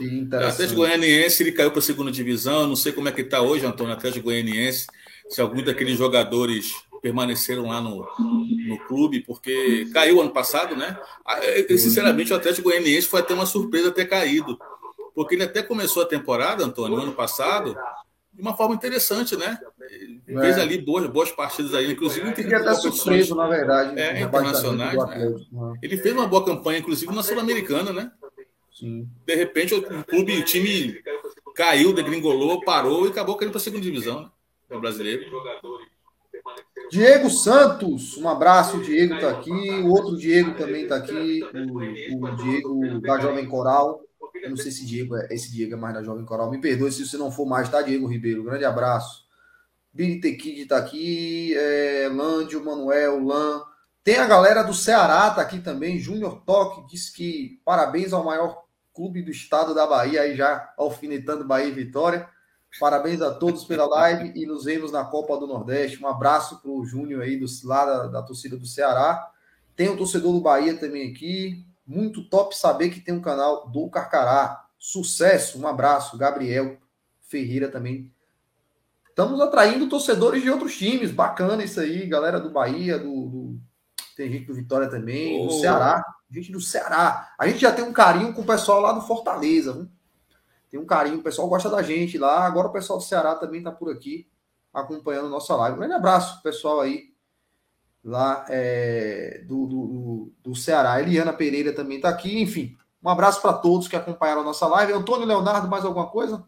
[0.00, 0.52] Interessante.
[0.52, 2.62] Atlético Goianiense ele caiu para a segunda divisão.
[2.62, 4.86] Eu não sei como é que está hoje, Antônio, Atlético Goianiense.
[5.28, 10.98] Se algum daqueles jogadores permaneceram lá no, no clube, porque caiu ano passado, né?
[11.24, 14.58] Ah, é, sinceramente, o Atlético Goianiense foi até uma surpresa ter caído
[15.18, 17.76] porque ele até começou a temporada, Antônio, ano passado,
[18.32, 19.58] de uma forma interessante, né?
[20.28, 20.40] É.
[20.42, 22.32] Fez ali boas, boas partidas aí, inclusive.
[22.36, 23.98] Ele até surpreso, na verdade.
[23.98, 24.96] É, internacionais.
[24.96, 25.36] Né?
[25.50, 25.74] né?
[25.82, 28.12] Ele fez uma boa campanha, inclusive na Sul-Americana, né?
[28.72, 29.08] Sim.
[29.26, 31.02] De repente, o clube, o time
[31.52, 34.28] caiu, degringolou, parou e acabou caindo para a segunda divisão, né?
[34.70, 35.24] O brasileiro.
[36.92, 42.24] Diego Santos, um abraço, o Diego está aqui, o outro Diego também está aqui, o,
[42.24, 44.04] o Diego da Jovem Coral.
[44.42, 46.50] Eu não sei se Diego é, esse Diego é mais da Jovem Coral.
[46.50, 48.44] Me perdoe se você não for mais, tá, Diego Ribeiro?
[48.44, 49.26] Grande abraço.
[49.92, 53.62] Billy Tequid tá aqui, é, Lândio, Manuel, Lan.
[54.04, 55.98] Tem a galera do Ceará, tá aqui também.
[55.98, 61.44] Júnior Toque diz que parabéns ao maior clube do estado da Bahia, aí já alfinetando
[61.44, 62.28] Bahia e Vitória.
[62.78, 66.02] Parabéns a todos pela live e nos vemos na Copa do Nordeste.
[66.02, 69.30] Um abraço pro Júnior aí, do, lá da, da torcida do Ceará.
[69.74, 71.64] Tem o torcedor do Bahia também aqui.
[71.88, 74.66] Muito top saber que tem um canal do Carcará.
[74.78, 76.18] Sucesso, um abraço.
[76.18, 76.76] Gabriel
[77.22, 78.12] Ferreira também.
[79.08, 81.10] Estamos atraindo torcedores de outros times.
[81.10, 83.60] Bacana isso aí, galera do Bahia, do, do...
[84.14, 85.46] tem gente do Vitória também, oh.
[85.46, 86.04] do Ceará.
[86.30, 87.34] Gente do Ceará.
[87.38, 89.72] A gente já tem um carinho com o pessoal lá do Fortaleza.
[89.72, 89.88] Viu?
[90.70, 92.44] Tem um carinho, o pessoal gosta da gente lá.
[92.44, 94.28] Agora o pessoal do Ceará também está por aqui
[94.74, 95.76] acompanhando nossa live.
[95.76, 97.07] Um grande abraço, pessoal aí
[98.08, 101.00] lá é, do, do, do, Ceará.
[101.00, 102.40] Eliana Pereira também está aqui.
[102.40, 104.94] Enfim, um abraço para todos que acompanharam a nossa live.
[104.94, 106.44] Antônio Leonardo, mais alguma coisa?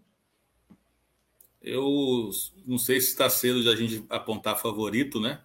[1.63, 2.31] Eu
[2.67, 5.43] não sei se está cedo de a gente apontar favorito, né?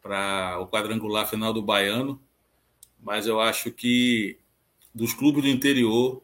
[0.00, 2.22] Para o quadrangular final do Baiano,
[3.02, 4.38] mas eu acho que
[4.94, 6.22] dos clubes do interior,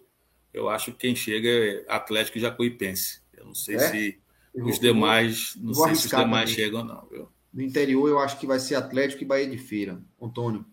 [0.54, 3.20] eu acho que quem chega é Atlético e Jacuipense.
[3.32, 3.78] Eu não sei é?
[3.90, 4.20] se
[4.54, 6.54] eu os vou, demais, não sei se os demais também.
[6.54, 7.04] chegam, não.
[7.10, 7.28] Viu?
[7.52, 10.00] Do interior, eu acho que vai ser Atlético e Bahia de Feira.
[10.20, 10.64] Antônio.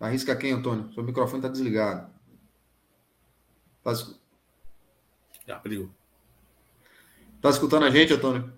[0.00, 0.92] Arrisca quem, Antônio?
[0.94, 2.10] Seu microfone está desligado.
[3.82, 3.92] Tá...
[5.46, 5.94] Já abriu.
[7.40, 8.52] Tá escutando a gente, Antônio?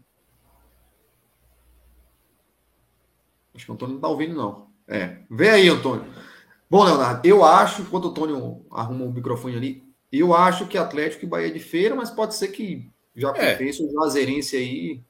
[3.55, 4.71] Acho que o Antônio não está ouvindo, não.
[4.87, 5.23] É.
[5.31, 6.05] Vem aí, Antônio.
[6.71, 11.25] Bom, Leonardo, eu acho, enquanto o Antônio arruma o microfone ali, eu acho que Atlético
[11.25, 12.87] e Bahia de Feira, mas pode ser que
[13.17, 13.55] já é.
[13.55, 15.01] pense o Juazeirense aí.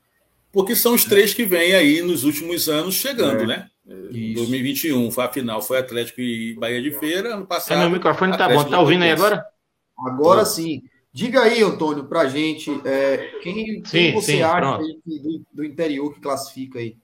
[0.53, 3.47] Porque são os três que vêm aí nos últimos anos chegando, é.
[3.47, 3.69] né?
[3.85, 7.35] Em 2021, foi a final, foi Atlético e Bahia de Feira.
[7.35, 7.79] Ano passado.
[7.79, 9.45] É, meu microfone tá bom, tá ouvindo aí agora?
[9.99, 10.83] Agora sim.
[11.13, 16.21] Diga aí, Antônio, pra gente, é, quem, quem você sim, acha do, do, interior que
[16.21, 16.97] classifica aí?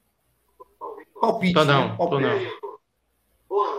[1.20, 1.94] Palpite, tô não, né?
[1.96, 2.22] Palpite.
[3.48, 3.77] Tô não.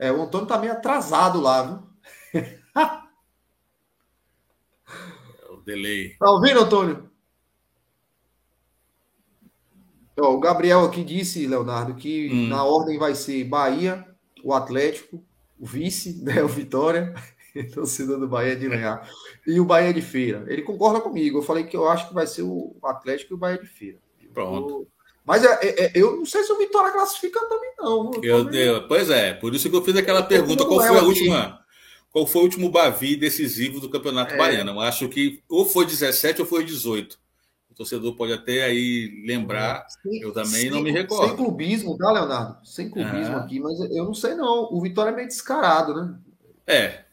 [0.00, 1.78] Eu é, o Antônio tá meio atrasado lá, viu?
[2.34, 2.58] é
[5.50, 6.16] o delay.
[6.18, 7.10] Tá ouvindo, Antônio?
[10.18, 12.48] Ó, o Gabriel aqui disse, Leonardo, que hum.
[12.48, 14.06] na ordem vai ser Bahia,
[14.42, 15.22] o Atlético,
[15.58, 17.14] o vice, né, o Vitória,
[17.74, 19.06] torcida do Bahia de ganhar,
[19.46, 20.46] e o Bahia de Feira.
[20.48, 21.36] Ele concorda comigo.
[21.38, 23.98] Eu falei que eu acho que vai ser o Atlético e o Bahia de Feira.
[24.32, 24.88] Pronto.
[25.24, 28.10] Mas é, é, é, eu não sei se o Vitória classifica também, não.
[28.22, 31.60] Eu, eu, pois é, por isso que eu fiz aquela pergunta: qual foi a última?
[32.10, 34.36] qual foi o último Bavi decisivo do Campeonato é.
[34.36, 34.72] Baiano.
[34.72, 37.18] Eu acho que ou foi 17 ou foi 18.
[37.70, 39.86] O torcedor pode até aí lembrar.
[40.02, 41.28] Sem, eu também sem, não me recordo.
[41.28, 42.66] Sem clubismo, tá, Leonardo?
[42.66, 44.68] Sem clubismo aqui, mas eu não sei não.
[44.72, 46.18] O Vitória é meio descarado, né?
[46.66, 47.04] É.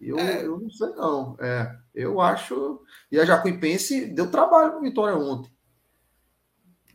[0.00, 0.44] Eu, é.
[0.44, 1.36] eu não sei não.
[1.40, 2.80] É, eu acho.
[3.10, 5.50] E a Jacuipense deu trabalho para o Vitória ontem.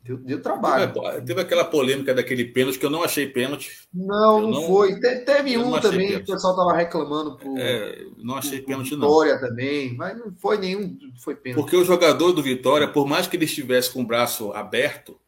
[0.07, 0.93] Deu, deu trabalho.
[0.93, 3.69] Teve, teve, aquela polêmica daquele pênalti que eu não achei pênalti.
[3.93, 4.97] Não, não, não, foi.
[5.01, 7.35] Te, teve um também que o pessoal estava reclamando.
[7.35, 9.09] Pro, é, não achei pro, pênalti, não.
[9.09, 10.97] Vitória também, mas não foi nenhum.
[11.17, 11.61] Foi pênalti.
[11.61, 15.19] Porque o jogador do Vitória, por mais que ele estivesse com o braço aberto,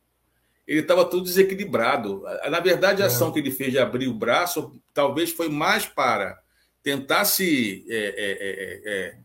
[0.66, 2.24] ele estava tudo desequilibrado.
[2.50, 3.08] Na verdade, a é.
[3.08, 6.40] ação que ele fez de abrir o braço talvez foi mais para
[6.82, 9.18] tentar se, é, é, é, é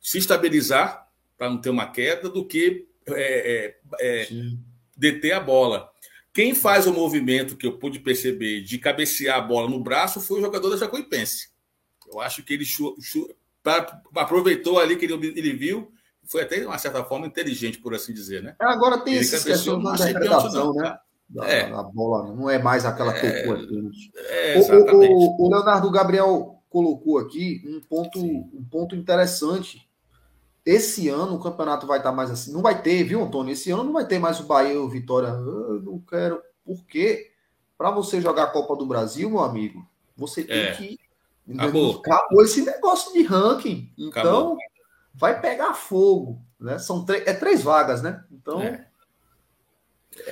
[0.00, 2.86] se estabilizar para não ter uma queda do que
[5.00, 5.90] deter a bola.
[6.32, 10.38] Quem faz o movimento que eu pude perceber de cabecear a bola no braço foi
[10.38, 11.48] o jogador da Jacuipense.
[12.06, 12.64] Eu acho que ele
[14.14, 15.90] aproveitou ali que ele, ele viu,
[16.24, 18.54] foi até de uma certa forma inteligente, por assim dizer, né?
[18.60, 20.96] Agora tem esse questão da interpretação, né?
[21.28, 21.72] Da, é.
[21.72, 23.46] A bola não é mais aquela que é,
[24.16, 25.12] é, exatamente.
[25.12, 29.88] O, o, o, Leonardo Gabriel colocou aqui um ponto, um ponto interessante
[30.64, 32.52] esse ano o campeonato vai estar mais assim.
[32.52, 33.52] Não vai ter, viu, Antônio?
[33.52, 35.28] Esse ano não vai ter mais o Bahia e o Vitória.
[35.28, 36.42] Eu não quero.
[36.64, 37.32] Por quê?
[37.78, 40.72] Para você jogar a Copa do Brasil, meu amigo, você tem é.
[40.72, 41.00] que.
[41.54, 42.02] Acabou.
[42.04, 43.92] Acabou esse negócio de ranking.
[43.96, 44.58] Então, Acabou.
[45.14, 46.40] vai pegar fogo.
[46.58, 46.78] Né?
[46.78, 48.22] São é três vagas, né?
[48.30, 48.60] Então.
[48.60, 48.86] É.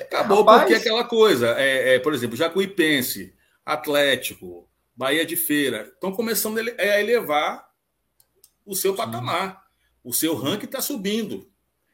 [0.02, 0.60] Acabou Rapaz...
[0.60, 1.58] porque é aquela coisa.
[1.58, 3.34] É, é, por exemplo, Jacuipense,
[3.64, 7.70] Atlético, Bahia de Feira, estão começando a elevar
[8.66, 8.98] o seu Sim.
[8.98, 9.67] patamar.
[10.02, 11.48] O seu ranking está subindo.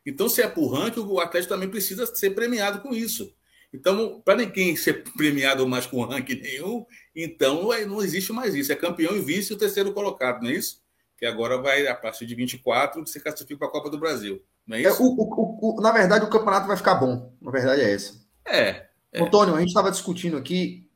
[0.06, 3.35] Então, se é por ranking, o Atlético também precisa ser premiado com isso.
[3.72, 8.70] Então, para ninguém ser premiado mais com ranking nenhum, então não existe mais isso.
[8.70, 10.81] É campeão e vice o terceiro colocado, não é isso?
[11.18, 14.40] Que agora vai, a partir de 24, se classifica para a Copa do Brasil.
[14.64, 15.02] Não é, é isso?
[15.02, 17.32] É, o, o, o, na verdade, o campeonato vai ficar bom.
[17.40, 18.14] Na verdade, é essa.
[18.47, 18.86] É.
[19.12, 19.22] é.
[19.22, 20.89] Antônio, a gente estava discutindo aqui.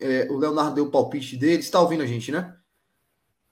[0.00, 1.62] É, o Leonardo deu o palpite dele.
[1.62, 2.54] Você está ouvindo a gente, né?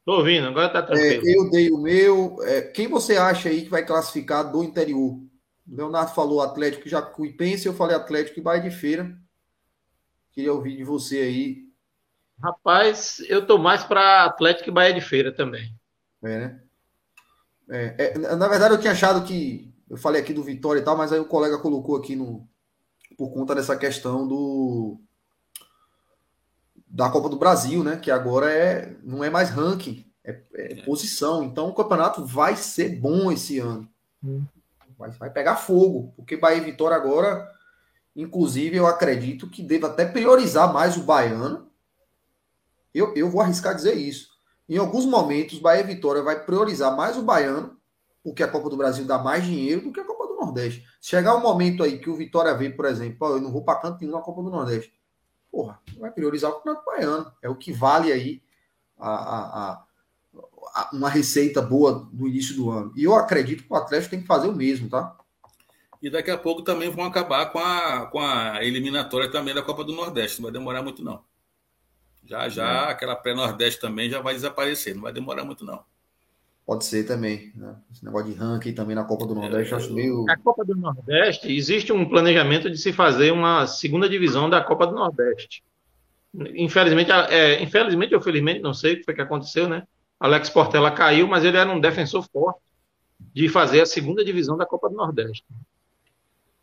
[0.05, 1.27] Estou ouvindo, agora está tranquilo.
[1.27, 2.37] É, eu dei o meu.
[2.43, 5.15] É, quem você acha aí que vai classificar do interior?
[5.15, 5.31] O
[5.67, 9.17] Leonardo falou Atlético Jacuipense, eu falei Atlético e Bahia de Feira.
[10.31, 11.65] Queria ouvir de você aí.
[12.39, 15.75] Rapaz, eu estou mais para Atlético e Bahia de Feira também.
[16.23, 16.61] É, né?
[17.71, 19.73] É, é, na verdade, eu tinha achado que.
[19.89, 22.47] Eu falei aqui do Vitória e tal, mas aí o colega colocou aqui no.
[23.17, 25.01] Por conta dessa questão do
[26.95, 27.97] da Copa do Brasil, né?
[27.97, 30.83] Que agora é, não é mais ranking, é, é, é.
[30.85, 31.43] posição.
[31.43, 33.89] Então o campeonato vai ser bom esse ano.
[34.23, 34.45] Hum.
[34.97, 37.51] Vai, vai pegar fogo, porque Bahia e Vitória agora,
[38.15, 41.69] inclusive, eu acredito que deva até priorizar mais o baiano.
[42.95, 44.29] Eu, eu vou arriscar dizer isso.
[44.69, 47.77] Em alguns momentos, Bahia e Vitória vai priorizar mais o baiano,
[48.23, 50.87] porque a Copa do Brasil dá mais dinheiro do que a Copa do Nordeste.
[51.01, 53.81] Se chegar um momento aí que o Vitória vê, por exemplo, eu não vou para
[53.81, 54.93] canto nenhum na Copa do Nordeste
[55.55, 57.33] porra, vai priorizar o Campeonato Baiano.
[57.41, 58.43] É o que vale aí
[58.99, 59.85] a, a,
[60.75, 62.93] a, uma receita boa no início do ano.
[62.97, 65.17] E eu acredito que o Atlético tem que fazer o mesmo, tá?
[66.03, 69.85] E daqui a pouco também vão acabar com a, com a eliminatória também da Copa
[69.85, 70.39] do Nordeste.
[70.39, 71.25] Não vai demorar muito, não.
[72.25, 72.91] Já, já, é.
[72.91, 74.95] aquela pré-Nordeste também já vai desaparecer.
[74.95, 75.85] Não vai demorar muito, não.
[76.67, 77.53] Pode ser também.
[77.55, 77.77] Né?
[77.93, 80.25] Esse negócio de ranking também na Copa do Nordeste, é, acho meio.
[80.25, 84.87] Na Copa do Nordeste, existe um planejamento de se fazer uma segunda divisão da Copa
[84.87, 85.63] do Nordeste.
[86.57, 89.87] Infelizmente, é, infelizmente ou felizmente, não sei o que foi que aconteceu, né?
[90.19, 92.61] Alex Portela caiu, mas ele era um defensor forte
[93.33, 95.45] de fazer a segunda divisão da Copa do Nordeste.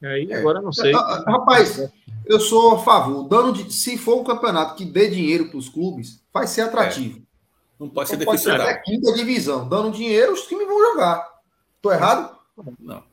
[0.01, 0.35] E aí, é.
[0.35, 0.93] agora não sei.
[0.93, 1.91] Rapaz,
[2.25, 3.27] eu sou a favor.
[3.27, 7.19] Dando de, se for um campeonato que dê dinheiro para os clubes, vai ser atrativo.
[7.19, 7.30] É.
[7.81, 9.67] Não pode ser pode ser até quinta divisão.
[9.67, 11.27] Dando dinheiro, os times vão jogar.
[11.81, 12.37] Tô errado?
[12.79, 13.03] Não.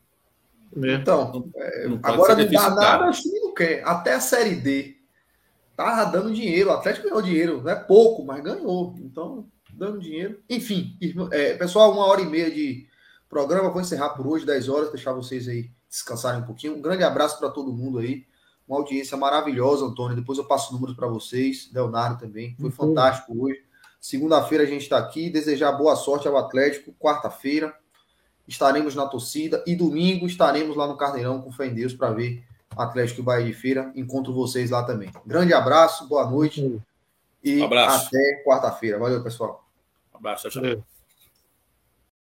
[0.76, 3.82] Então, não, é, não agora não dá nada, os times não quer.
[3.82, 4.98] Até a Série D
[5.74, 6.68] tá dando dinheiro.
[6.68, 7.62] O Atlético ganhou dinheiro.
[7.62, 8.94] Não é pouco, mas ganhou.
[8.98, 10.38] Então, dando dinheiro.
[10.50, 10.98] Enfim,
[11.32, 12.86] é, pessoal, uma hora e meia de
[13.26, 13.70] programa.
[13.70, 16.76] Vou encerrar por hoje, 10 horas, deixar vocês aí descansarem um pouquinho.
[16.76, 18.26] Um grande abraço para todo mundo aí.
[18.68, 20.14] Uma audiência maravilhosa, Antônio.
[20.14, 21.70] Depois eu passo números para vocês.
[21.72, 22.54] Leonardo também.
[22.56, 22.70] Foi uhum.
[22.70, 23.66] fantástico hoje.
[24.00, 25.30] Segunda-feira a gente está aqui.
[25.30, 26.94] Desejar boa sorte ao Atlético.
[26.98, 27.74] Quarta-feira
[28.46, 29.62] estaremos na torcida.
[29.66, 32.44] E domingo estaremos lá no Carneirão com fé em Deus para ver
[32.76, 33.92] Atlético e Bahia de Feira.
[33.94, 35.10] Encontro vocês lá também.
[35.26, 36.80] Grande abraço, boa noite.
[37.42, 38.06] E abraço.
[38.06, 38.98] até quarta-feira.
[38.98, 39.64] Valeu, pessoal.
[40.14, 40.97] Um abraço, tchau, tchau.